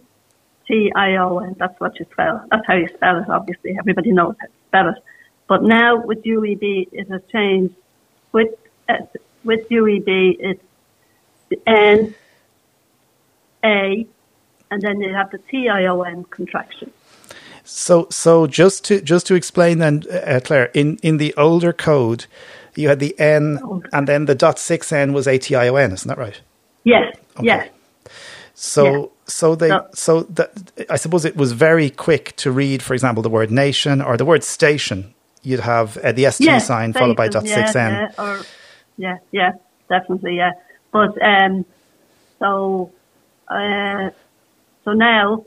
T 0.67 0.93
I 0.95 1.17
O 1.17 1.39
N. 1.39 1.57
That's 1.59 1.79
what 1.81 1.99
you 1.99 2.07
spell. 2.13 2.45
That's 2.51 2.67
how 2.67 2.75
you 2.75 2.89
spell 2.89 3.23
it. 3.23 3.29
Obviously, 3.29 3.77
everybody 3.79 4.13
knows 4.13 4.35
how 4.41 4.47
to 4.47 4.53
spell 4.69 4.89
it. 4.91 5.03
But 5.47 5.63
now 5.63 5.97
with 5.97 6.23
UEB, 6.25 6.89
it 6.93 7.11
has 7.11 7.23
changed. 7.33 7.75
With 8.33 8.55
with 9.45 9.69
UEB, 9.69 10.37
it's 10.39 10.63
N 11.67 12.15
A, 13.65 14.07
and 14.71 14.83
then 14.83 15.01
you 15.01 15.15
have 15.15 15.31
the 15.31 15.39
T 15.51 15.69
I 15.69 15.87
O 15.87 16.03
N 16.03 16.25
contraction. 16.25 16.93
So, 17.65 18.07
so 18.11 18.47
just 18.47 18.85
to 18.87 19.01
just 19.01 19.27
to 19.27 19.35
explain 19.35 19.79
then, 19.79 20.05
uh, 20.11 20.41
Claire, 20.43 20.71
in 20.75 20.99
in 21.03 21.19
the 21.19 21.35
older 21.37 21.73
code, 21.73 22.27
you 22.75 22.89
had 22.89 22.99
the 22.99 23.19
N, 23.19 23.59
and 23.93 24.07
then 24.09 24.25
the 24.25 24.35
dot 24.35 24.59
six 24.59 24.91
N 24.93 25.13
was 25.13 25.27
A 25.27 25.39
T 25.39 25.55
I 25.55 25.69
O 25.69 25.77
N. 25.77 25.93
Isn't 25.93 26.09
that 26.09 26.19
right? 26.19 26.41
Yes. 26.85 27.15
Okay. 27.37 27.47
Yes. 27.47 27.69
So, 28.55 28.85
yeah. 28.85 29.07
so 29.27 29.55
they, 29.55 29.69
no. 29.69 29.87
so 29.95 30.23
that 30.23 30.51
I 30.91 30.97
suppose 30.97 31.25
it 31.25 31.37
was 31.37 31.53
very 31.53 31.91
quick 31.91 32.35
to 32.37 32.51
read. 32.51 32.83
For 32.83 32.95
example, 32.95 33.23
the 33.23 33.29
word 33.29 33.51
nation 33.51 34.01
or 34.01 34.17
the 34.17 34.25
word 34.25 34.43
station. 34.43 35.15
You'd 35.43 35.61
have 35.61 35.97
uh, 35.99 36.13
the 36.13 36.31
ST 36.31 36.47
yes, 36.47 36.67
sign 36.67 36.93
followed 36.93 37.17
by 37.17 37.29
dot 37.29 37.45
yeah, 37.47 37.55
six 37.55 37.77
N. 37.77 37.93
Yeah, 37.93 38.09
or, 38.19 38.41
yeah, 38.97 39.19
yeah, 39.31 39.53
definitely, 39.89 40.37
yeah. 40.37 40.53
But 40.93 41.21
um, 41.23 41.65
so, 42.39 42.93
uh, 43.49 44.11
so 44.85 44.93
now 44.93 45.45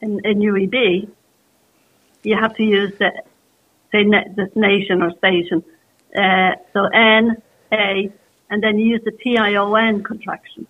in, 0.00 0.20
in 0.24 0.38
UEB, 0.38 1.08
you 2.22 2.36
have 2.36 2.54
to 2.56 2.62
use 2.62 2.92
the 2.98 3.10
say 3.90 4.04
the 4.04 4.50
nation 4.54 5.02
or 5.02 5.12
station. 5.16 5.64
Uh, 6.16 6.52
so 6.72 6.84
N 6.86 7.42
A, 7.72 8.12
and 8.50 8.62
then 8.62 8.78
you 8.78 8.86
use 8.86 9.02
the 9.04 9.12
T 9.12 9.38
I 9.38 9.54
O 9.54 9.74
N 9.74 10.02
contraction. 10.02 10.66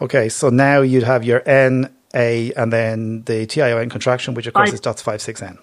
Okay, 0.00 0.28
so 0.28 0.50
now 0.50 0.80
you'd 0.80 1.02
have 1.02 1.24
your 1.24 1.42
N 1.48 1.94
A 2.14 2.52
and 2.54 2.72
then 2.72 3.22
the 3.24 3.46
T 3.46 3.62
I 3.62 3.72
O 3.72 3.78
N 3.78 3.88
contraction, 3.88 4.34
which 4.34 4.46
of 4.46 4.54
course 4.54 4.70
five, 4.70 4.74
is 4.74 4.80
dots 4.80 5.02
five 5.02 5.20
six 5.20 5.42
N. 5.42 5.58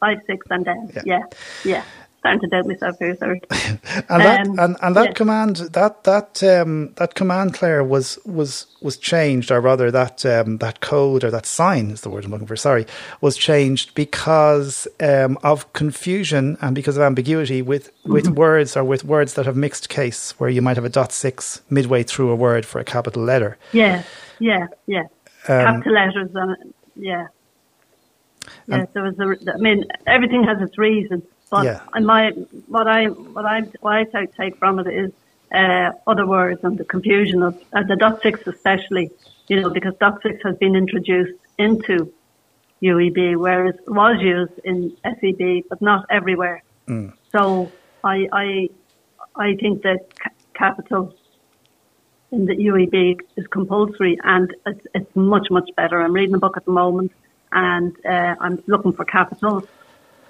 Five 0.00 0.18
six 0.26 0.46
and 0.50 0.64
then 0.64 0.90
yeah, 0.94 1.02
yeah. 1.04 1.22
yeah 1.64 1.84
starting 2.18 2.40
to 2.40 2.46
doubt 2.48 2.66
myself 2.66 2.98
here. 2.98 3.16
Sorry. 3.16 3.40
and 3.50 4.22
that 4.22 4.46
um, 4.46 4.58
and, 4.58 4.76
and 4.82 4.96
that 4.96 5.06
yeah. 5.06 5.12
command 5.12 5.56
that 5.56 6.04
that 6.04 6.42
um, 6.42 6.92
that 6.94 7.14
command, 7.14 7.54
Claire, 7.54 7.84
was 7.84 8.18
was 8.24 8.66
was 8.82 8.96
changed, 8.96 9.50
or 9.50 9.60
rather 9.60 9.90
that 9.90 10.24
um, 10.26 10.58
that 10.58 10.80
code 10.80 11.24
or 11.24 11.30
that 11.30 11.46
sign 11.46 11.90
is 11.90 12.02
the 12.02 12.10
word 12.10 12.24
I'm 12.24 12.30
looking 12.30 12.46
for. 12.46 12.56
Sorry, 12.56 12.86
was 13.20 13.36
changed 13.36 13.94
because 13.94 14.88
um, 15.00 15.38
of 15.42 15.72
confusion 15.72 16.56
and 16.60 16.74
because 16.74 16.96
of 16.96 17.02
ambiguity 17.02 17.62
with 17.62 17.90
with 18.04 18.26
mm-hmm. 18.26 18.34
words 18.34 18.76
or 18.76 18.84
with 18.84 19.04
words 19.04 19.34
that 19.34 19.46
have 19.46 19.56
mixed 19.56 19.88
case, 19.88 20.32
where 20.38 20.50
you 20.50 20.62
might 20.62 20.76
have 20.76 20.84
a 20.84 20.90
dot 20.90 21.12
six 21.12 21.62
midway 21.70 22.02
through 22.02 22.30
a 22.30 22.36
word 22.36 22.66
for 22.66 22.80
a 22.80 22.84
capital 22.84 23.22
letter. 23.22 23.56
Yeah, 23.72 24.02
yeah, 24.38 24.66
yeah. 24.86 25.04
Um, 25.48 25.82
capital 25.82 25.94
letters 25.94 26.36
on 26.36 26.50
it. 26.50 26.74
Yeah. 26.96 27.26
Yeah, 28.66 28.86
so 28.94 29.04
it 29.04 29.18
was 29.18 29.38
a, 29.46 29.52
I 29.52 29.56
mean, 29.58 29.84
everything 30.06 30.44
has 30.44 30.60
its 30.62 30.78
reason. 30.78 31.22
But 31.50 31.64
yeah. 31.64 31.80
my 32.00 32.30
what 32.66 32.86
I 32.86 33.06
what 33.06 33.46
I 33.46 33.60
what 33.80 34.14
I 34.14 34.26
take 34.26 34.56
from 34.58 34.78
it 34.78 34.86
is 34.86 35.12
uh, 35.52 35.92
other 36.06 36.26
words 36.26 36.62
and 36.62 36.76
the 36.76 36.84
confusion 36.84 37.42
of 37.42 37.58
uh, 37.72 37.82
the 37.84 37.96
dot 37.96 38.20
six 38.22 38.46
especially, 38.46 39.10
you 39.48 39.60
know, 39.60 39.70
because 39.70 39.94
dot 39.98 40.20
six 40.22 40.42
has 40.44 40.56
been 40.58 40.76
introduced 40.76 41.38
into 41.58 42.12
UEB, 42.82 43.36
whereas 43.36 43.74
it 43.74 43.90
was 43.90 44.20
used 44.20 44.58
in 44.64 44.96
SEB, 45.04 45.64
but 45.68 45.80
not 45.80 46.04
everywhere. 46.10 46.62
Mm. 46.86 47.14
So 47.32 47.72
I 48.04 48.28
I 48.32 48.68
I 49.36 49.54
think 49.56 49.82
that 49.82 50.00
ca- 50.18 50.30
capital 50.54 51.14
in 52.30 52.44
the 52.44 52.54
UEB 52.54 53.20
is 53.36 53.46
compulsory 53.46 54.18
and 54.22 54.54
it's, 54.66 54.86
it's 54.94 55.16
much 55.16 55.48
much 55.50 55.70
better. 55.76 56.00
I'm 56.02 56.12
reading 56.12 56.34
a 56.34 56.38
book 56.38 56.56
at 56.56 56.64
the 56.66 56.72
moment 56.72 57.12
and 57.52 57.96
uh, 58.04 58.34
I'm 58.38 58.62
looking 58.66 58.92
for 58.92 59.04
capitals 59.04 59.64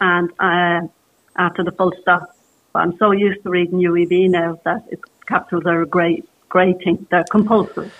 and 0.00 0.30
uh, 0.38 0.86
after 1.36 1.62
the 1.64 1.72
full 1.72 1.92
stop. 2.00 2.36
But 2.72 2.80
I'm 2.80 2.96
so 2.98 3.12
used 3.12 3.42
to 3.42 3.50
reading 3.50 3.78
UEB 3.78 4.30
now 4.30 4.60
that 4.64 4.84
it, 4.90 5.00
capitals 5.26 5.64
are 5.66 5.82
a 5.82 5.86
great, 5.86 6.28
great 6.48 6.78
thing. 6.82 7.06
They're 7.10 7.24
compulsory. 7.24 7.90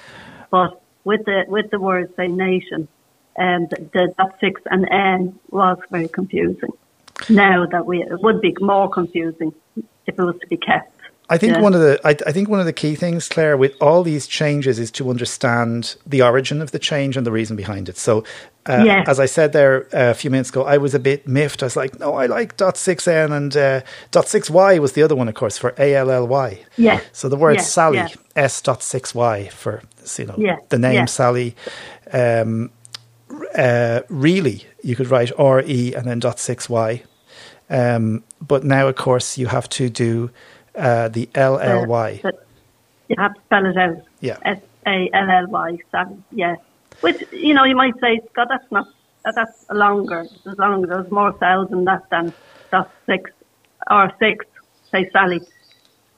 But 0.50 0.80
with 1.04 1.24
the, 1.24 1.44
with 1.48 1.70
the 1.70 1.80
word, 1.80 2.14
say, 2.16 2.28
nation, 2.28 2.88
um, 3.38 3.66
the, 3.70 4.12
dot 4.16 4.36
six 4.40 4.60
and 4.66 4.88
N 4.90 5.38
was 5.50 5.78
very 5.90 6.08
confusing. 6.08 6.72
Now 7.28 7.66
that 7.66 7.86
we, 7.86 8.02
it 8.02 8.20
would 8.22 8.40
be 8.40 8.54
more 8.60 8.88
confusing 8.88 9.52
if 10.06 10.18
it 10.18 10.22
was 10.22 10.38
to 10.40 10.46
be 10.46 10.56
kept. 10.56 10.97
I 11.30 11.36
think 11.36 11.54
yeah. 11.54 11.60
one 11.60 11.74
of 11.74 11.80
the 11.80 12.00
I, 12.04 12.10
I, 12.26 12.32
think 12.32 12.48
one 12.48 12.58
of 12.58 12.64
the 12.64 12.72
key 12.72 12.94
things, 12.94 13.28
Claire, 13.28 13.56
with 13.56 13.74
all 13.82 14.02
these 14.02 14.26
changes 14.26 14.78
is 14.78 14.90
to 14.92 15.10
understand 15.10 15.96
the 16.06 16.22
origin 16.22 16.62
of 16.62 16.70
the 16.70 16.78
change 16.78 17.18
and 17.18 17.26
the 17.26 17.32
reason 17.32 17.54
behind 17.54 17.88
it. 17.90 17.98
So, 17.98 18.24
uh, 18.66 18.82
yeah. 18.86 19.04
as 19.06 19.20
I 19.20 19.26
said 19.26 19.52
there 19.52 19.84
uh, 19.94 20.10
a 20.10 20.14
few 20.14 20.30
minutes 20.30 20.48
ago, 20.48 20.64
I 20.64 20.78
was 20.78 20.94
a 20.94 20.98
bit 20.98 21.28
miffed. 21.28 21.62
I 21.62 21.66
was 21.66 21.76
like, 21.76 21.98
no, 21.98 22.14
I 22.14 22.26
like 22.26 22.56
dot 22.56 22.78
six 22.78 23.06
n 23.06 23.32
and 23.32 23.54
uh, 23.54 23.82
dot 24.10 24.26
six 24.26 24.48
y 24.48 24.78
was 24.78 24.92
the 24.92 25.02
other 25.02 25.14
one, 25.14 25.28
of 25.28 25.34
course, 25.34 25.58
for 25.58 25.74
a 25.76 25.94
l 25.94 26.10
l 26.10 26.26
y. 26.26 26.64
Yeah. 26.76 27.00
So 27.12 27.28
the 27.28 27.36
word 27.36 27.56
yeah. 27.56 27.62
Sally 27.62 28.14
s 28.34 28.62
dot 28.62 28.82
six 28.82 29.14
y 29.14 29.48
for 29.48 29.82
you 30.16 30.24
know 30.26 30.58
the 30.70 30.78
name 30.78 31.06
Sally. 31.06 31.54
Um, 32.10 32.70
uh, 33.54 34.00
really, 34.08 34.64
you 34.82 34.96
could 34.96 35.10
write 35.10 35.30
R 35.38 35.60
E 35.60 35.94
and 35.94 36.06
then 36.06 36.20
dot 36.20 36.38
six 36.38 36.70
y. 36.70 37.02
Um, 37.70 38.24
but 38.40 38.64
now, 38.64 38.88
of 38.88 38.96
course, 38.96 39.36
you 39.36 39.48
have 39.48 39.68
to 39.70 39.90
do 39.90 40.30
uh, 40.78 41.08
the 41.08 41.28
L 41.34 41.58
L 41.58 41.86
Y. 41.86 42.20
You 43.08 43.16
have 43.18 43.34
to 43.34 43.40
spell 43.46 43.66
it 43.66 43.76
out. 43.76 44.02
Yeah. 44.20 44.38
S 44.42 44.60
A 44.86 45.10
L 45.12 45.30
L 45.30 45.46
Y. 45.48 45.78
Yeah. 46.32 46.56
Which 47.00 47.22
you 47.32 47.54
know 47.54 47.64
you 47.64 47.76
might 47.76 47.98
say, 48.00 48.20
God, 48.34 48.48
that's 48.50 48.70
not 48.70 48.86
that's 49.24 49.66
longer. 49.70 50.26
There's 50.44 50.58
longer. 50.58 50.86
There's 50.86 51.10
more 51.10 51.36
cells 51.38 51.70
in 51.72 51.84
that 51.84 52.08
than 52.10 52.32
that's 52.70 52.90
six 53.06 53.30
or 53.90 54.12
six. 54.18 54.44
Say 54.90 55.08
Sally. 55.10 55.40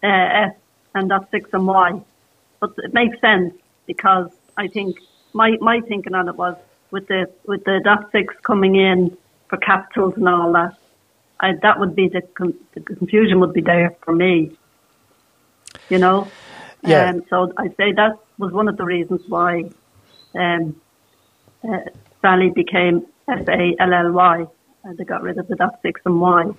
Uh, 0.03 0.07
S 0.07 0.55
and 0.95 1.11
that's 1.11 1.31
six 1.31 1.51
and 1.53 1.67
Y. 1.67 2.01
But 2.61 2.73
it 2.79 2.93
makes 2.93 3.21
sense 3.21 3.55
because 3.87 4.31
I 4.57 4.69
think 4.69 4.97
my 5.33 5.57
my 5.61 5.81
thinking 5.81 6.15
on 6.15 6.29
it 6.29 6.37
was 6.37 6.57
with 6.91 7.07
the 7.09 7.31
with 7.47 7.65
the 7.65 7.81
dot 7.85 8.11
six 8.13 8.35
coming 8.43 8.77
in 8.77 9.17
for 9.49 9.57
capitals 9.59 10.15
and 10.17 10.29
all 10.29 10.53
that. 10.53 10.77
I, 11.41 11.55
that 11.63 11.81
would 11.81 11.95
be 11.97 12.09
the, 12.09 12.23
the 12.75 12.81
confusion 12.81 13.41
would 13.41 13.53
be 13.53 13.63
there 13.63 13.97
for 14.03 14.15
me. 14.15 14.57
You 15.89 15.99
know, 15.99 16.31
yeah. 16.83 17.11
Um, 17.11 17.25
so 17.29 17.53
I 17.57 17.69
say 17.69 17.93
that 17.93 18.19
was 18.39 18.53
one 18.53 18.69
of 18.69 18.77
the 18.77 18.85
reasons 18.85 19.23
why 19.29 19.71
um, 20.35 20.81
uh, 21.69 21.79
Sally 22.21 22.51
became 22.51 23.07
S 23.29 23.47
A 23.49 23.77
L 23.79 23.93
L 23.93 24.13
Y. 24.13 24.47
And 24.85 24.97
they 24.97 25.05
got 25.05 25.23
rid 25.23 25.37
of 25.39 25.47
the 25.49 25.57
dot 25.57 25.79
six 25.83 26.01
and 26.05 26.21
Y. 26.21 26.51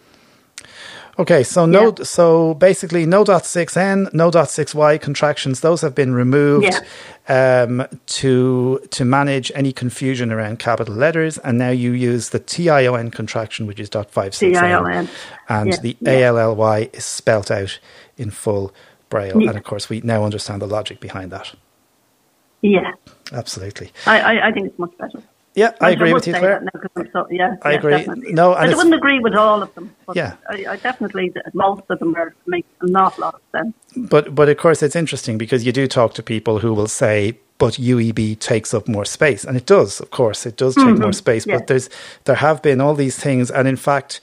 Okay, 1.19 1.43
so 1.43 1.65
no, 1.65 1.93
yeah. 1.97 2.03
so 2.03 2.53
basically 2.55 3.05
no 3.05 3.23
dot 3.23 3.45
six 3.45 3.75
n, 3.75 4.09
no 4.13 4.31
dot 4.31 4.49
six 4.49 4.73
y 4.73 4.97
contractions. 4.97 5.59
Those 5.59 5.81
have 5.81 5.93
been 5.93 6.13
removed 6.13 6.81
yeah. 7.27 7.63
um, 7.67 7.85
to 8.05 8.79
to 8.91 9.05
manage 9.05 9.51
any 9.53 9.73
confusion 9.73 10.31
around 10.31 10.59
capital 10.59 10.95
letters, 10.95 11.37
and 11.39 11.57
now 11.57 11.69
you 11.69 11.91
use 11.91 12.29
the 12.29 12.39
t 12.39 12.69
i 12.69 12.85
o 12.87 12.95
n 12.95 13.11
contraction, 13.11 13.67
which 13.67 13.79
is 13.79 13.89
dot 13.89 14.09
five 14.09 14.33
six 14.33 14.57
n, 14.57 15.09
and 15.49 15.69
yeah. 15.69 15.79
the 15.81 15.97
a 16.05 16.23
l 16.23 16.37
l 16.37 16.55
y 16.55 16.89
is 16.93 17.05
spelt 17.05 17.51
out 17.51 17.79
in 18.17 18.31
full 18.31 18.73
braille, 19.09 19.37
and 19.47 19.57
of 19.57 19.63
course 19.63 19.89
we 19.89 20.01
now 20.01 20.23
understand 20.23 20.61
the 20.61 20.67
logic 20.67 20.99
behind 20.99 21.31
that. 21.31 21.53
Yeah, 22.61 22.91
absolutely. 23.31 23.91
I, 24.05 24.19
I, 24.19 24.47
I 24.47 24.51
think 24.51 24.67
it's 24.67 24.79
much 24.79 24.95
better. 24.97 25.21
Yeah, 25.53 25.73
I, 25.81 25.87
I 25.87 25.91
agree 25.91 26.13
with 26.13 26.27
you, 26.27 26.33
Claire. 26.33 26.65
So, 27.11 27.27
yeah, 27.29 27.57
I 27.61 27.71
yeah, 27.71 27.77
agree. 27.77 27.91
Definitely. 27.91 28.33
No, 28.33 28.53
I 28.53 28.73
wouldn't 28.73 28.95
agree 28.95 29.19
with 29.19 29.35
all 29.35 29.61
of 29.61 29.73
them. 29.75 29.93
yeah, 30.13 30.35
I, 30.49 30.65
I, 30.69 30.75
definitely 30.77 31.33
most 31.53 31.83
of 31.89 31.99
them 31.99 32.15
are 32.15 32.33
make 32.47 32.65
an 32.79 32.95
awful 32.95 33.23
lot 33.23 33.35
of 33.35 33.41
sense. 33.51 33.75
But 34.09 34.33
but 34.33 34.47
of 34.47 34.57
course 34.57 34.81
it's 34.81 34.95
interesting 34.95 35.37
because 35.37 35.65
you 35.65 35.73
do 35.73 35.87
talk 35.87 36.13
to 36.15 36.23
people 36.23 36.59
who 36.59 36.73
will 36.73 36.87
say, 36.87 37.37
but 37.57 37.73
UEB 37.73 38.39
takes 38.39 38.73
up 38.73 38.87
more 38.87 39.03
space, 39.03 39.43
and 39.43 39.57
it 39.57 39.65
does. 39.65 39.99
Of 39.99 40.11
course, 40.11 40.45
it 40.45 40.55
does 40.55 40.75
take 40.75 40.85
mm-hmm. 40.85 41.01
more 41.01 41.13
space. 41.13 41.45
Yeah. 41.45 41.57
But 41.57 41.67
there's 41.67 41.89
there 42.23 42.35
have 42.35 42.61
been 42.61 42.79
all 42.79 42.95
these 42.95 43.17
things, 43.17 43.51
and 43.51 43.67
in 43.67 43.75
fact, 43.75 44.21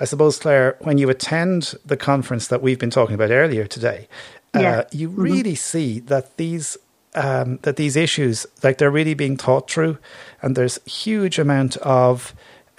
I 0.00 0.06
suppose 0.06 0.38
Claire, 0.38 0.76
when 0.80 0.96
you 0.96 1.10
attend 1.10 1.74
the 1.84 1.96
conference 1.96 2.48
that 2.48 2.62
we've 2.62 2.78
been 2.78 2.90
talking 2.90 3.14
about 3.14 3.30
earlier 3.30 3.66
today, 3.66 4.08
yeah. 4.54 4.78
uh, 4.78 4.84
you 4.92 5.10
mm-hmm. 5.10 5.22
really 5.22 5.54
see 5.54 6.00
that 6.00 6.38
these 6.38 6.78
um, 7.14 7.58
that 7.62 7.76
these 7.76 7.96
issues, 7.96 8.46
like 8.62 8.78
they're 8.78 8.90
really 8.90 9.14
being 9.14 9.36
thought 9.36 9.70
through, 9.70 9.98
and 10.42 10.56
there's 10.56 10.78
huge 10.84 11.38
amount 11.38 11.76
of 11.78 12.34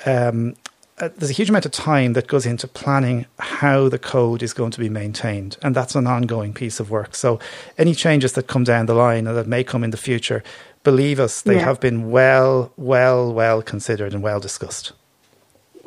um, 0.06 0.56
uh, 1.02 1.10
there's 1.18 1.32
a 1.32 1.34
huge 1.34 1.50
amount 1.50 1.66
of 1.66 1.72
time 1.72 2.14
that 2.14 2.28
goes 2.28 2.46
into 2.46 2.68
planning 2.68 3.26
how 3.40 3.90
the 3.90 3.98
code 3.98 4.44
is 4.44 4.54
going 4.54 4.70
to 4.72 4.80
be 4.80 4.90
maintained, 4.90 5.58
and 5.64 5.76
that's 5.76 5.96
an 5.96 6.06
ongoing 6.06 6.54
piece 6.54 6.80
of 6.80 6.92
work. 6.92 7.16
So, 7.16 7.40
any 7.78 7.96
changes 7.96 8.34
that 8.34 8.48
come 8.48 8.64
down 8.64 8.86
the 8.86 8.94
line 8.94 9.28
or 9.28 9.34
that 9.34 9.48
may 9.48 9.64
come 9.64 9.84
in 9.84 9.90
the 9.90 9.98
future, 9.98 10.44
believe 10.84 11.20
us, 11.20 11.42
they 11.42 11.56
yeah. 11.56 11.62
have 11.62 11.80
been 11.80 12.12
well, 12.12 12.72
well, 12.78 13.34
well 13.34 13.64
considered 13.64 14.14
and 14.14 14.22
well 14.22 14.40
discussed. 14.40 14.94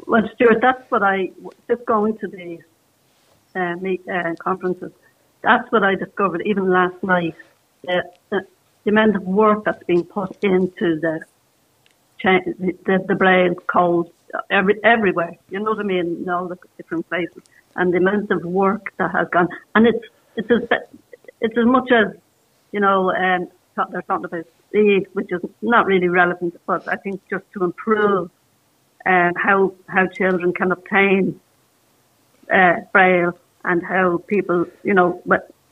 Well, 0.06 0.28
Stuart, 0.34 0.58
that's 0.60 0.90
what 0.90 1.02
I 1.02 1.30
just 1.68 1.86
going 1.86 2.18
to 2.18 2.26
the 2.26 2.58
uh, 3.54 3.76
meet, 3.76 4.06
uh, 4.08 4.34
conferences. 4.40 4.92
That's 5.42 5.70
what 5.70 5.84
I 5.84 5.94
discovered 5.94 6.42
even 6.44 6.70
last 6.70 7.00
night. 7.04 7.36
The, 7.86 8.02
the, 8.30 8.46
amount 8.86 9.16
of 9.16 9.22
work 9.22 9.64
that's 9.64 9.82
being 9.84 10.04
put 10.04 10.36
into 10.42 11.00
the 11.00 11.20
the, 12.22 13.04
the 13.06 13.14
braille 13.14 13.54
codes 13.54 14.10
every, 14.50 14.82
everywhere. 14.82 15.36
You 15.50 15.60
know 15.60 15.70
what 15.72 15.80
I 15.80 15.82
mean? 15.82 16.22
In 16.22 16.28
all 16.28 16.48
the 16.48 16.58
different 16.76 17.08
places, 17.08 17.42
and 17.76 17.92
the 17.92 17.98
amount 17.98 18.30
of 18.30 18.44
work 18.44 18.92
that 18.98 19.10
has 19.12 19.28
gone, 19.28 19.48
and 19.74 19.86
it's 19.86 20.04
it's 20.36 20.50
as 20.50 20.68
it's 21.40 21.56
as 21.56 21.66
much 21.66 21.90
as 21.92 22.14
you 22.72 22.80
know. 22.80 23.10
Um, 23.10 23.48
they're 23.90 24.02
talking 24.02 24.24
about 24.26 24.46
speed, 24.68 25.06
which 25.12 25.30
is 25.32 25.40
not 25.62 25.86
really 25.86 26.08
relevant, 26.08 26.60
but 26.66 26.86
I 26.88 26.96
think 26.96 27.20
just 27.28 27.44
to 27.54 27.64
improve 27.64 28.30
uh, 29.06 29.30
how 29.36 29.74
how 29.86 30.06
children 30.06 30.52
can 30.52 30.72
obtain 30.72 31.40
uh, 32.52 32.76
braille 32.92 33.38
and 33.64 33.82
how 33.82 34.18
people, 34.26 34.66
you 34.82 34.94
know, 34.94 35.22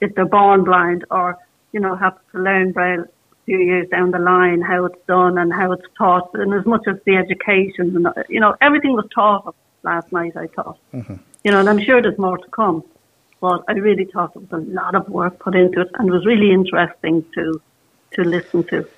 if 0.01 0.15
they're 0.15 0.25
born 0.25 0.65
blind 0.65 1.05
or 1.11 1.39
you 1.73 1.81
know 1.81 1.95
have 1.97 2.17
to 2.33 2.39
learn 2.39 2.73
braille 2.73 3.03
a 3.03 3.45
few 3.45 3.59
years 3.59 3.89
down 3.89 4.11
the 4.11 4.19
line, 4.19 4.61
how 4.61 4.85
it's 4.85 5.03
done 5.07 5.39
and 5.39 5.53
how 5.53 5.73
it's 5.73 5.87
taught, 5.99 6.31
and 6.35 6.55
as 6.55 6.65
much 6.67 6.83
as 6.87 6.97
the 7.07 7.17
education, 7.17 7.97
and 7.97 8.09
you 8.29 8.41
know, 8.41 8.55
everything 8.61 8.93
was 8.93 9.07
taught 9.15 9.55
last 9.83 10.13
night. 10.13 10.37
I 10.37 10.47
thought, 10.47 10.79
mm-hmm. 10.93 11.15
you 11.45 11.51
know, 11.51 11.61
and 11.61 11.69
I'm 11.69 11.81
sure 11.81 12.01
there's 12.01 12.19
more 12.19 12.39
to 12.39 12.49
come. 12.51 12.85
But 13.41 13.65
I 13.67 13.73
really 13.73 14.05
thought 14.05 14.35
there 14.35 14.43
was 14.43 14.53
a 14.53 14.71
lot 14.71 14.95
of 14.95 15.09
work 15.09 15.41
put 15.41 15.57
into 15.57 15.81
it, 15.81 15.91
and 15.99 16.09
it 16.09 16.13
was 16.13 16.25
really 16.25 16.53
interesting 16.53 17.25
to 17.35 17.61
to 18.13 18.23
listen 18.23 18.63
to. 18.65 18.89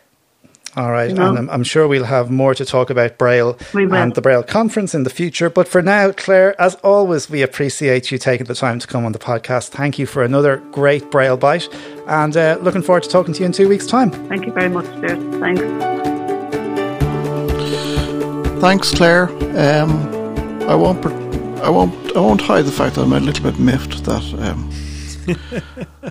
All 0.76 0.90
right, 0.90 1.10
you 1.10 1.14
know? 1.14 1.28
and 1.28 1.38
I'm, 1.38 1.50
I'm, 1.50 1.62
sure 1.62 1.86
we'll 1.86 2.04
have 2.04 2.30
more 2.30 2.52
to 2.54 2.64
talk 2.64 2.90
about 2.90 3.16
Braille 3.16 3.56
and 3.74 4.14
the 4.14 4.20
Braille 4.20 4.42
conference 4.42 4.92
in 4.92 5.04
the 5.04 5.10
future. 5.10 5.48
But 5.48 5.68
for 5.68 5.82
now, 5.82 6.10
Claire, 6.10 6.60
as 6.60 6.74
always, 6.76 7.30
we 7.30 7.42
appreciate 7.42 8.10
you 8.10 8.18
taking 8.18 8.46
the 8.46 8.56
time 8.56 8.80
to 8.80 8.86
come 8.86 9.04
on 9.04 9.12
the 9.12 9.20
podcast. 9.20 9.68
Thank 9.68 10.00
you 10.00 10.06
for 10.06 10.24
another 10.24 10.56
great 10.72 11.12
Braille 11.12 11.36
bite, 11.36 11.68
and 12.08 12.36
uh, 12.36 12.58
looking 12.60 12.82
forward 12.82 13.04
to 13.04 13.08
talking 13.08 13.32
to 13.34 13.40
you 13.40 13.46
in 13.46 13.52
two 13.52 13.68
weeks' 13.68 13.86
time. 13.86 14.10
Thank 14.28 14.46
you 14.46 14.52
very 14.52 14.68
much, 14.68 14.86
Stuart. 14.86 15.40
Thanks. 15.40 15.62
Thanks, 18.60 18.92
Claire. 18.92 19.28
Um, 19.58 19.92
I 20.62 20.74
won't. 20.74 21.06
I 21.62 21.70
won't. 21.70 22.16
I 22.16 22.20
won't 22.20 22.40
hide 22.40 22.64
the 22.64 22.72
fact 22.72 22.96
that 22.96 23.02
I'm 23.02 23.12
a 23.12 23.20
little 23.20 23.44
bit 23.44 23.60
miffed 23.60 24.04
that 24.04 24.24
um, 24.40 24.70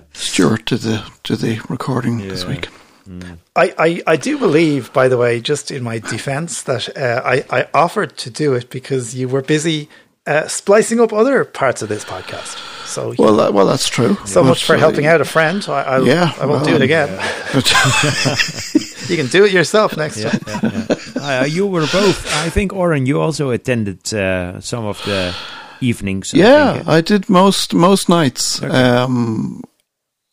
Stuart 0.14 0.64
did 0.64 0.80
the 0.80 1.04
did 1.22 1.40
the 1.40 1.60
recording 1.68 2.20
yeah. 2.20 2.28
this 2.28 2.46
week. 2.46 2.68
Mm. 3.08 3.38
I, 3.54 3.74
I, 3.78 4.02
I 4.06 4.16
do 4.16 4.38
believe, 4.38 4.92
by 4.92 5.08
the 5.08 5.16
way, 5.16 5.40
just 5.40 5.70
in 5.70 5.82
my 5.82 5.98
defense, 5.98 6.62
that 6.62 6.96
uh, 6.96 7.22
I, 7.24 7.44
I 7.50 7.68
offered 7.74 8.16
to 8.18 8.30
do 8.30 8.54
it 8.54 8.70
because 8.70 9.14
you 9.14 9.28
were 9.28 9.42
busy 9.42 9.88
uh, 10.26 10.48
splicing 10.48 11.00
up 11.00 11.12
other 11.12 11.44
parts 11.44 11.82
of 11.82 11.88
this 11.88 12.04
podcast. 12.04 12.56
So 12.86 13.14
well, 13.18 13.36
that, 13.36 13.52
well, 13.52 13.66
that's 13.66 13.88
true. 13.88 14.16
So 14.24 14.42
but, 14.42 14.50
much 14.50 14.64
for 14.64 14.76
helping 14.76 15.06
out 15.06 15.20
a 15.20 15.24
friend. 15.24 15.64
I, 15.68 15.82
I'll, 15.82 16.06
yeah, 16.06 16.32
I 16.38 16.46
won't 16.46 16.62
well, 16.62 16.64
do 16.64 16.76
it 16.76 16.82
again. 16.82 17.08
Yeah. 17.08 17.54
you 19.08 19.16
can 19.16 19.26
do 19.26 19.44
it 19.44 19.52
yourself 19.52 19.96
next 19.96 20.18
yeah, 20.18 20.30
time. 20.30 20.86
Yeah, 21.16 21.40
uh, 21.40 21.44
you 21.44 21.66
were 21.66 21.86
both. 21.92 22.26
I 22.36 22.50
think, 22.50 22.72
Oran, 22.72 23.06
you 23.06 23.20
also 23.20 23.50
attended 23.50 24.12
uh, 24.14 24.60
some 24.60 24.84
of 24.84 25.02
the 25.04 25.34
evenings. 25.80 26.32
yeah, 26.32 26.82
I, 26.86 26.98
I, 26.98 27.00
did 27.00 27.28
most 27.28 27.74
most 27.74 28.08
nights. 28.08 28.62
Okay. 28.62 28.72
Um, 28.72 29.62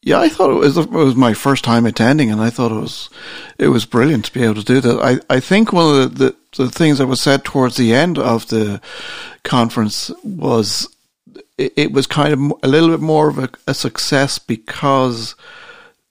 yeah, 0.04 0.20
I 0.20 0.30
thought 0.30 0.50
it 0.50 0.56
was 0.56 0.78
it 0.78 0.90
was 0.90 1.16
my 1.16 1.34
first 1.34 1.64
time 1.64 1.86
attending, 1.86 2.32
and 2.32 2.42
I 2.42 2.50
thought 2.50 2.72
it 2.72 2.82
was 2.82 3.10
it 3.60 3.68
was 3.68 3.86
brilliant 3.86 4.26
to 4.26 4.34
be 4.34 4.44
able 4.44 4.56
to 4.56 4.64
do 4.64 4.82
that. 4.82 5.00
I, 5.00 5.36
I 5.36 5.40
think 5.40 5.72
one 5.72 5.96
of 5.96 6.18
the, 6.18 6.36
the, 6.58 6.64
the 6.64 6.72
things 6.72 6.98
that 6.98 7.08
was 7.08 7.22
said 7.22 7.44
towards 7.44 7.78
the 7.78 7.94
end 7.94 8.18
of 8.18 8.48
the 8.48 8.82
conference 9.44 10.10
was 10.24 10.88
it, 11.58 11.74
it 11.76 11.92
was 11.92 12.08
kind 12.08 12.34
of 12.34 12.54
a 12.64 12.68
little 12.68 12.90
bit 12.90 13.00
more 13.00 13.30
of 13.30 13.38
a, 13.38 13.50
a, 13.68 13.76
success 13.76 14.40
because 14.40 15.36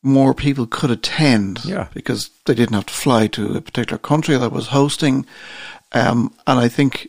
more 0.03 0.34
people 0.34 0.68
could 0.68 0.93
attend. 0.93 1.64
Yeah, 1.64 1.88
because 1.93 2.30
they 2.47 2.55
didn't 2.55 2.76
have 2.76 2.86
to 2.86 2.95
fly 2.95 3.26
to 3.28 3.57
a 3.57 3.61
particular 3.61 3.99
country 3.99 4.36
that 4.36 4.53
was 4.53 4.68
hosting, 4.68 5.26
um, 5.91 6.32
and 6.47 6.61
I 6.61 6.68
think 6.68 7.09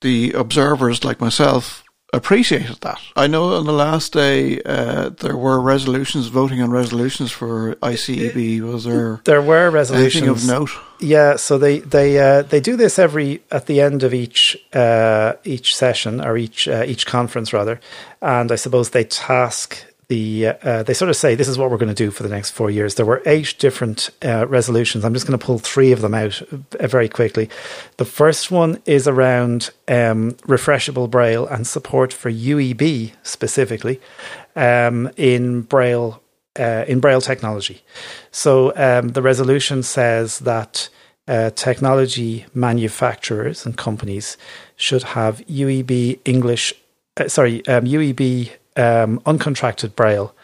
the 0.00 0.32
observers 0.32 1.04
like 1.04 1.20
myself 1.20 1.81
appreciated 2.12 2.76
that. 2.80 3.00
I 3.16 3.26
know 3.26 3.54
on 3.54 3.64
the 3.64 3.72
last 3.72 4.12
day 4.12 4.60
uh, 4.62 5.10
there 5.10 5.36
were 5.36 5.60
resolutions, 5.60 6.26
voting 6.28 6.60
on 6.60 6.70
resolutions 6.70 7.32
for 7.32 7.74
ICEB. 7.76 8.60
Was 8.60 8.84
there? 8.84 9.20
There 9.24 9.42
were 9.42 9.70
resolutions 9.70 10.28
of 10.28 10.46
note. 10.46 10.70
Yeah, 11.00 11.36
so 11.36 11.58
they 11.58 11.80
they 11.80 12.18
uh, 12.18 12.42
they 12.42 12.60
do 12.60 12.76
this 12.76 12.98
every 12.98 13.42
at 13.50 13.66
the 13.66 13.80
end 13.80 14.02
of 14.02 14.14
each 14.14 14.56
uh, 14.72 15.34
each 15.44 15.74
session 15.74 16.20
or 16.20 16.36
each 16.36 16.68
uh, 16.68 16.84
each 16.86 17.06
conference 17.06 17.52
rather, 17.52 17.80
and 18.20 18.52
I 18.52 18.56
suppose 18.56 18.90
they 18.90 19.04
task 19.04 19.84
the 20.12 20.48
uh, 20.62 20.82
they 20.82 20.92
sort 20.92 21.08
of 21.08 21.16
say 21.16 21.34
this 21.34 21.48
is 21.48 21.56
what 21.56 21.70
we're 21.70 21.78
going 21.78 21.94
to 21.96 22.04
do 22.04 22.10
for 22.10 22.22
the 22.22 22.28
next 22.28 22.50
four 22.50 22.70
years. 22.70 22.96
There 22.96 23.06
were 23.06 23.22
eight 23.24 23.54
different 23.58 24.10
uh, 24.22 24.46
resolutions. 24.46 25.04
I'm 25.04 25.14
just 25.14 25.26
going 25.26 25.38
to 25.38 25.44
pull 25.44 25.58
three 25.58 25.90
of 25.90 26.02
them 26.02 26.12
out 26.12 26.42
uh, 26.42 26.86
very 26.86 27.08
quickly. 27.08 27.48
The 27.96 28.04
first 28.04 28.50
one 28.50 28.82
is 28.84 29.08
around 29.08 29.70
um, 29.88 30.32
refreshable 30.56 31.08
braille 31.08 31.46
and 31.46 31.66
support 31.66 32.12
for 32.12 32.30
UEB 32.30 33.12
specifically 33.22 34.02
um, 34.54 35.10
in 35.16 35.62
braille 35.62 36.22
uh, 36.60 36.84
in 36.86 37.00
braille 37.00 37.22
technology. 37.22 37.82
So 38.30 38.76
um, 38.76 39.08
the 39.16 39.22
resolution 39.22 39.82
says 39.82 40.40
that. 40.40 40.90
Uh, 41.28 41.50
technology 41.50 42.44
manufacturers 42.52 43.64
and 43.64 43.78
companies 43.78 44.36
should 44.74 45.04
have 45.04 45.38
UEB 45.46 46.18
English, 46.24 46.74
uh, 47.16 47.28
sorry, 47.28 47.64
um, 47.68 47.84
UEB 47.84 48.50
um, 48.76 49.20
uncontracted 49.20 49.94
braille 49.94 50.34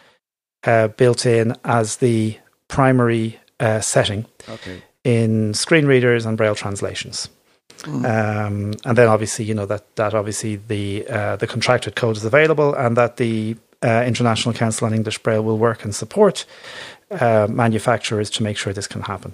uh, 0.63 0.87
built 0.89 1.25
in 1.25 1.55
as 1.63 1.97
the 1.97 2.37
primary 2.67 3.39
uh, 3.59 3.81
setting 3.81 4.25
okay. 4.47 4.81
in 5.03 5.53
screen 5.53 5.85
readers 5.85 6.25
and 6.25 6.37
braille 6.37 6.55
translations. 6.55 7.29
Mm. 7.79 8.05
Um, 8.05 8.73
and 8.83 8.97
then 8.97 9.07
obviously, 9.07 9.45
you 9.45 9.53
know 9.53 9.65
that 9.65 9.95
that 9.95 10.13
obviously 10.13 10.57
the 10.57 11.07
uh, 11.07 11.35
the 11.37 11.47
contracted 11.47 11.95
code 11.95 12.17
is 12.17 12.25
available, 12.25 12.73
and 12.73 12.97
that 12.97 13.17
the 13.17 13.55
uh, 13.81 14.03
International 14.05 14.53
Council 14.53 14.85
on 14.85 14.93
English 14.93 15.19
Braille 15.19 15.43
will 15.43 15.57
work 15.57 15.85
and 15.85 15.95
support 15.95 16.45
uh, 17.11 17.47
manufacturers 17.49 18.29
to 18.31 18.43
make 18.43 18.57
sure 18.57 18.73
this 18.73 18.87
can 18.87 19.03
happen. 19.03 19.33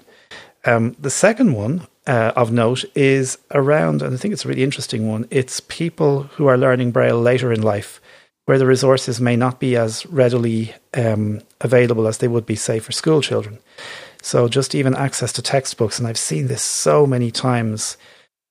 Um, 0.64 0.96
the 1.00 1.10
second 1.10 1.54
one 1.54 1.88
uh, 2.08 2.34
of 2.36 2.52
note 2.52 2.86
is 2.96 3.38
around, 3.52 4.02
and 4.02 4.14
I 4.14 4.18
think 4.18 4.34
it's 4.34 4.46
a 4.46 4.48
really 4.48 4.64
interesting 4.64 5.08
one. 5.08 5.28
It's 5.32 5.60
people 5.60 6.24
who 6.24 6.48
are 6.48 6.58
learning 6.58 6.92
Braille 6.92 7.20
later 7.20 7.52
in 7.52 7.62
life 7.62 8.00
where 8.46 8.60
the 8.60 8.66
resources 8.66 9.20
may 9.20 9.36
not 9.36 9.60
be 9.60 9.76
as 9.76 10.06
readily 10.06 10.74
um, 10.94 11.42
available 11.62 12.08
as 12.08 12.20
they 12.20 12.28
would 12.28 12.46
be, 12.46 12.56
say, 12.56 12.80
for 12.80 12.92
school 12.92 13.22
children. 13.22 13.60
So 14.22 14.48
just 14.48 14.74
even 14.74 14.96
access 14.96 15.32
to 15.34 15.42
textbooks, 15.42 16.00
and 16.00 16.08
I've 16.08 16.18
seen 16.18 16.48
this 16.48 16.64
so 16.64 17.06
many 17.06 17.32
times 17.32 17.98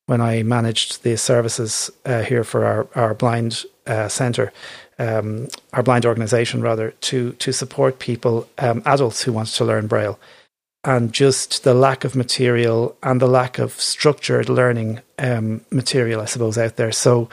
when 0.07 0.21
I 0.21 0.43
managed 0.43 1.03
the 1.03 1.17
services 1.17 1.91
uh, 2.05 2.23
here 2.23 2.45
for 2.45 2.65
our 2.65 2.87
our 2.95 3.15
blind 3.15 3.65
uh, 3.87 4.09
centre, 4.09 4.53
um, 4.99 5.49
our 5.73 5.83
blind 5.83 6.07
organisation 6.07 6.61
rather, 6.61 6.91
to 6.91 7.33
to 7.33 7.53
support 7.53 7.99
people, 7.99 8.49
um, 8.59 8.83
adults 8.85 9.23
who 9.23 9.33
want 9.33 9.49
to 9.49 9.65
learn 9.65 9.87
Braille, 9.87 10.19
and 10.85 11.13
just 11.13 11.65
the 11.65 11.75
lack 11.75 12.05
of 12.05 12.15
material 12.15 12.97
and 13.03 13.21
the 13.21 13.27
lack 13.27 13.59
of 13.59 13.73
structured 13.73 14.49
learning 14.49 15.01
um, 15.19 15.63
material, 15.71 16.21
I 16.21 16.27
suppose, 16.27 16.59
out 16.59 16.77
there. 16.77 16.93
So 16.93 17.29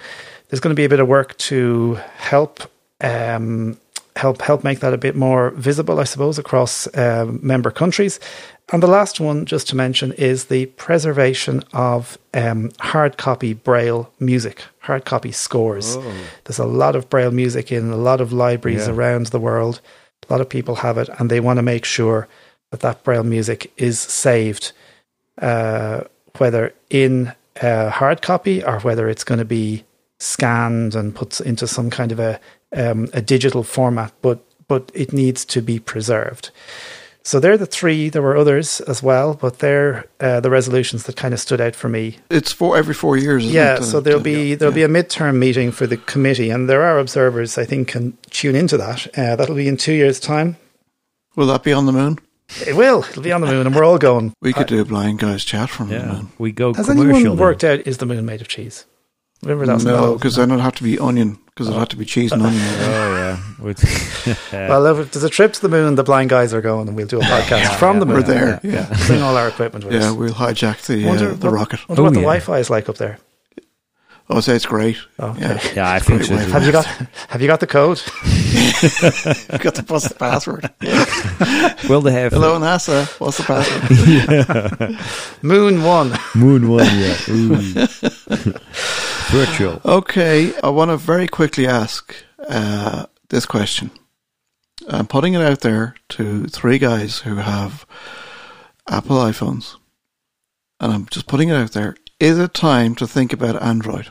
there's 0.51 0.59
going 0.59 0.75
to 0.75 0.79
be 0.79 0.85
a 0.85 0.89
bit 0.89 0.99
of 0.99 1.07
work 1.07 1.37
to 1.37 1.95
help 2.17 2.69
um, 2.99 3.79
help 4.17 4.41
help 4.41 4.63
make 4.63 4.81
that 4.81 4.93
a 4.93 4.97
bit 4.97 5.15
more 5.15 5.51
visible, 5.51 5.99
I 5.99 6.03
suppose, 6.03 6.37
across 6.37 6.87
um, 6.97 7.39
member 7.41 7.71
countries. 7.71 8.19
And 8.73 8.83
the 8.83 8.87
last 8.87 9.19
one, 9.19 9.45
just 9.45 9.69
to 9.69 9.75
mention, 9.75 10.11
is 10.13 10.45
the 10.45 10.65
preservation 10.65 11.63
of 11.73 12.17
um, 12.33 12.71
hard 12.79 13.17
copy 13.17 13.53
Braille 13.53 14.11
music, 14.19 14.63
hard 14.79 15.05
copy 15.05 15.31
scores. 15.31 15.95
Oh. 15.97 16.13
There's 16.43 16.59
a 16.59 16.65
lot 16.65 16.95
of 16.95 17.09
Braille 17.09 17.31
music 17.31 17.71
in 17.71 17.89
a 17.89 17.97
lot 17.97 18.19
of 18.19 18.33
libraries 18.33 18.87
yeah. 18.87 18.93
around 18.93 19.27
the 19.27 19.39
world. 19.39 19.79
A 20.29 20.33
lot 20.33 20.41
of 20.41 20.49
people 20.49 20.75
have 20.75 20.97
it, 20.97 21.09
and 21.17 21.29
they 21.29 21.39
want 21.39 21.57
to 21.57 21.63
make 21.63 21.85
sure 21.85 22.27
that 22.71 22.81
that 22.81 23.03
Braille 23.03 23.23
music 23.23 23.71
is 23.77 23.99
saved, 23.99 24.73
uh, 25.41 26.01
whether 26.37 26.73
in 26.89 27.33
uh, 27.61 27.89
hard 27.89 28.21
copy 28.21 28.63
or 28.63 28.79
whether 28.81 29.07
it's 29.07 29.23
going 29.23 29.39
to 29.39 29.45
be 29.45 29.85
scanned 30.21 30.95
and 30.95 31.15
put 31.15 31.41
into 31.41 31.67
some 31.67 31.89
kind 31.89 32.11
of 32.11 32.19
a 32.19 32.39
um, 32.73 33.09
a 33.13 33.21
digital 33.21 33.63
format, 33.63 34.13
but 34.21 34.43
but 34.67 34.91
it 34.93 35.11
needs 35.11 35.43
to 35.45 35.61
be 35.61 35.79
preserved. 35.79 36.51
So 37.23 37.39
they're 37.39 37.57
the 37.57 37.67
three. 37.67 38.09
There 38.09 38.21
were 38.21 38.37
others 38.37 38.81
as 38.81 39.03
well, 39.03 39.35
but 39.35 39.59
they're 39.59 40.05
uh, 40.19 40.39
the 40.39 40.49
resolutions 40.49 41.03
that 41.03 41.15
kind 41.15 41.33
of 41.33 41.39
stood 41.39 41.61
out 41.61 41.75
for 41.75 41.87
me. 41.87 42.17
It's 42.31 42.51
for 42.51 42.77
every 42.77 42.95
four 42.95 43.15
years. 43.15 43.45
yeah. 43.45 43.75
It? 43.75 43.83
So 43.83 43.99
there'll 43.99 44.21
be 44.21 44.55
there'll 44.55 44.75
yeah. 44.75 44.87
be 44.87 44.99
a 44.99 45.03
midterm 45.03 45.37
meeting 45.37 45.71
for 45.71 45.85
the 45.85 45.97
committee, 45.97 46.49
and 46.49 46.69
there 46.69 46.83
are 46.83 46.97
observers 46.99 47.57
I 47.57 47.65
think 47.65 47.89
can 47.89 48.17
tune 48.29 48.55
into 48.55 48.77
that. 48.77 49.07
Uh, 49.17 49.35
that'll 49.35 49.55
be 49.55 49.67
in 49.67 49.77
two 49.77 49.93
years' 49.93 50.19
time. 50.19 50.57
Will 51.35 51.47
that 51.47 51.63
be 51.63 51.73
on 51.73 51.85
the 51.85 51.93
moon? 51.93 52.19
It 52.67 52.75
will. 52.75 53.03
It'll 53.03 53.23
be 53.23 53.31
on 53.31 53.41
the 53.41 53.47
moon, 53.47 53.65
and 53.65 53.73
we're 53.75 53.85
all 53.85 53.97
going. 53.97 54.33
We 54.41 54.51
could 54.51 54.67
do 54.67 54.81
a 54.81 54.85
blind 54.85 55.19
guys 55.19 55.45
chat 55.45 55.69
from 55.69 55.89
yeah, 55.89 55.99
the 55.99 56.13
moon. 56.13 56.29
We 56.37 56.51
go. 56.51 56.73
Has 56.73 56.89
anyone 56.89 57.37
worked 57.37 57.63
out 57.63 57.87
is 57.87 57.99
the 57.99 58.05
moon 58.05 58.25
made 58.25 58.41
of 58.41 58.47
cheese? 58.47 58.85
Remember 59.43 59.65
that? 59.65 59.83
No, 59.83 60.13
because 60.15 60.35
then 60.35 60.51
it'll 60.51 60.61
have 60.61 60.75
to 60.75 60.83
be 60.83 60.99
onion 60.99 61.37
because 61.45 61.67
it'd 61.67 61.79
have 61.79 61.89
to 61.89 61.95
be 61.97 62.05
cheese 62.05 62.31
and 62.31 62.41
onion. 62.43 62.61
Oh 62.79 63.15
yeah. 63.15 63.37
Well, 64.51 64.85
if 64.99 65.11
there's 65.11 65.23
a 65.23 65.29
trip 65.29 65.53
to 65.53 65.61
the 65.61 65.69
moon, 65.69 65.95
the 65.95 66.03
blind 66.03 66.29
guys 66.29 66.53
are 66.53 66.61
going, 66.61 66.87
and 66.87 66.95
we'll 66.97 67.07
do 67.07 67.19
a 67.19 67.23
podcast 67.35 67.75
from 67.77 67.99
the 67.99 68.05
moon. 68.05 68.17
We're 68.17 68.21
there. 68.23 68.59
Yeah, 68.63 68.93
Bring 69.07 69.21
all 69.21 69.35
our 69.37 69.47
equipment 69.47 69.85
with 69.85 69.93
yeah. 69.93 70.09
us. 70.11 70.13
we'll 70.15 70.33
hijack 70.33 70.85
the 70.85 71.05
Wonder 71.05 71.31
uh, 71.31 71.33
the 71.35 71.47
what- 71.47 71.53
rocket. 71.55 71.89
Wonder 71.89 72.01
Oh, 72.01 72.05
what 72.05 72.13
the 72.13 72.19
yeah. 72.19 72.25
Wi-Fi 72.25 72.59
is 72.59 72.69
like 72.69 72.89
up 72.89 72.97
there. 72.97 73.17
Oh, 74.33 74.39
say 74.39 74.55
it's 74.55 74.65
great. 74.65 74.97
Okay. 75.19 75.41
Yeah, 75.41 75.59
yeah, 75.75 75.89
I 75.89 75.97
It's 75.97 76.05
think 76.05 76.19
great 76.25 76.39
so. 76.39 76.51
Have 76.51 76.65
you 76.65 76.71
got 76.71 76.85
Have 77.29 77.41
you 77.41 77.47
got 77.47 77.59
the 77.59 77.67
code? 77.67 78.01
You 78.23 79.57
got 79.59 79.75
to 79.75 79.83
bust 79.83 80.07
the 80.09 80.15
password. 80.17 80.69
Will 81.89 81.99
they 81.99 82.13
have 82.13 82.31
Hello, 82.31 82.57
NASA. 82.57 83.05
What's 83.19 83.37
the 83.37 83.43
password? 83.43 84.97
Moon 85.43 85.83
one. 85.83 86.17
Moon 86.33 86.69
One? 86.69 86.85
Yeah. 86.97 87.87
Virtual. 89.31 89.81
Okay, 89.85 90.53
I 90.63 90.69
want 90.69 90.91
to 90.91 90.97
very 90.97 91.27
quickly 91.27 91.67
ask 91.67 92.15
uh, 92.47 93.05
this 93.29 93.45
question. 93.45 93.91
I'm 94.87 95.07
putting 95.07 95.33
it 95.33 95.41
out 95.41 95.59
there 95.61 95.95
to 96.09 96.45
three 96.47 96.79
guys 96.79 97.19
who 97.19 97.35
have 97.35 97.85
Apple 98.89 99.17
iPhones, 99.17 99.75
and 100.79 100.93
I'm 100.93 101.05
just 101.07 101.27
putting 101.27 101.49
it 101.49 101.55
out 101.55 101.71
there. 101.73 101.95
Is 102.19 102.37
it 102.39 102.53
time 102.53 102.95
to 102.95 103.07
think 103.07 103.33
about 103.33 103.61
Android? 103.61 104.09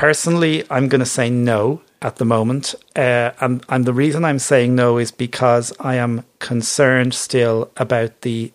Personally, 0.00 0.64
I'm 0.70 0.88
going 0.88 1.00
to 1.00 1.04
say 1.04 1.28
no 1.28 1.82
at 2.00 2.16
the 2.16 2.24
moment, 2.24 2.74
uh, 2.96 3.32
and 3.38 3.62
and 3.68 3.84
the 3.84 3.92
reason 3.92 4.24
I'm 4.24 4.38
saying 4.38 4.74
no 4.74 4.96
is 4.96 5.10
because 5.12 5.74
I 5.78 5.96
am 5.96 6.24
concerned 6.38 7.12
still 7.12 7.70
about 7.76 8.22
the 8.22 8.50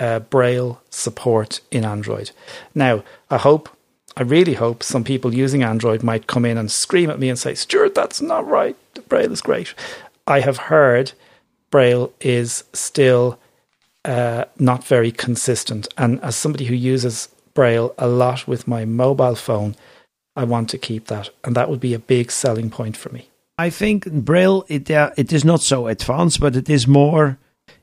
uh, 0.00 0.20
Braille 0.20 0.80
support 0.88 1.60
in 1.70 1.84
Android. 1.84 2.30
Now, 2.74 3.04
I 3.30 3.36
hope, 3.36 3.68
I 4.16 4.22
really 4.22 4.54
hope, 4.54 4.82
some 4.82 5.04
people 5.04 5.34
using 5.34 5.62
Android 5.62 6.02
might 6.02 6.28
come 6.28 6.46
in 6.46 6.56
and 6.56 6.70
scream 6.70 7.10
at 7.10 7.18
me 7.18 7.28
and 7.28 7.38
say, 7.38 7.54
"Stuart, 7.54 7.94
that's 7.94 8.22
not 8.22 8.48
right. 8.48 8.74
Braille 9.06 9.32
is 9.32 9.42
great." 9.42 9.74
I 10.26 10.40
have 10.40 10.56
heard 10.72 11.12
Braille 11.70 12.10
is 12.22 12.64
still 12.72 13.38
uh, 14.06 14.46
not 14.58 14.82
very 14.84 15.12
consistent, 15.12 15.88
and 15.98 16.18
as 16.22 16.36
somebody 16.36 16.64
who 16.64 16.74
uses 16.74 17.28
Braille 17.52 17.94
a 17.98 18.08
lot 18.08 18.48
with 18.48 18.66
my 18.66 18.86
mobile 18.86 19.34
phone. 19.34 19.76
I 20.36 20.44
want 20.44 20.68
to 20.70 20.78
keep 20.78 21.06
that, 21.06 21.30
and 21.44 21.56
that 21.56 21.70
would 21.70 21.80
be 21.80 21.94
a 21.94 21.98
big 21.98 22.30
selling 22.30 22.70
point 22.70 22.96
for 22.96 23.08
me. 23.10 23.30
I 23.58 23.70
think 23.70 24.10
Braille 24.12 24.64
it 24.68 24.90
uh, 24.90 25.10
it 25.16 25.32
is 25.32 25.44
not 25.44 25.62
so 25.62 25.86
advanced, 25.86 26.40
but 26.40 26.56
it 26.56 26.68
is 26.68 26.86
more 26.86 27.38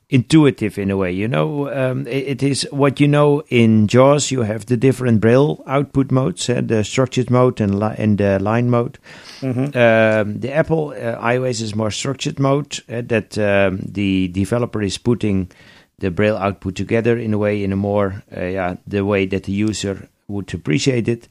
intuitive 0.08 0.78
in 0.78 0.90
a 0.90 0.96
way. 0.96 1.10
You 1.10 1.26
know, 1.26 1.68
um, 1.72 2.06
it, 2.06 2.28
it 2.28 2.42
is 2.42 2.68
what 2.70 3.00
you 3.00 3.08
know 3.08 3.42
in 3.48 3.88
JAWS. 3.88 4.30
You 4.30 4.42
have 4.42 4.66
the 4.66 4.76
different 4.76 5.20
Braille 5.20 5.62
output 5.66 6.12
modes, 6.12 6.48
uh, 6.48 6.60
the 6.64 6.84
structured 6.84 7.30
mode 7.30 7.60
and 7.60 7.80
li- 7.80 7.96
and 7.98 8.18
the 8.18 8.38
line 8.38 8.70
mode. 8.70 8.98
Um, 9.42 10.40
the 10.40 10.52
Apple 10.52 10.90
uh, 10.90 11.20
iOS 11.20 11.60
is 11.60 11.74
more 11.74 11.90
structured 11.90 12.38
mode 12.38 12.78
uh, 12.88 13.02
that 13.06 13.36
um, 13.36 13.80
the 13.84 14.28
developer 14.28 14.80
is 14.80 14.96
putting 14.96 15.50
the 15.98 16.10
Braille 16.10 16.36
output 16.36 16.76
together 16.76 17.18
in 17.18 17.34
a 17.34 17.38
way 17.38 17.64
in 17.64 17.72
a 17.72 17.76
more 17.76 18.22
uh, 18.36 18.44
yeah 18.44 18.76
the 18.86 19.04
way 19.04 19.26
that 19.26 19.44
the 19.44 19.52
user 19.52 20.08
would 20.28 20.52
appreciate 20.54 21.08
it 21.08 21.28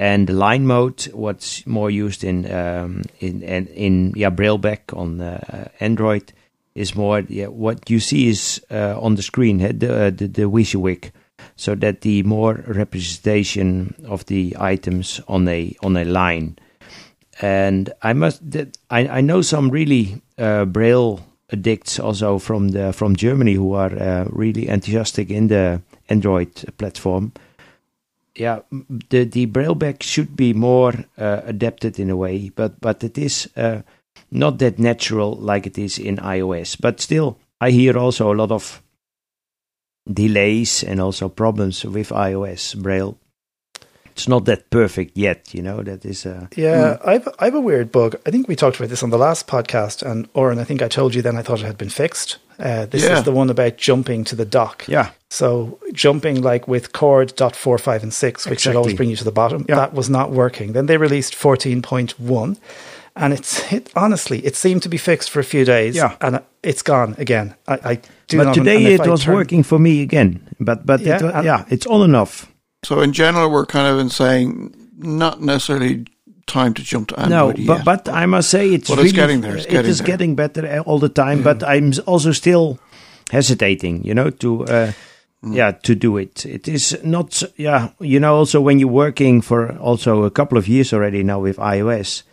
and 0.00 0.26
the 0.26 0.32
line 0.32 0.66
mode, 0.66 1.02
what's 1.12 1.66
more 1.66 1.90
used 1.90 2.24
in 2.24 2.50
um, 2.50 3.02
in 3.20 3.42
in, 3.42 3.66
in 3.66 4.12
yeah 4.16 4.30
Brailleback 4.30 4.96
on 4.96 5.20
uh, 5.20 5.68
Android, 5.78 6.32
is 6.74 6.96
more 6.96 7.20
yeah 7.28 7.48
what 7.48 7.90
you 7.90 8.00
see 8.00 8.28
is 8.28 8.64
uh, 8.70 8.98
on 8.98 9.16
the 9.16 9.22
screen 9.22 9.60
eh, 9.60 9.72
the 9.74 10.06
uh, 10.06 10.10
the, 10.10 10.26
the 10.26 10.42
WYSIWYG, 10.44 11.10
so 11.56 11.74
that 11.74 12.00
the 12.00 12.22
more 12.22 12.64
representation 12.66 13.94
of 14.08 14.24
the 14.24 14.56
items 14.58 15.20
on 15.28 15.46
a 15.48 15.76
on 15.82 15.98
a 15.98 16.04
line. 16.06 16.56
And 17.42 17.92
I 18.00 18.14
must 18.14 18.40
I, 18.88 19.06
I 19.06 19.20
know 19.20 19.42
some 19.42 19.68
really 19.68 20.22
uh, 20.38 20.64
Braille 20.64 21.20
addicts 21.52 22.00
also 22.00 22.38
from 22.38 22.68
the 22.68 22.94
from 22.94 23.16
Germany 23.16 23.52
who 23.52 23.74
are 23.74 23.92
uh, 23.92 24.24
really 24.30 24.66
enthusiastic 24.66 25.28
in 25.28 25.48
the 25.48 25.82
Android 26.08 26.54
platform 26.78 27.32
yeah, 28.34 28.60
the 29.10 29.24
the 29.24 29.46
Brailleback 29.46 30.02
should 30.02 30.36
be 30.36 30.52
more 30.52 30.94
uh, 31.18 31.40
adapted 31.44 31.98
in 31.98 32.10
a 32.10 32.16
way, 32.16 32.50
but 32.54 32.80
but 32.80 33.04
it 33.04 33.18
is 33.18 33.48
uh, 33.56 33.82
not 34.30 34.58
that 34.58 34.78
natural 34.78 35.34
like 35.34 35.66
it 35.66 35.78
is 35.78 35.98
in 35.98 36.16
iOS. 36.16 36.76
But 36.80 37.00
still, 37.00 37.38
I 37.60 37.70
hear 37.70 37.98
also 37.98 38.32
a 38.32 38.36
lot 38.36 38.50
of 38.50 38.82
delays 40.10 40.82
and 40.82 41.00
also 41.00 41.28
problems 41.28 41.84
with 41.84 42.10
iOS 42.10 42.74
Braille. 42.80 43.18
It's 44.12 44.28
not 44.28 44.44
that 44.44 44.70
perfect 44.70 45.16
yet, 45.16 45.54
you 45.54 45.62
know. 45.62 45.82
That 45.82 46.04
is 46.04 46.26
uh, 46.26 46.46
Yeah, 46.56 46.98
I've 47.04 47.28
I 47.38 47.44
have 47.46 47.54
a 47.54 47.60
weird 47.60 47.90
bug. 47.92 48.14
I 48.26 48.30
think 48.30 48.48
we 48.48 48.56
talked 48.56 48.76
about 48.76 48.88
this 48.90 49.02
on 49.02 49.10
the 49.10 49.18
last 49.18 49.46
podcast, 49.46 50.02
and 50.02 50.28
Oran, 50.34 50.58
I 50.58 50.64
think 50.64 50.82
I 50.82 50.88
told 50.88 51.14
you 51.14 51.22
then 51.22 51.36
I 51.36 51.42
thought 51.42 51.60
it 51.60 51.66
had 51.66 51.78
been 51.78 51.90
fixed. 51.90 52.38
Uh, 52.58 52.84
this 52.86 53.02
Yeah. 53.04 53.16
is 53.18 53.24
the 53.24 53.32
one 53.32 53.50
about 53.50 53.78
jumping 53.78 54.24
to 54.24 54.36
the 54.36 54.44
dock. 54.44 54.84
yeah, 54.88 55.10
So 55.30 55.78
jumping 55.94 56.42
like 56.42 56.68
with 56.68 56.92
chord 56.92 57.32
dot 57.36 57.56
four, 57.56 57.78
five, 57.78 58.02
and 58.02 58.12
six, 58.12 58.46
which 58.46 58.60
should 58.60 58.76
always 58.76 58.94
bring 58.94 59.08
you 59.10 59.16
to 59.16 59.24
the 59.24 59.32
bottom. 59.32 59.64
Yeah. 59.68 59.76
That 59.76 59.94
was 59.94 60.08
not 60.10 60.30
working. 60.30 60.72
Then 60.74 60.86
they 60.86 60.98
released 60.98 61.34
fourteen 61.34 61.80
point 61.82 62.20
one, 62.20 62.56
and 63.16 63.32
it's 63.32 63.72
it, 63.72 63.90
honestly 63.94 64.38
it 64.44 64.56
seemed 64.56 64.82
to 64.82 64.88
be 64.88 64.98
fixed 64.98 65.30
for 65.30 65.40
a 65.40 65.44
few 65.44 65.64
days. 65.64 65.94
Yeah. 65.96 66.16
and 66.20 66.40
it's 66.62 66.82
gone 66.82 67.14
again. 67.18 67.54
I, 67.66 67.78
I 67.92 67.98
do 68.28 68.36
but 68.44 68.52
today 68.54 68.94
it 68.94 69.00
I 69.00 69.08
was 69.08 69.22
turn- 69.24 69.34
working 69.34 69.62
for 69.64 69.78
me 69.78 70.02
again. 70.02 70.40
But 70.58 70.84
but 70.84 71.00
Yeah, 71.00 71.40
it, 71.40 71.44
yeah, 71.44 71.64
it's 71.70 71.86
on 71.86 72.02
and 72.02 72.14
off. 72.16 72.46
So 72.82 73.00
in 73.00 73.12
general, 73.12 73.50
we're 73.50 73.66
kind 73.66 73.86
of 73.86 73.98
in 73.98 74.08
saying 74.10 74.74
not 74.98 75.40
necessarily 75.40 76.06
time 76.46 76.74
to 76.74 76.82
jump 76.82 77.08
to 77.08 77.28
No, 77.28 77.48
but 77.52 77.58
yet. 77.58 77.84
but 77.84 78.08
I 78.08 78.26
must 78.26 78.50
say 78.50 78.70
it's 78.74 78.88
But 78.88 78.96
really, 78.96 79.08
it's 79.10 79.16
getting 79.16 79.40
there, 79.42 79.56
it's 79.56 79.66
getting 79.66 79.90
is 79.90 79.98
there. 79.98 80.06
getting 80.06 80.34
better 80.34 80.80
all 80.80 80.98
the 80.98 81.08
time. 81.08 81.42
But 81.42 81.62
I'm 81.62 81.92
also 82.06 82.32
still 82.32 82.78
hesitating, 83.30 84.04
you 84.04 84.14
know, 84.14 84.30
to 84.30 84.64
uh, 84.64 84.92
Mm. 85.42 85.54
yeah 85.56 85.70
to 85.84 85.94
do 85.94 86.18
it. 86.18 86.44
It 86.44 86.68
is 86.68 86.98
not 87.02 87.42
yeah, 87.56 87.88
you 87.98 88.20
know. 88.20 88.34
Also, 88.36 88.60
when 88.60 88.78
you're 88.78 88.92
working 88.92 89.40
for 89.40 89.72
also 89.78 90.24
a 90.24 90.30
couple 90.30 90.58
of 90.58 90.68
years 90.68 90.92
already 90.92 91.22
now 91.22 91.40
with 91.40 91.56
iOS, 91.56 92.24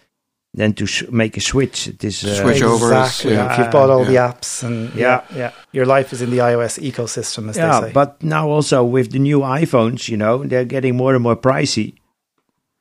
then 0.54 0.74
to 0.74 0.86
sh- 0.86 1.04
make 1.12 1.38
a 1.38 1.41
switch, 1.41 1.88
it 1.88 2.04
is 2.04 2.24
uh, 2.24 2.36
Switch 2.41 2.62
over 2.64 2.86
is, 2.88 2.91
Exactly. 2.91 3.34
yeah. 3.34 3.52
If 3.52 3.58
you've 3.60 3.72
bought 3.72 3.89
all 3.89 4.04
Yeah. 4.04 4.10
the 4.12 4.16
apps 4.34 4.64
and 4.64 4.93
yeah, 4.95 5.22
yeah, 5.36 5.52
your 5.72 5.86
life 5.86 6.14
is 6.14 6.22
in 6.22 6.30
the 6.32 6.38
iOS 6.39 6.80
ecosystem, 6.80 7.50
as 7.50 7.56
they 7.56 7.62
Yeah, 7.62 7.82
say. 7.82 7.91
but 7.93 8.22
now 8.24 8.50
also 8.50 8.84
with 8.84 9.12
the 9.12 9.20
new 9.20 9.39
iPhones, 9.41 10.10
you 10.10 10.18
know, 10.18 10.43
they're 10.43 10.66
getting 10.66 10.95
more 10.98 11.14
and 11.14 11.22
more 11.24 11.36
pricey. 11.36 11.93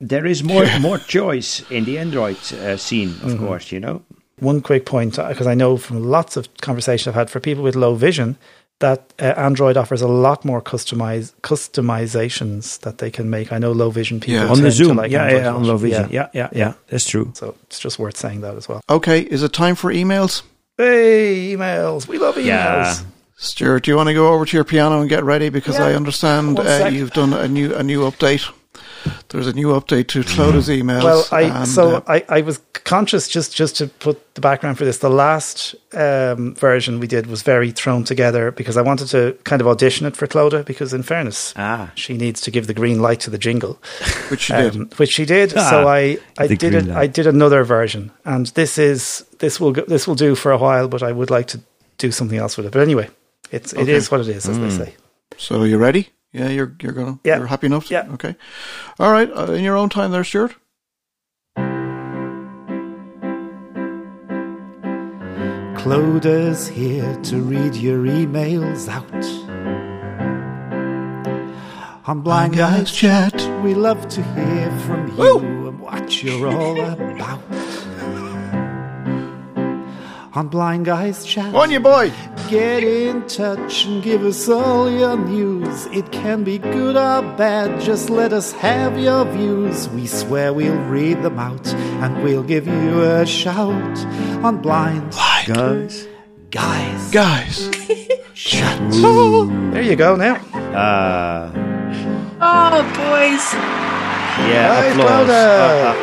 There 0.00 0.26
is 0.26 0.42
more 0.42 0.66
more 0.80 0.98
choice 0.98 1.62
in 1.70 1.84
the 1.84 1.98
Android 1.98 2.36
uh, 2.52 2.76
scene, 2.76 3.10
of 3.10 3.32
Mm-hmm. 3.32 3.46
course, 3.46 3.72
you 3.72 3.80
know. 3.80 4.02
one 4.40 4.60
quick 4.60 4.84
point 4.84 5.16
because 5.16 5.46
I 5.46 5.54
know 5.54 5.76
from 5.78 6.02
lots 6.04 6.36
of 6.36 6.48
conversations 6.60 7.08
I've 7.08 7.14
had 7.14 7.30
for 7.30 7.40
people 7.40 7.64
with 7.64 7.74
low 7.74 7.94
vision 7.94 8.36
that 8.80 9.12
uh, 9.18 9.24
Android 9.36 9.76
offers 9.76 10.02
a 10.02 10.08
lot 10.08 10.44
more 10.44 10.60
customize 10.60 11.32
customizations 11.42 12.80
that 12.80 12.98
they 12.98 13.10
can 13.10 13.30
make. 13.30 13.52
I 13.52 13.58
know 13.58 13.72
low 13.72 13.90
vision 13.90 14.20
people 14.20 14.34
Yeah. 14.34 14.42
On 14.42 14.48
the 14.48 14.54
tend 14.56 14.64
to 14.64 14.70
Zoom, 14.72 14.96
like 14.96 15.10
yeah, 15.10 15.22
Android 15.24 15.42
yeah, 15.42 15.54
on 15.54 15.64
low 15.64 15.76
vision, 15.76 16.08
yeah, 16.10 16.28
yeah, 16.32 16.48
yeah, 16.52 16.74
that's 16.88 17.08
true. 17.08 17.30
So 17.34 17.54
it's 17.64 17.78
just 17.78 17.98
worth 17.98 18.16
saying 18.16 18.40
that 18.42 18.56
as 18.56 18.68
well. 18.68 18.80
okay, 18.88 19.20
is 19.20 19.42
it 19.42 19.52
time 19.52 19.74
for 19.76 19.92
emails? 19.92 20.42
Hey, 20.76 21.54
emails! 21.54 22.06
We 22.06 22.18
love 22.18 22.34
emails. 22.36 22.46
Yeah. 22.46 22.94
Stuart, 23.38 23.84
do 23.84 23.90
you 23.90 23.96
want 23.96 24.08
to 24.08 24.14
go 24.14 24.32
over 24.32 24.46
to 24.46 24.56
your 24.56 24.64
piano 24.64 25.00
and 25.00 25.08
get 25.10 25.22
ready? 25.24 25.48
Because 25.50 25.78
Yeah. 25.78 25.86
I 25.86 25.94
understand 25.94 26.58
uh, 26.58 26.88
you've 26.90 27.10
done 27.12 27.32
a 27.34 27.46
new 27.48 27.74
a 27.74 27.82
new 27.82 28.00
update. 28.00 28.50
There's 29.28 29.46
a 29.46 29.52
new 29.52 29.68
update 29.68 30.08
to 30.08 30.20
Clodagh's 30.20 30.68
emails. 30.68 31.02
Well, 31.04 31.24
I 31.32 31.42
and, 31.42 31.68
so 31.68 31.96
uh, 31.96 32.02
I, 32.06 32.24
I 32.28 32.40
was 32.42 32.60
conscious 32.84 33.28
just 33.28 33.54
just 33.54 33.76
to 33.76 33.86
put 33.86 34.34
the 34.34 34.40
background 34.40 34.78
for 34.78 34.84
this. 34.84 34.98
The 34.98 35.10
last 35.10 35.74
um, 35.92 36.54
version 36.54 37.00
we 37.00 37.06
did 37.06 37.26
was 37.26 37.42
very 37.42 37.70
thrown 37.72 38.04
together 38.04 38.50
because 38.52 38.76
I 38.76 38.82
wanted 38.82 39.08
to 39.08 39.36
kind 39.44 39.60
of 39.60 39.66
audition 39.68 40.06
it 40.06 40.16
for 40.16 40.26
Clodagh 40.26 40.64
because, 40.64 40.92
in 40.94 41.02
fairness, 41.02 41.52
Ah. 41.56 41.90
she 41.94 42.16
needs 42.16 42.40
to 42.42 42.50
give 42.50 42.66
the 42.66 42.74
green 42.74 43.00
light 43.02 43.20
to 43.20 43.30
the 43.30 43.38
jingle. 43.38 43.78
which 44.30 44.48
you 44.50 44.56
did. 44.56 44.76
um, 44.76 44.88
which 44.96 45.10
she 45.12 45.24
did. 45.24 45.52
Ah, 45.56 45.70
so 45.70 45.88
I, 45.88 46.18
I 46.38 46.46
did 46.46 46.58
green 46.60 46.74
it. 46.74 46.88
I 46.90 47.06
did 47.06 47.26
another 47.26 47.64
version, 47.64 48.10
and 48.24 48.46
this 48.54 48.78
is 48.78 49.24
this 49.38 49.58
will 49.60 49.72
go, 49.72 49.82
this 49.88 50.06
will 50.06 50.14
do 50.16 50.34
for 50.34 50.52
a 50.52 50.58
while. 50.58 50.88
But 50.88 51.02
I 51.02 51.12
would 51.12 51.30
like 51.30 51.46
to 51.48 51.60
do 51.98 52.10
something 52.12 52.38
else 52.38 52.56
with 52.56 52.66
it. 52.66 52.72
But 52.72 52.82
anyway, 52.82 53.08
it's 53.50 53.72
it 53.72 53.80
Okay. 53.80 53.92
is 53.92 54.10
what 54.10 54.20
it 54.20 54.28
is, 54.28 54.48
as 54.48 54.58
they 54.58 54.68
Mm. 54.68 54.76
say. 54.86 54.94
So 55.38 55.64
you 55.64 55.78
ready? 55.78 56.08
Yeah, 56.36 56.48
you're 56.48 56.76
you're 56.82 56.92
gonna. 56.92 57.18
Yeah. 57.24 57.38
You're 57.38 57.46
happy 57.46 57.66
enough. 57.66 57.90
Yeah. 57.90 58.06
Okay. 58.12 58.36
All 58.98 59.10
right. 59.10 59.30
Uh, 59.32 59.52
in 59.52 59.64
your 59.64 59.76
own 59.76 59.88
time, 59.88 60.10
there, 60.10 60.22
Stuart. 60.22 60.54
Clodagh's 65.80 66.68
here 66.68 67.16
to 67.22 67.40
read 67.40 67.74
your 67.74 68.04
emails 68.04 68.86
out. 68.86 69.06
On 72.06 72.20
Blind 72.20 72.56
Guys 72.56 72.92
Chat, 72.92 73.34
we 73.64 73.74
love 73.74 74.06
to 74.08 74.22
hear 74.22 74.70
from 74.80 75.08
you 75.16 75.68
and 75.68 75.80
what 75.80 76.22
you're 76.22 76.48
all 76.48 76.78
about. 76.78 77.40
On 80.36 80.48
Blind 80.48 80.84
Guys 80.84 81.24
Chat, 81.24 81.54
On 81.54 81.70
you, 81.70 81.80
boy. 81.80 82.12
get 82.50 82.84
in 82.84 83.26
touch 83.26 83.86
and 83.86 84.02
give 84.02 84.22
us 84.22 84.48
all 84.50 84.90
your 84.90 85.16
news. 85.16 85.86
It 85.86 86.12
can 86.12 86.44
be 86.44 86.58
good 86.58 86.94
or 86.94 87.22
bad, 87.36 87.80
just 87.80 88.10
let 88.10 88.34
us 88.34 88.52
have 88.52 88.98
your 88.98 89.24
views. 89.24 89.88
We 89.88 90.06
swear 90.06 90.52
we'll 90.52 90.76
read 90.90 91.22
them 91.22 91.38
out 91.38 91.66
and 92.02 92.22
we'll 92.22 92.42
give 92.42 92.66
you 92.66 93.02
a 93.02 93.24
shout 93.24 93.98
on 94.44 94.60
Blind 94.60 95.12
Guys. 95.46 96.06
Guys. 96.50 97.10
Guys, 97.10 97.70
chat. 98.34 98.78
There 98.92 99.82
you 99.82 99.96
go 99.96 100.16
now. 100.16 100.36
Uh, 100.76 101.50
Oh, 102.38 102.82
boys. 102.92 103.85
Yeah, 104.38 104.74
Hi, 104.74 104.84
applause. 104.86 105.28
Uh, 105.28 105.32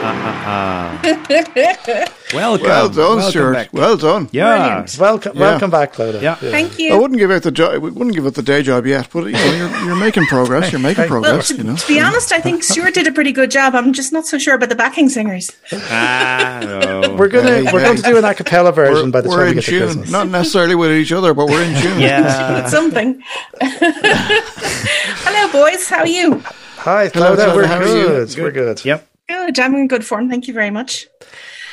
uh, 0.03 1.03
uh, 1.03 1.27
uh, 1.29 1.91
uh. 1.91 2.05
Welcome. 2.34 2.65
Well 2.65 2.89
done, 2.89 3.17
Welcome 3.17 3.29
Stuart. 3.29 3.53
back. 3.53 3.69
Well 3.73 3.95
done. 3.97 4.27
Yeah. 4.31 4.57
Brilliant. 4.57 4.97
Welcome, 4.97 5.34
Yeah. 5.36 5.41
welcome 5.41 5.69
back, 5.69 5.93
Clodagh. 5.93 6.19
Yeah. 6.21 6.34
Thank 6.36 6.73
I 6.73 6.77
you. 6.84 6.97
wouldn't 6.99 7.19
give 7.19 7.29
out 7.29 7.43
the 7.43 7.51
job. 7.51 7.73
We 7.81 7.91
wouldn't 7.91 8.15
give 8.15 8.25
out 8.25 8.34
the 8.34 8.41
day 8.41 8.63
job 8.63 8.88
yet, 8.88 9.07
but 9.13 9.25
you 9.25 9.34
know, 9.34 9.51
you're, 9.53 9.86
you're 9.86 9.95
making 9.95 10.25
progress. 10.25 10.71
You're 10.71 10.81
making 10.81 11.09
Well, 11.11 11.21
Well, 11.21 11.31
progress. 11.34 11.49
to, 11.49 11.55
You 11.57 11.63
know. 11.63 11.75
to 11.75 11.88
be 11.88 11.99
honest, 11.99 12.31
I 12.31 12.39
think 12.39 12.63
Stuart 12.63 12.95
did 12.95 13.05
a 13.05 13.11
pretty 13.11 13.34
good 13.34 13.51
job. 13.51 13.75
I'm 13.75 13.93
just 13.93 14.11
not 14.11 14.25
so 14.25 14.39
sure 14.39 14.55
about 14.55 14.69
the 14.69 14.75
backing 14.75 15.09
singers. 15.09 15.51
Ah, 15.71 16.59
no. 16.63 17.15
We're 17.15 17.27
gonna 17.27 17.51
Hey, 17.51 17.63
we're 17.71 17.79
hey. 17.79 17.86
going 17.86 17.97
to 17.97 18.03
do 18.03 18.17
an 18.17 18.25
a 18.25 18.34
cappella 18.34 18.71
version 18.71 19.11
by 19.11 19.21
the 19.21 19.29
we're 19.29 19.36
time 19.36 19.43
we 19.45 19.49
in 19.51 19.55
get 19.57 19.65
to 19.65 19.79
Christmas. 19.79 20.09
not 20.09 20.27
necessarily 20.29 20.73
with 20.75 20.91
each 20.91 21.11
other, 21.11 21.36
but 21.36 21.47
we're 21.49 21.61
in 21.63 21.79
tune. 21.81 21.99
Yeah. 22.03 22.65
Something. 22.65 23.21
Hello, 23.61 25.51
boys. 25.51 25.88
How 25.88 25.99
are 25.99 26.07
you? 26.07 26.41
Hi, 26.84 27.07
Hello, 27.07 27.36
Clodagh. 27.36 27.38
Clodagh, 27.38 27.55
We're 27.55 27.67
how 27.67 27.77
are 27.79 27.86
you? 27.88 28.07
good. 28.07 28.36
We're 28.38 28.51
good. 28.51 28.84
Yep. 28.86 29.07
Good. 29.29 29.59
I'm 29.59 29.75
in 29.75 29.88
good 29.88 30.05
form. 30.05 30.29
Thank 30.29 30.47
you 30.47 30.53
very 30.53 30.69
much. 30.69 31.07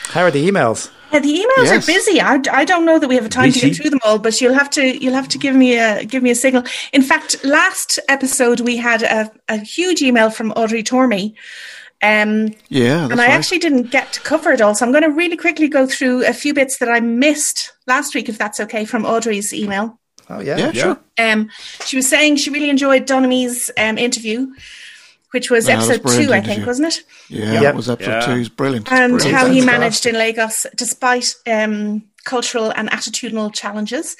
How 0.04 0.22
are 0.22 0.30
the 0.30 0.48
emails? 0.48 0.90
Yeah, 1.12 1.18
the 1.18 1.28
emails 1.36 1.64
Yes. 1.64 1.88
are 1.88 1.92
busy. 1.92 2.20
I, 2.20 2.40
I 2.52 2.64
don't 2.64 2.84
know 2.84 2.98
that 3.00 3.08
we 3.08 3.16
have 3.16 3.26
a 3.26 3.28
time 3.28 3.50
to 3.50 3.58
get 3.60 3.74
through 3.76 3.90
them 3.90 3.98
all, 4.04 4.18
but 4.20 4.40
you'll 4.40 4.54
have 4.54 4.70
to 4.70 4.82
you'll 5.02 5.14
have 5.14 5.28
to 5.28 5.38
give 5.38 5.56
me 5.56 5.76
a 5.78 6.04
give 6.04 6.22
me 6.22 6.30
a 6.30 6.34
signal. 6.36 6.62
In 6.92 7.02
fact, 7.02 7.44
last 7.44 7.98
episode 8.08 8.60
we 8.60 8.76
had 8.76 9.02
a, 9.02 9.32
a 9.48 9.56
huge 9.58 10.00
email 10.02 10.30
from 10.30 10.52
Audrey 10.52 10.84
Tormey. 10.84 11.34
Um, 12.02 12.54
Yeah, 12.68 13.00
that's 13.00 13.12
and 13.12 13.20
I 13.20 13.26
right. 13.26 13.32
actually 13.34 13.58
didn't 13.58 13.90
get 13.90 14.12
to 14.14 14.20
cover 14.20 14.52
it 14.52 14.60
all. 14.60 14.74
So 14.76 14.86
I'm 14.86 14.92
going 14.92 15.02
to 15.02 15.10
really 15.10 15.36
quickly 15.36 15.68
go 15.68 15.86
through 15.86 16.24
a 16.26 16.32
few 16.32 16.54
bits 16.54 16.78
that 16.78 16.88
I 16.88 17.00
missed 17.00 17.72
last 17.86 18.14
week, 18.14 18.28
if 18.28 18.38
that's 18.38 18.58
okay, 18.60 18.84
from 18.84 19.04
Audrey's 19.04 19.52
email. 19.52 19.98
Oh 20.30 20.40
yeah. 20.40 20.56
yeah, 20.56 20.72
sure. 20.72 21.00
Um, 21.18 21.50
she 21.84 21.96
was 21.96 22.08
saying 22.08 22.36
she 22.36 22.50
really 22.50 22.70
enjoyed 22.70 23.06
Donami's 23.06 23.70
um, 23.76 23.98
interview, 23.98 24.46
which 25.32 25.50
was 25.50 25.68
Yeah, 25.68 25.76
that 25.76 25.80
was 25.88 25.90
episode 25.90 26.22
two, 26.26 26.32
I 26.32 26.40
think, 26.40 26.66
wasn't 26.66 26.88
it? 26.94 27.02
Yeah, 27.28 27.60
Yeah. 27.60 27.68
it 27.70 27.74
was 27.76 27.88
episode 27.90 28.10
Yeah. 28.10 28.20
two. 28.26 28.34
He's 28.36 28.48
brilliant. 28.48 28.90
And 28.92 29.12
Brilliant. 29.14 29.36
how 29.36 29.46
he 29.46 29.60
managed 29.60 30.06
in 30.06 30.14
Lagos 30.16 30.66
despite 30.76 31.34
um, 31.46 32.04
cultural 32.24 32.72
and 32.74 32.90
attitudinal 32.90 33.52
challenges. 33.54 34.16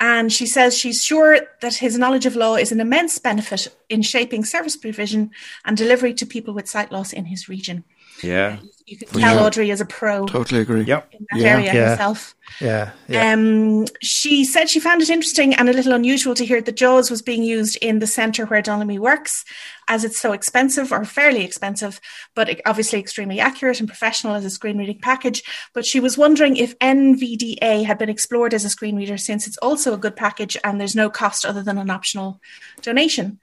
And 0.00 0.32
she 0.32 0.46
says 0.46 0.76
she's 0.76 1.02
sure 1.04 1.38
that 1.60 1.74
his 1.76 1.96
knowledge 1.96 2.26
of 2.26 2.34
law 2.34 2.56
is 2.56 2.72
an 2.72 2.80
immense 2.80 3.18
benefit 3.18 3.68
in 3.88 4.02
shaping 4.02 4.44
service 4.44 4.76
provision 4.76 5.30
and 5.64 5.76
delivery 5.76 6.12
to 6.14 6.26
people 6.26 6.54
with 6.54 6.68
sight 6.68 6.90
loss 6.90 7.12
in 7.12 7.26
his 7.26 7.48
region. 7.48 7.84
Yeah. 8.22 8.56
You 8.92 8.98
can 8.98 9.08
tell 9.08 9.36
Yeah. 9.36 9.42
Audrey 9.46 9.70
is 9.70 9.80
a 9.80 9.86
pro 9.86 10.26
Totally 10.26 10.60
agree. 10.60 10.82
Yep. 10.82 11.14
in 11.14 11.26
that 11.30 11.40
Yeah. 11.40 11.54
area 11.54 11.72
Yeah. 11.74 11.88
herself. 11.88 12.34
Yeah. 12.60 12.90
Yeah. 13.08 13.32
Um, 13.32 13.86
she 14.02 14.44
said 14.44 14.68
she 14.68 14.80
found 14.80 15.00
it 15.00 15.08
interesting 15.08 15.54
and 15.54 15.70
a 15.70 15.72
little 15.72 15.94
unusual 15.94 16.34
to 16.34 16.44
hear 16.44 16.60
that 16.60 16.76
JAWS 16.76 17.10
was 17.10 17.22
being 17.22 17.42
used 17.42 17.78
in 17.80 18.00
the 18.00 18.06
centre 18.06 18.44
where 18.44 18.60
Donnelly 18.60 18.98
works, 18.98 19.46
as 19.88 20.04
it's 20.04 20.20
so 20.20 20.32
expensive 20.32 20.92
or 20.92 21.06
fairly 21.06 21.42
expensive, 21.42 22.02
but 22.34 22.60
obviously 22.66 22.98
extremely 22.98 23.40
accurate 23.40 23.80
and 23.80 23.88
professional 23.88 24.34
as 24.34 24.44
a 24.44 24.50
screen 24.50 24.76
reading 24.76 24.98
package. 25.00 25.42
But 25.72 25.86
she 25.86 25.98
was 25.98 26.18
wondering 26.18 26.58
if 26.58 26.78
NVDA 26.80 27.84
had 27.84 27.96
been 27.96 28.10
explored 28.10 28.52
as 28.52 28.66
a 28.66 28.68
screen 28.68 28.96
reader 28.96 29.16
since 29.16 29.46
it's 29.46 29.56
also 29.58 29.94
a 29.94 29.98
good 30.04 30.16
package 30.16 30.58
and 30.62 30.78
there's 30.78 30.94
no 30.94 31.08
cost 31.08 31.46
other 31.46 31.62
than 31.62 31.78
an 31.78 31.88
optional 31.88 32.42
donation. 32.82 33.40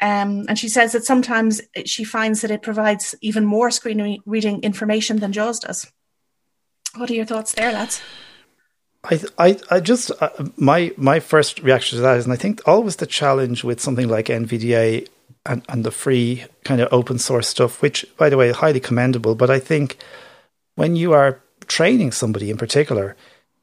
Um, 0.00 0.44
and 0.48 0.58
she 0.58 0.68
says 0.68 0.92
that 0.92 1.04
sometimes 1.04 1.60
she 1.84 2.04
finds 2.04 2.40
that 2.42 2.50
it 2.50 2.62
provides 2.62 3.14
even 3.20 3.44
more 3.44 3.70
screen 3.70 4.02
re- 4.02 4.20
reading 4.26 4.62
information 4.62 5.18
than 5.18 5.32
JAWS 5.32 5.60
does. 5.60 5.92
What 6.96 7.10
are 7.10 7.14
your 7.14 7.24
thoughts 7.24 7.52
there, 7.52 7.72
lads? 7.72 8.00
I, 9.04 9.20
I, 9.38 9.58
I 9.70 9.80
just 9.80 10.10
uh, 10.20 10.30
my 10.56 10.92
my 10.96 11.20
first 11.20 11.60
reaction 11.60 11.96
to 11.96 12.02
that 12.02 12.18
is, 12.18 12.24
and 12.24 12.32
I 12.32 12.36
think 12.36 12.66
always 12.66 12.96
the 12.96 13.06
challenge 13.06 13.62
with 13.62 13.80
something 13.80 14.08
like 14.08 14.26
NVDA 14.26 15.08
and, 15.46 15.64
and 15.68 15.84
the 15.84 15.90
free 15.90 16.44
kind 16.64 16.80
of 16.80 16.92
open 16.92 17.18
source 17.18 17.48
stuff, 17.48 17.80
which 17.80 18.04
by 18.16 18.28
the 18.28 18.36
way, 18.36 18.50
highly 18.50 18.80
commendable. 18.80 19.34
But 19.34 19.50
I 19.50 19.60
think 19.60 19.98
when 20.74 20.96
you 20.96 21.12
are 21.12 21.40
training 21.66 22.12
somebody 22.12 22.50
in 22.50 22.56
particular 22.56 23.16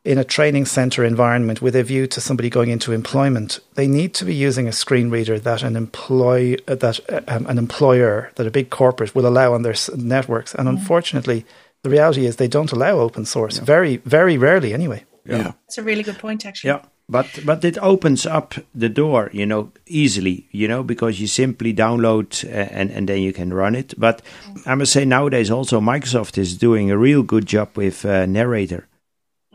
in 0.05 0.17
a 0.19 0.23
training 0.23 0.65
center 0.65 1.03
environment 1.03 1.61
with 1.61 1.75
a 1.75 1.83
view 1.83 2.07
to 2.07 2.21
somebody 2.21 2.49
going 2.49 2.69
into 2.69 2.91
employment, 2.93 3.59
they 3.73 3.87
need 3.87 4.13
to 4.13 4.25
be 4.25 4.35
using 4.35 4.67
a 4.67 4.71
screen 4.71 5.09
reader 5.09 5.39
that 5.39 5.63
an 5.63 5.75
employ 5.75 6.55
uh, 6.67 6.75
that 6.75 6.99
uh, 7.09 7.21
um, 7.27 7.45
an 7.47 7.57
employer 7.57 8.31
that 8.35 8.47
a 8.47 8.51
big 8.51 8.69
corporate 8.69 9.15
will 9.15 9.25
allow 9.27 9.53
on 9.53 9.63
their 9.63 9.73
s- 9.73 9.89
networks. 9.95 10.53
And 10.55 10.69
unfortunately, 10.69 11.43
the 11.81 11.89
reality 11.89 12.25
is 12.25 12.35
they 12.35 12.47
don't 12.47 12.71
allow 12.71 12.99
open 12.99 13.25
source 13.25 13.57
very 13.57 13.97
very 14.05 14.37
rarely 14.37 14.73
anyway. 14.73 15.03
Yeah. 15.25 15.53
It's 15.67 15.79
a 15.79 15.83
really 15.83 16.03
good 16.03 16.19
point, 16.19 16.45
actually. 16.45 16.69
Yeah, 16.69 16.81
but 17.09 17.39
but 17.45 17.65
it 17.65 17.77
opens 17.79 18.25
up 18.25 18.53
the 18.79 18.89
door, 18.89 19.29
you 19.33 19.45
know, 19.45 19.71
easily, 19.87 20.47
you 20.51 20.67
know, 20.67 20.83
because 20.83 21.19
you 21.19 21.27
simply 21.27 21.73
download 21.73 22.45
uh, 22.45 22.69
and 22.71 22.91
and 22.91 23.07
then 23.07 23.21
you 23.21 23.33
can 23.33 23.53
run 23.53 23.75
it. 23.75 23.93
But 23.97 24.21
I 24.65 24.75
must 24.75 24.91
say 24.91 25.05
nowadays 25.05 25.49
also 25.49 25.81
Microsoft 25.81 26.37
is 26.37 26.57
doing 26.57 26.91
a 26.91 26.97
real 26.97 27.23
good 27.23 27.47
job 27.47 27.69
with 27.75 28.05
uh, 28.05 28.27
narrator. 28.27 28.87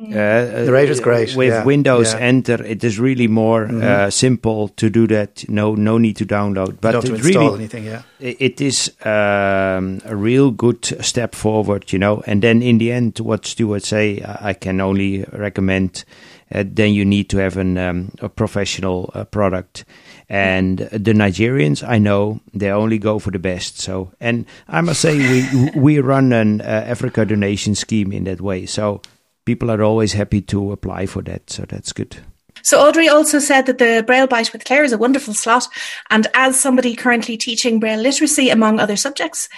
Uh, 0.00 0.64
Narrator's 0.64 1.00
great, 1.00 1.36
With 1.36 1.48
yeah, 1.48 1.64
Windows 1.64 2.14
yeah. 2.14 2.20
Enter, 2.20 2.62
it 2.64 2.82
is 2.82 2.98
really 2.98 3.28
more 3.28 3.66
uh, 3.66 4.10
simple 4.10 4.68
to 4.68 4.88
do 4.88 5.06
that. 5.08 5.48
No, 5.48 5.74
no 5.74 5.98
need 5.98 6.16
to 6.16 6.26
download. 6.26 6.80
But 6.80 6.92
don't 6.92 7.08
have 7.08 7.20
to 7.20 7.26
install 7.26 7.42
really, 7.42 7.58
anything. 7.58 7.84
Yeah. 7.84 8.02
it 8.18 8.60
is 8.60 8.90
um, 9.04 10.00
a 10.04 10.16
real 10.16 10.50
good 10.50 10.84
step 11.04 11.34
forward, 11.34 11.92
you 11.92 11.98
know. 11.98 12.22
And 12.26 12.42
then 12.42 12.62
in 12.62 12.78
the 12.78 12.92
end, 12.92 13.18
what 13.20 13.46
Stuart 13.46 13.84
say, 13.84 14.22
I 14.22 14.50
I 14.50 14.54
can 14.54 14.80
only 14.80 15.24
recommend. 15.32 16.04
Uh, 16.52 16.64
then 16.66 16.92
you 16.92 17.04
need 17.04 17.28
to 17.28 17.36
have 17.38 17.56
an 17.56 17.78
um, 17.78 18.10
a 18.20 18.28
professional 18.28 19.10
uh, 19.14 19.24
product. 19.24 19.84
And 20.28 20.78
the 20.78 21.12
Nigerians, 21.12 21.82
I 21.86 21.98
know, 21.98 22.40
they 22.54 22.70
only 22.70 22.98
go 22.98 23.18
for 23.18 23.30
the 23.32 23.38
best. 23.38 23.80
So, 23.80 24.12
and 24.20 24.46
I 24.68 24.80
must 24.80 25.00
say, 25.00 25.18
we 25.18 25.70
we 25.74 26.00
run 26.00 26.32
an 26.32 26.60
uh, 26.60 26.64
Africa 26.64 27.24
donation 27.24 27.74
scheme 27.74 28.12
in 28.12 28.24
that 28.24 28.40
way. 28.40 28.66
So 28.66 29.02
people 29.44 29.70
are 29.70 29.82
always 29.82 30.12
happy 30.12 30.40
to 30.42 30.72
apply 30.72 31.06
for 31.06 31.22
that. 31.22 31.50
So 31.50 31.64
that's 31.68 31.92
good. 31.92 32.16
So 32.62 32.86
Audrey 32.86 33.08
also 33.08 33.38
said 33.38 33.66
that 33.66 33.78
the 33.78 34.04
Braille 34.06 34.26
Bite 34.26 34.52
with 34.52 34.64
Claire 34.64 34.84
is 34.84 34.92
a 34.92 34.98
wonderful 34.98 35.32
slot, 35.32 35.66
and 36.10 36.26
as 36.34 36.60
somebody 36.60 36.94
currently 36.94 37.36
teaching 37.36 37.80
Braille 37.80 38.00
literacy 38.00 38.50
among 38.50 38.78
other 38.78 38.96
subjects, 38.96 39.48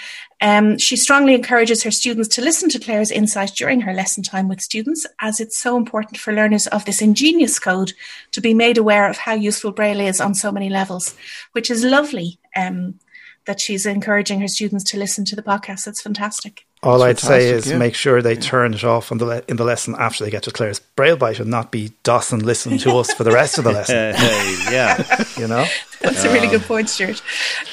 um, 0.41 0.79
she 0.79 0.97
strongly 0.97 1.35
encourages 1.35 1.83
her 1.83 1.91
students 1.91 2.29
to 2.35 2.43
listen 2.43 2.69
to 2.71 2.79
Claire's 2.79 3.11
insight 3.11 3.53
during 3.57 3.81
her 3.81 3.93
lesson 3.93 4.23
time 4.23 4.49
with 4.49 4.61
students, 4.61 5.07
as 5.21 5.41
it's 5.41 5.59
so 5.59 5.77
important 5.77 6.17
for 6.17 6.33
learners 6.33 6.67
of 6.69 6.85
this 6.85 7.03
ingenious 7.03 7.59
code 7.59 7.93
to 8.33 8.41
be 8.41 8.55
made 8.55 8.79
aware 8.79 9.09
of 9.09 9.17
how 9.17 9.35
useful 9.35 9.73
Braille 9.73 10.01
is 10.01 10.21
on 10.21 10.35
so 10.35 10.53
many 10.53 10.69
levels, 10.69 11.17
which 11.53 11.71
is 11.71 11.85
lovely. 11.85 12.39
Um, 12.55 13.01
that 13.45 13.61
she's 13.61 13.87
encouraging 13.87 14.41
her 14.41 14.47
students 14.47 14.85
to 14.85 14.97
listen 14.97 15.25
to 15.25 15.37
the 15.37 15.43
podcast. 15.43 15.85
That's 15.85 16.01
fantastic. 16.01 16.65
All 16.85 16.99
That's 16.99 17.23
I'd 17.25 17.29
say 17.29 17.51
is 17.51 17.71
yeah. 17.71 17.79
make 17.79 17.95
sure 17.95 18.21
they 18.21 18.35
turn 18.35 18.75
it 18.75 18.83
off 18.83 19.13
on 19.13 19.19
the 19.19 19.25
le- 19.25 19.43
in 19.47 19.57
the 19.57 19.63
lesson 19.65 19.95
after 19.99 20.25
they 20.25 20.31
get 20.31 20.43
to 20.45 20.51
Claire's 20.51 20.81
braille 20.81 21.17
bite 21.17 21.39
and 21.39 21.49
not 21.49 21.71
be 21.71 21.93
Dawson 22.03 22.41
listening 22.41 22.79
to 22.81 22.97
us 22.97 23.13
for 23.13 23.23
the 23.23 23.31
rest 23.31 23.57
of 23.57 23.63
the 23.65 23.71
lesson. 23.73 23.97
yeah. 24.73 25.25
You 25.39 25.49
know, 25.49 25.65
That's 26.01 26.25
a 26.25 26.33
really 26.33 26.49
good 26.49 26.63
point, 26.63 26.89
Stuart. 26.91 27.23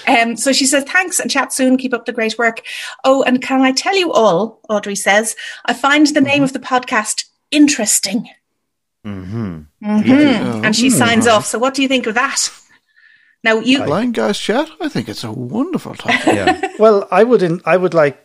Um, 0.07 0.37
so 0.37 0.51
she 0.53 0.65
says, 0.65 0.83
thanks 0.85 1.19
and 1.19 1.29
chat 1.29 1.51
soon. 1.53 1.77
Keep 1.77 1.93
up 1.93 2.05
the 2.05 2.13
great 2.13 2.37
work. 2.37 2.61
Oh, 3.03 3.21
and 3.23 3.41
can 3.41 3.61
I 3.61 3.71
tell 3.73 3.95
you 3.97 4.11
all, 4.11 4.59
Audrey 4.69 4.95
says, 4.95 5.35
I 5.65 5.73
find 5.73 6.07
the 6.07 6.21
name 6.21 6.41
of 6.43 6.53
the 6.53 6.59
podcast 6.59 7.25
interesting. 7.51 8.29
hmm 9.03 9.61
Mhm. 9.83 10.63
And 10.65 10.75
she 10.75 10.89
signs 10.89 11.27
off. 11.27 11.45
So 11.45 11.57
what 11.59 11.73
do 11.73 11.81
you 11.81 11.87
think 11.87 12.05
of 12.07 12.15
that? 12.15 12.49
Now, 13.43 13.59
you, 13.59 13.83
Blind 13.83 14.15
Guys 14.15 14.37
Chat, 14.39 14.69
I 14.81 14.89
think 14.89 15.07
it's 15.09 15.23
a 15.23 15.31
wonderful 15.31 15.95
topic. 15.95 16.25
Yeah. 16.27 16.73
well, 16.77 17.07
I 17.11 17.23
would 17.23 17.41
in, 17.41 17.61
I 17.65 17.77
would 17.77 17.93
like 17.93 18.19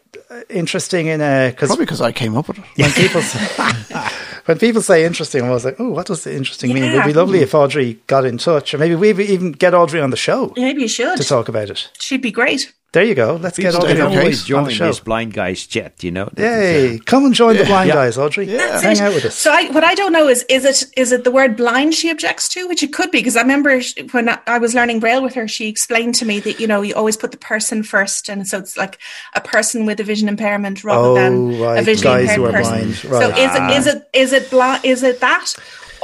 interesting 0.49 1.07
in 1.09 1.21
a 1.21 1.51
because 1.51 1.69
Probably 1.69 1.85
because 1.85 2.01
I 2.01 2.13
came 2.13 2.37
up 2.37 2.49
with 2.49 2.59
it. 2.59 2.65
when 2.77 2.91
people 2.93 3.23
say, 3.23 4.09
when 4.47 4.59
people 4.59 4.83
say 4.83 5.05
interesting, 5.05 5.43
I 5.43 5.51
was 5.51 5.65
like, 5.65 5.77
oh, 5.79 5.91
what 5.91 6.07
does 6.07 6.25
the 6.25 6.35
interesting 6.35 6.73
mean? 6.73 6.85
It 6.85 6.95
would 6.95 7.05
be 7.05 7.13
lovely 7.13 7.41
if 7.41 7.55
Audrey 7.55 8.01
got 8.07 8.25
in 8.25 8.39
touch, 8.39 8.75
or 8.75 8.79
maybe 8.79 8.95
we 8.95 9.11
even 9.11 9.53
get 9.53 9.75
Audrey 9.75 10.01
on 10.01 10.11
the 10.11 10.17
show 10.17 10.53
maybe 10.57 10.83
you 10.83 10.89
should. 10.89 11.17
to 11.17 11.25
talk 11.25 11.49
about 11.49 11.71
it. 11.71 11.91
She'd 11.99 12.23
be 12.23 12.31
great. 12.33 12.73
There 12.95 13.03
you 13.05 13.15
go. 13.17 13.35
Let's 13.43 13.59
get 13.59 13.73
People 13.73 13.83
Audrey 13.85 13.97
can 13.97 14.03
on, 14.07 14.13
okay. 14.13 14.19
always 14.21 14.41
on 14.43 14.47
join 14.47 14.65
the 14.65 14.71
show. 14.71 14.87
this 14.87 15.01
blind 15.01 15.33
guys 15.35 15.67
chat, 15.67 16.03
you 16.05 16.13
know. 16.13 16.31
That 16.35 16.45
is, 16.45 16.91
uh, 16.91 16.93
Yay! 16.93 16.99
Come 17.01 17.25
and 17.27 17.35
join 17.35 17.57
the 17.57 17.65
blind 17.65 17.89
Yeah. 17.89 17.95
guys, 17.95 18.17
Audrey. 18.17 18.47
Yeah. 18.47 18.81
Hang 18.81 19.01
out 19.01 19.13
with 19.15 19.25
us. 19.25 19.35
So 19.35 19.51
I, 19.53 19.69
what 19.73 19.83
I 19.85 19.95
don't 19.97 20.13
know 20.13 20.29
is 20.29 20.45
is 20.49 20.65
it 20.65 20.85
is 20.97 21.11
it 21.13 21.25
the 21.25 21.31
word 21.33 21.57
blind 21.57 21.95
she 21.95 22.09
objects 22.09 22.49
to, 22.51 22.67
which 22.69 22.83
it 22.85 22.93
could 22.93 23.11
be 23.11 23.19
because 23.19 23.37
I 23.37 23.43
remember 23.43 23.81
when 24.13 24.29
I- 24.29 24.39
I 24.47 24.59
was 24.59 24.75
learning 24.75 25.01
Braille 25.01 25.23
with 25.25 25.35
her, 25.35 25.49
she 25.49 25.69
explained 25.69 26.15
to 26.17 26.25
me 26.25 26.39
that 26.41 26.61
you 26.61 26.67
know 26.69 26.83
you 26.83 26.95
always 26.95 27.17
put 27.17 27.33
the 27.33 27.37
person 27.37 27.83
first, 27.83 28.29
and 28.29 28.47
so 28.47 28.59
it's 28.59 28.77
like 28.77 28.99
a 29.35 29.41
person 29.41 29.87
with 29.87 29.99
a 29.99 30.05
vision 30.05 30.29
impairment 30.29 30.85
rather 30.85 31.09
Oh, 31.09 31.15
than 31.15 31.61
right, 31.61 31.81
a 31.81 31.83
visually 31.83 32.25
guys 32.27 32.37
impaired 32.37 32.39
who 32.39 32.45
are 32.47 32.53
person. 32.53 32.79
blind, 32.79 32.95
So 32.95 33.31
right. 33.31 33.39
is 33.39 33.55
it 33.57 33.77
is 33.79 33.87
it 33.95 34.09
is 34.13 34.33
it 34.33 34.51
bli- 34.51 34.81
is 34.85 35.03
it 35.03 35.19
that, 35.21 35.53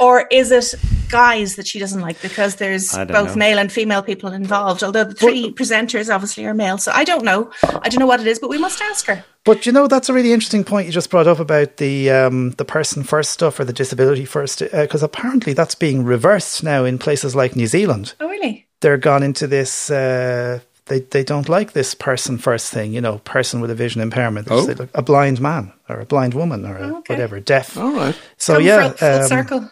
or 0.01 0.27
is 0.31 0.51
it 0.51 0.73
guys 1.09 1.57
that 1.57 1.67
she 1.67 1.77
doesn't 1.77 2.01
like 2.01 2.19
because 2.21 2.55
there's 2.55 2.91
both 2.91 3.11
know. 3.11 3.35
male 3.35 3.59
and 3.59 3.71
female 3.71 4.01
people 4.01 4.31
involved? 4.33 4.83
Although 4.83 5.03
the 5.03 5.13
three 5.13 5.53
presenters 5.53 6.13
obviously 6.13 6.45
are 6.45 6.55
male, 6.55 6.79
so 6.79 6.91
I 6.91 7.03
don't 7.03 7.23
know. 7.23 7.51
I 7.63 7.87
don't 7.87 7.99
know 7.99 8.07
what 8.07 8.19
it 8.19 8.27
is, 8.27 8.39
but 8.39 8.49
we 8.49 8.57
must 8.57 8.81
ask 8.81 9.05
her. 9.05 9.23
But 9.45 9.65
you 9.67 9.71
know, 9.71 9.87
that's 9.87 10.09
a 10.09 10.13
really 10.13 10.33
interesting 10.33 10.63
point 10.63 10.87
you 10.87 10.91
just 10.91 11.11
brought 11.11 11.27
up 11.27 11.39
about 11.39 11.77
the 11.77 12.09
um, 12.09 12.51
the 12.51 12.65
person 12.65 13.03
first 13.03 13.31
stuff 13.31 13.59
or 13.59 13.63
the 13.63 13.73
disability 13.73 14.25
first, 14.25 14.59
because 14.71 15.03
apparently 15.03 15.53
that's 15.53 15.75
being 15.75 16.03
reversed 16.03 16.63
now 16.63 16.83
in 16.83 16.97
places 16.97 17.35
like 17.35 17.55
New 17.55 17.67
Zealand. 17.67 18.15
Oh, 18.19 18.27
really? 18.27 18.67
They're 18.79 18.97
gone 18.97 19.21
into 19.21 19.45
this. 19.45 19.91
Uh, 19.91 20.61
they 20.85 20.99
they 20.99 21.23
don't 21.23 21.47
like 21.47 21.73
this 21.73 21.93
person 21.95 22.37
first 22.37 22.71
thing. 22.73 22.93
You 22.93 23.01
know, 23.01 23.19
person 23.19 23.61
with 23.61 23.69
a 23.69 23.75
vision 23.75 24.01
impairment. 24.01 24.47
Oh. 24.49 24.65
say, 24.65 24.75
a 24.93 25.01
blind 25.01 25.39
man 25.39 25.73
or 25.87 25.99
a 25.99 26.05
blind 26.05 26.33
woman 26.33 26.65
or 26.65 26.77
a 26.77 26.87
Oh, 26.87 26.97
okay. 26.97 27.13
whatever, 27.13 27.39
deaf. 27.39 27.77
All 27.77 27.93
right. 27.93 28.17
So 28.37 28.55
Come 28.55 28.63
yeah, 28.63 28.89
full, 28.89 28.97
full 28.97 29.21
um, 29.21 29.27
circle. 29.27 29.71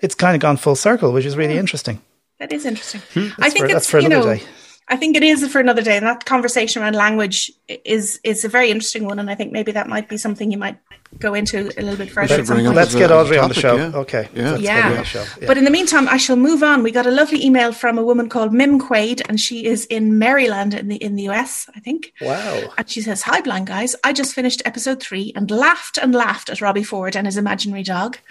It's 0.00 0.14
kind 0.14 0.34
of 0.34 0.40
gone 0.40 0.56
full 0.56 0.76
circle, 0.76 1.12
which 1.12 1.24
is 1.24 1.36
really 1.36 1.58
interesting. 1.58 2.00
That 2.38 2.52
is 2.52 2.66
interesting. 2.66 3.00
Hmm. 3.14 3.28
I 3.42 3.50
think 3.50 3.60
for- 3.60 3.64
it's 3.66 3.74
that's 3.74 3.90
for 3.90 3.98
you 4.00 4.08
know. 4.08 4.22
day. 4.22 4.42
I 4.88 4.96
think 4.96 5.16
it 5.16 5.24
is 5.24 5.46
for 5.48 5.58
another 5.58 5.82
day, 5.82 5.96
and 5.96 6.06
that 6.06 6.24
conversation 6.26 6.80
around 6.82 6.94
language 6.94 7.50
is 7.84 8.20
is 8.22 8.44
a 8.44 8.48
very 8.48 8.70
interesting 8.70 9.04
one, 9.04 9.18
and 9.18 9.28
I 9.28 9.34
think 9.34 9.52
maybe 9.52 9.72
that 9.72 9.88
might 9.88 10.08
be 10.08 10.16
something 10.16 10.52
you 10.52 10.58
might 10.58 10.78
go 11.18 11.34
into 11.34 11.68
a 11.78 11.82
little 11.82 11.96
bit 11.96 12.10
further. 12.10 12.28
should 12.28 12.40
at 12.40 12.46
bring 12.46 12.66
up. 12.66 12.74
Let's 12.74 12.94
get 12.94 13.04
as 13.04 13.10
a 13.10 13.14
Audrey 13.20 13.38
on 13.38 13.48
the 13.48 13.54
show. 13.54 13.76
yeah. 13.76 13.92
Okay. 13.94 14.28
Yeah. 14.34 14.50
Let's 14.50 14.62
get 14.62 14.62
Yeah. 14.62 14.82
her 14.82 14.90
on 14.90 14.96
the 14.98 15.04
show. 15.04 15.24
Yeah. 15.40 15.46
But 15.46 15.58
in 15.58 15.64
the 15.64 15.70
meantime, 15.70 16.08
I 16.08 16.16
shall 16.16 16.36
move 16.36 16.62
on. 16.62 16.82
We 16.82 16.90
got 16.90 17.06
a 17.06 17.10
lovely 17.10 17.44
email 17.44 17.72
from 17.72 17.98
a 17.98 18.02
woman 18.04 18.28
called 18.28 18.52
Mim 18.52 18.78
Quaid, 18.80 19.22
and 19.28 19.38
she 19.40 19.64
is 19.66 19.84
in 19.86 20.18
Maryland 20.18 20.74
in 20.74 20.88
the 20.88 20.96
in 20.96 21.16
the 21.16 21.24
US, 21.30 21.68
I 21.74 21.80
think. 21.80 22.12
wow. 22.20 22.62
And 22.78 22.88
she 22.88 23.00
says, 23.00 23.22
Hi, 23.22 23.40
blind 23.40 23.66
guys. 23.66 23.94
I 24.04 24.12
just 24.12 24.34
finished 24.34 24.62
episode 24.64 25.00
three 25.02 25.32
and 25.34 25.50
laughed 25.50 25.98
and 25.98 26.14
laughed 26.14 26.50
at 26.50 26.60
Robbie 26.60 26.82
Ford 26.84 27.16
and 27.16 27.26
his 27.26 27.36
imaginary 27.36 27.82
dog. 27.82 28.18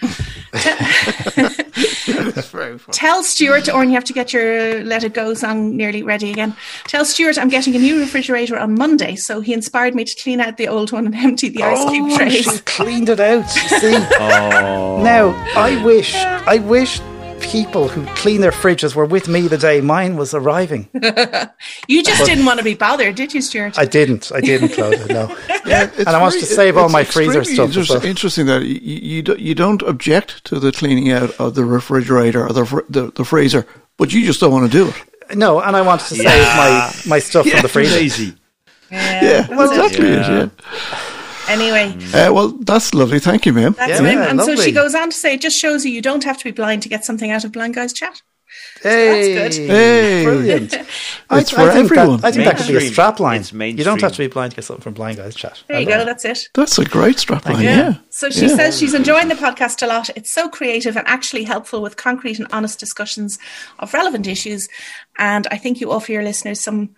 That's 2.07 2.47
very 2.49 2.77
funny. 2.77 2.93
Tell 2.93 3.23
Stuart, 3.23 3.67
or 3.73 3.83
you 3.83 3.91
have 3.91 4.03
to 4.05 4.13
get 4.13 4.31
your 4.31 4.83
Let 4.83 5.03
It 5.03 5.13
Go 5.13 5.33
song 5.33 5.75
nearly 5.75 6.03
ready 6.03 6.31
again. 6.31 6.55
Tell 6.87 7.03
Stuart 7.05 7.37
I'm 7.37 7.49
getting 7.49 7.75
a 7.75 7.79
new 7.79 7.99
refrigerator 7.99 8.57
on 8.57 8.75
Monday. 8.75 9.15
So 9.15 9.41
he 9.41 9.53
inspired 9.53 9.93
me 9.95 10.05
to 10.05 10.15
clean 10.23 10.39
out 10.39 10.57
the 10.57 10.67
old 10.67 10.91
one 10.91 11.05
and 11.05 11.15
empty 11.27 11.49
the 11.49 11.63
ice 11.63 11.83
cube 11.89 12.09
Oh, 12.11 12.17
trays. 12.17 12.43
she 12.43 12.59
cleaned 12.59 13.09
it 13.09 13.19
out. 13.19 13.43
You 13.55 13.79
see. 13.79 13.95
Oh. 14.19 15.01
Now, 15.03 15.29
I 15.55 15.83
wish, 15.83 16.15
I 16.15 16.57
wish 16.59 16.99
people 17.41 17.87
who 17.87 18.05
clean 18.15 18.41
their 18.41 18.51
fridges 18.51 18.95
were 18.95 19.05
with 19.05 19.27
me 19.27 19.41
the 19.47 19.57
day 19.57 19.81
mine 19.81 20.17
was 20.17 20.33
arriving. 20.33 20.89
You 21.87 22.03
just 22.03 22.25
didn't 22.25 22.45
want 22.45 22.57
to 22.59 22.63
be 22.63 22.73
bothered, 22.73 23.15
did 23.15 23.33
you, 23.33 23.41
Stuart? 23.41 23.77
I 23.77 23.85
didn't. 23.85 24.31
I 24.33 24.41
didn't, 24.41 24.69
Clodagh, 24.69 25.07
no. 25.09 25.35
Yeah, 25.65 25.89
And 25.97 26.07
I 26.09 26.19
wanted 26.21 26.39
to 26.39 26.45
very- 26.45 26.55
save 26.55 26.77
all 26.77 26.89
my 26.89 27.03
freezer 27.03 27.43
stuff 27.43 27.69
as 27.69 27.75
Interesting, 27.77 27.97
well. 27.99 28.05
interesting 28.05 28.45
that 28.47 28.63
you, 28.63 28.79
you, 28.79 29.21
do- 29.21 29.37
you 29.37 29.53
don't 29.55 29.81
object 29.83 30.43
to 30.45 30.59
the 30.59 30.71
cleaning 30.71 31.11
out 31.11 31.31
of 31.39 31.53
the 31.55 31.63
refrigerator 31.65 32.45
or 32.45 32.53
the, 32.53 32.65
fr- 32.65 32.79
the, 32.89 33.11
the 33.11 33.23
freezer, 33.25 33.65
but 33.97 34.13
you 34.13 34.25
just 34.25 34.39
don't 34.39 34.51
want 34.51 34.71
to 34.71 34.77
do 34.77 34.89
it. 34.89 35.37
No, 35.37 35.59
and 35.61 35.75
I 35.75 35.81
wanted 35.81 36.07
to 36.07 36.15
save 36.15 36.25
my, 36.25 36.93
my 37.07 37.19
stuff 37.19 37.47
from 37.47 37.61
the 37.61 37.69
freezer. 37.69 37.95
Lazy. 37.95 38.33
Yeah, 38.91 39.47
well, 39.49 39.69
exactly. 39.69 40.51
It, 41.47 41.47
Yeah. 41.47 41.53
Anyway, 41.53 41.97
Uh, 42.13 42.33
well, 42.33 42.49
that's 42.61 42.93
lovely. 42.93 43.19
Thank 43.19 43.45
you, 43.45 43.53
ma'am. 43.53 43.75
that's 43.77 43.89
Yeah, 43.91 44.01
Mim. 44.01 44.17
yeah, 44.19 44.29
And 44.29 44.41
so 44.41 44.55
she 44.55 44.71
goes 44.71 44.95
on 44.95 45.09
to 45.09 45.15
say, 45.15 45.33
it 45.35 45.41
just 45.41 45.57
shows 45.59 45.85
you 45.85 45.91
you 45.91 46.01
don't 46.01 46.23
have 46.23 46.37
to 46.37 46.43
be 46.43 46.51
blind 46.51 46.83
to 46.83 46.89
get 46.89 47.05
something 47.05 47.31
out 47.31 47.43
of 47.43 47.51
Blind 47.51 47.75
Guys 47.75 47.93
Chat. 47.93 48.21
Hey, 48.81 49.33
That's 49.33 49.57
good. 49.57 49.67
Hey. 49.67 50.23
brilliant! 50.23 50.73
It's 51.31 51.49
for 51.49 51.57
think 51.71 51.85
everyone. 51.91 52.17
That, 52.21 52.25
I 52.27 52.31
think 52.31 52.45
that 52.45 52.55
could 52.57 52.67
be 52.67 52.73
a 52.73 52.75
Mainstream. 52.75 52.93
strap 52.93 53.19
line. 53.19 53.41
It's 53.41 53.51
You 53.51 53.83
don't 53.83 53.99
have 54.01 54.11
to 54.13 54.17
be 54.19 54.27
blind 54.27 54.51
to 54.51 54.55
get 54.57 54.63
something 54.63 54.83
from 54.83 54.93
Blind 54.93 55.17
Guys 55.17 55.33
Chat. 55.35 55.63
There 55.67 55.79
you 55.79 55.87
go. 55.87 55.97
know. 55.97 56.05
That's 56.05 56.23
it. 56.23 56.47
That's 56.53 56.77
a 56.77 56.85
great 56.85 57.17
strapline. 57.17 57.57
you. 57.57 57.63
Yeah. 57.65 57.95
So 58.11 58.29
she 58.29 58.45
Yeah. 58.47 58.55
says 58.55 58.77
she's 58.79 58.93
enjoying 58.93 59.27
the 59.27 59.35
podcast 59.35 59.81
a 59.81 59.87
lot. 59.87 60.09
It's 60.15 60.31
so 60.31 60.47
creative 60.47 60.95
and 60.95 61.05
actually 61.07 61.43
helpful 61.45 61.81
with 61.81 61.97
concrete 61.97 62.37
and 62.39 62.47
honest 62.51 62.79
discussions 62.79 63.39
of 63.79 63.93
relevant 63.93 64.27
issues. 64.27 64.69
And 65.17 65.47
I 65.51 65.57
think 65.57 65.81
you 65.81 65.91
offer 65.91 66.11
your 66.13 66.23
listeners 66.23 66.61
some 66.61 66.91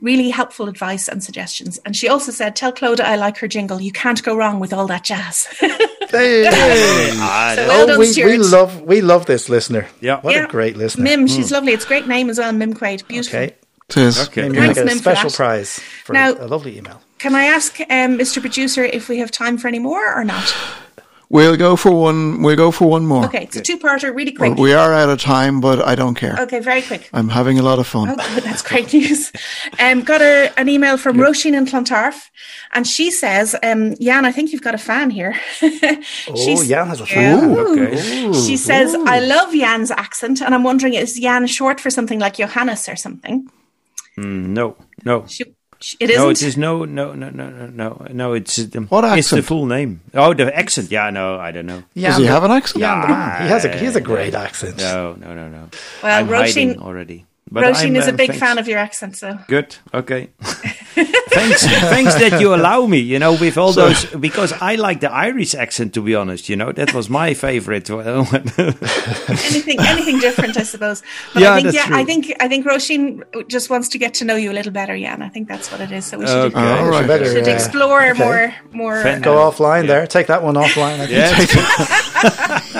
really 0.00 0.30
helpful 0.30 0.68
advice 0.68 1.08
and 1.08 1.22
suggestions. 1.22 1.78
And 1.84 1.94
she 1.96 2.08
also 2.08 2.32
said, 2.32 2.56
Tell 2.56 2.72
Clodagh 2.72 3.00
I 3.04 3.16
like 3.16 3.38
her 3.38 3.48
jingle. 3.48 3.80
You 3.80 3.92
can't 3.92 4.22
go 4.22 4.36
wrong 4.36 4.60
with 4.60 4.72
all 4.72 4.86
that 4.88 5.04
jazz. 5.04 5.46
Hey. 6.10 6.44
Ah, 6.48 7.52
So 7.54 7.56
that- 7.56 7.68
well 7.68 7.82
oh, 7.84 7.86
done, 7.86 7.98
we, 8.00 8.24
we 8.24 8.38
love 8.38 8.82
we 8.82 9.00
love 9.00 9.26
this 9.26 9.48
listener. 9.48 9.86
Yeah. 10.00 10.20
what 10.22 10.34
Yeah. 10.34 10.46
a 10.46 10.48
great 10.48 10.76
listener. 10.76 11.04
Mim, 11.04 11.28
she's 11.28 11.52
lovely. 11.52 11.72
It's 11.72 11.84
a 11.84 11.86
great 11.88 12.08
name 12.08 12.28
as 12.30 12.38
well, 12.38 12.50
Mim 12.52 12.74
Quaid. 12.74 13.06
Beautiful. 13.06 13.38
Okay, 13.38 13.54
It 13.90 13.96
is. 13.96 14.18
Okay. 14.28 14.48
Mim, 14.48 14.54
Thanks, 14.54 14.76
you 14.78 14.82
a 14.82 14.86
Mim, 14.86 14.96
for 14.96 15.02
special 15.02 15.30
that. 15.30 15.36
prize 15.36 15.78
for 16.04 16.14
Now- 16.14 16.32
a 16.32 16.48
lovely 16.48 16.76
email. 16.76 17.00
Can 17.18 17.36
I 17.36 17.44
ask 17.44 17.78
um, 17.82 18.18
Mr. 18.18 18.40
Producer 18.40 18.82
if 18.82 19.08
we 19.08 19.18
have 19.18 19.30
time 19.30 19.56
for 19.56 19.68
any 19.68 19.78
more 19.78 20.12
or 20.12 20.24
not? 20.24 20.52
We'll 21.32 21.56
go 21.56 21.76
for 21.76 21.92
one. 21.92 22.42
We'll 22.42 22.56
go 22.56 22.72
for 22.72 22.88
one 22.90 23.06
more. 23.06 23.24
Okay, 23.26 23.44
it's 23.44 23.54
a 23.56 23.60
two-parter, 23.60 24.12
really 24.12 24.34
Well, 24.36 24.50
quick. 24.50 24.58
we 24.58 24.72
are 24.72 24.92
out 24.92 25.08
of 25.08 25.20
time, 25.20 25.60
but 25.60 25.80
I 25.80 25.94
don't 25.94 26.16
care. 26.16 26.34
Okay, 26.40 26.58
very 26.58 26.82
quick. 26.82 27.08
I'm 27.12 27.28
having 27.28 27.56
a 27.56 27.62
lot 27.62 27.78
of 27.78 27.86
fun. 27.86 28.08
Oh, 28.10 28.34
good, 28.34 28.42
that's 28.48 28.62
great 28.62 28.92
news. 28.92 29.30
Um, 29.78 30.02
got 30.02 30.20
a, 30.22 30.52
an 30.58 30.68
email 30.68 30.96
from 30.96 31.18
Roisin 31.18 31.54
in 31.56 31.66
Clontarf, 31.66 32.30
and 32.72 32.84
she 32.84 33.12
says, 33.12 33.54
um, 33.62 33.94
Jan, 34.00 34.24
I 34.24 34.32
think 34.32 34.50
you've 34.52 34.62
got 34.62 34.74
a 34.74 34.78
fan 34.78 35.10
here. 35.10 35.34
Oh, 36.28 36.64
Jan 36.64 36.88
has 36.88 37.00
a 37.00 37.06
fan. 37.06 37.44
Ooh. 37.50 37.84
Okay. 37.84 38.32
She 38.46 38.56
says, 38.56 38.94
I 38.94 39.20
love 39.20 39.52
Jan's 39.52 39.92
accent, 39.92 40.42
and 40.42 40.52
I'm 40.52 40.64
wondering, 40.64 40.94
is 40.94 41.18
Jan 41.18 41.46
short 41.46 41.78
for 41.80 41.90
something 41.90 42.18
like 42.18 42.34
Johannes 42.38 42.88
or 42.88 42.96
something? 42.96 43.48
Mm, 44.18 44.48
no, 44.48 44.76
no. 45.04 45.26
She, 45.28 45.44
she, 45.80 45.96
it 46.00 46.10
isn't? 46.10 46.22
No, 46.22 46.30
it 46.30 46.42
is 46.42 46.56
no, 46.56 46.84
no, 46.84 47.14
no, 47.14 47.30
no, 47.30 47.48
no, 47.50 47.66
no. 47.66 48.06
No, 48.10 48.32
it's 48.34 48.58
um, 48.76 48.86
What 48.88 49.18
It's 49.18 49.30
the 49.30 49.42
full 49.42 49.66
name. 49.66 50.00
Oh, 50.14 50.34
the 50.34 50.54
accent. 50.56 50.90
Yeah, 50.90 51.10
no, 51.10 51.38
I 51.38 51.52
don't 51.52 51.66
know. 51.66 51.82
Does 51.94 52.18
he 52.18 52.24
have 52.26 52.44
an 52.44 52.50
accent? 52.50 52.80
Yeah, 52.80 53.06
the. 53.06 53.44
He 53.44 53.48
has 53.48 53.64
a 53.64 53.76
he 53.78 53.84
has 53.86 53.96
a 53.96 54.00
great 54.00 54.34
accent. 54.34 54.78
No, 54.78 55.14
no, 55.14 55.34
no, 55.34 55.48
no. 55.48 55.68
Well, 56.02 56.18
I'm 56.18 56.28
Roisin- 56.28 56.74
hiding 56.74 56.78
already. 56.82 57.26
But 57.52 57.64
Roisin 57.64 57.88
I'm, 57.88 57.96
is 57.96 58.06
a 58.06 58.12
uh, 58.12 58.16
big 58.16 58.28
thanks. 58.30 58.40
fan 58.40 58.58
of 58.58 58.68
your 58.68 58.78
accent, 58.78 59.16
so. 59.16 59.38
Good. 59.48 59.76
Okay. 59.92 60.30
thanks. 60.40 61.66
Thanks 61.66 62.14
that 62.14 62.40
you 62.40 62.54
allow 62.54 62.86
me. 62.86 62.98
You 62.98 63.18
know, 63.18 63.32
with 63.32 63.58
all 63.58 63.72
those 63.72 64.04
because 64.14 64.52
I 64.52 64.76
like 64.76 65.00
the 65.00 65.10
Irish 65.10 65.54
accent. 65.54 65.94
To 65.94 66.00
be 66.02 66.14
honest, 66.14 66.48
you 66.48 66.56
know 66.56 66.70
that 66.72 66.94
was 66.94 67.10
my 67.10 67.34
favorite. 67.34 67.90
anything 67.90 69.80
anything 69.80 70.18
different, 70.20 70.56
I 70.56 70.62
suppose. 70.62 71.02
But 71.34 71.42
Yeah, 71.42 71.52
I 71.52 71.54
think 71.56 71.64
that's 71.66 71.76
yeah, 71.76 71.86
true. 71.86 71.96
I 71.96 72.04
think 72.04 72.32
I 72.40 72.48
think 72.48 72.66
Roisin 72.66 73.48
just 73.48 73.68
wants 73.70 73.88
to 73.90 73.98
get 73.98 74.14
to 74.14 74.24
know 74.24 74.36
you 74.36 74.52
a 74.52 74.54
little 74.54 74.72
better, 74.72 74.96
Jan. 74.96 75.22
I 75.22 75.28
think 75.28 75.48
that's 75.48 75.70
what 75.72 75.80
it 75.80 75.90
is. 75.90 76.04
So 76.04 76.18
we 76.18 76.26
should, 76.26 76.36
Okay. 76.54 76.60
All 76.60 76.84
We 76.84 76.90
right. 76.90 76.98
should 77.00 77.08
better, 77.08 77.24
should 77.32 77.48
uh, 77.48 77.52
explore 77.52 78.10
okay. 78.10 78.18
more 78.24 78.54
more 78.72 79.02
Fan- 79.02 79.22
Go 79.22 79.38
uh, 79.42 79.50
offline 79.50 79.86
there. 79.86 80.06
Take 80.06 80.28
that 80.28 80.42
one 80.42 80.54
offline. 80.54 81.00
I 81.00 81.06
think. 81.06 81.52
yeah. 81.54 82.70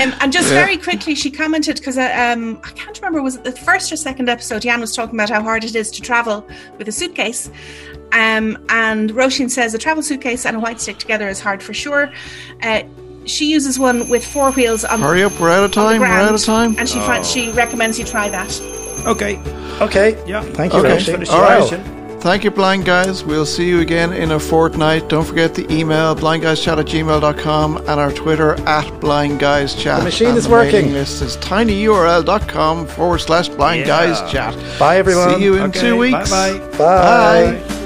Um, 0.06 0.14
and 0.20 0.32
just 0.32 0.48
very 0.50 0.76
quickly, 0.76 1.14
she 1.14 1.30
commented 1.30 1.76
because 1.76 1.96
uh, 1.96 2.32
um, 2.36 2.60
I 2.62 2.70
can't 2.72 2.96
remember 3.00 3.22
was 3.22 3.36
it 3.36 3.44
the 3.44 3.52
first 3.52 3.90
or 3.90 3.96
second 3.96 4.28
episode. 4.28 4.62
Jan 4.62 4.80
was 4.80 4.94
talking 4.94 5.14
about 5.14 5.30
how 5.30 5.42
hard 5.42 5.64
it 5.64 5.74
is 5.74 5.90
to 5.92 6.02
travel 6.02 6.46
with 6.78 6.86
a 6.88 6.92
suitcase, 6.92 7.50
um, 8.12 8.58
and 8.68 9.10
Roisin 9.12 9.50
says 9.50 9.74
a 9.74 9.78
travel 9.78 10.02
suitcase 10.02 10.44
and 10.44 10.56
a 10.56 10.60
white 10.60 10.80
stick 10.80 10.98
together 10.98 11.28
is 11.28 11.40
hard 11.40 11.62
for 11.62 11.72
sure. 11.74 12.12
Uh, 12.62 12.82
she 13.24 13.50
uses 13.50 13.78
one 13.78 14.08
with 14.08 14.24
four 14.24 14.52
wheels 14.52 14.84
on. 14.84 15.00
Hurry 15.00 15.22
up, 15.24 15.38
we're 15.40 15.50
out 15.50 15.64
of 15.64 15.76
on 15.78 15.94
the 15.94 15.98
time. 15.98 16.00
We're 16.00 16.06
out 16.06 16.34
of 16.34 16.44
time. 16.44 16.76
and 16.78 16.88
she 16.88 16.98
finds 17.00 17.30
she 17.30 17.50
recommends 17.52 17.98
you 17.98 18.04
try 18.04 18.28
that. 18.28 18.60
Okay. 19.06 19.38
Okay. 19.80 20.22
Yeah. 20.26 20.42
Thank 20.42 20.72
you, 20.72 20.80
Okay. 20.80 21.24
For 21.24 21.32
All 21.32 21.42
right. 21.42 21.95
Suggestion. 22.16 22.30
Thank 22.30 22.44
you, 22.44 22.50
blind 22.50 22.84
guys. 22.84 23.24
We'll 23.24 23.46
see 23.46 23.68
you 23.68 23.80
again 23.80 24.12
in 24.12 24.32
a 24.32 24.40
fortnight. 24.40 25.08
Don't 25.08 25.24
forget 25.24 25.54
the 25.54 25.70
email 25.72 26.14
blindguyschat 26.14 26.78
at 26.78 26.86
gmail.com 26.86 27.76
and 27.78 27.88
our 27.88 28.12
Twitter 28.12 28.52
at 28.68 28.84
blindguyschat. 29.00 29.98
The 29.98 30.04
machine 30.04 30.28
and 30.28 30.38
is 30.38 30.44
the 30.44 30.50
working. 30.50 30.72
mailing 30.86 30.92
list 30.92 31.22
is 31.22 31.36
tinyurl.com 31.38 32.86
forward 32.86 33.18
slash 33.18 33.48
blindguyschat. 33.50 34.78
Bye, 34.78 34.98
everyone. 34.98 35.36
See 35.36 35.44
you 35.44 35.54
in 35.56 35.62
Okay, 35.70 35.80
two 35.80 35.96
weeks. 35.96 36.30
Bye 36.30 36.58
bye. 36.58 36.78
Bye. 36.78 37.62
Bye. 37.62 37.85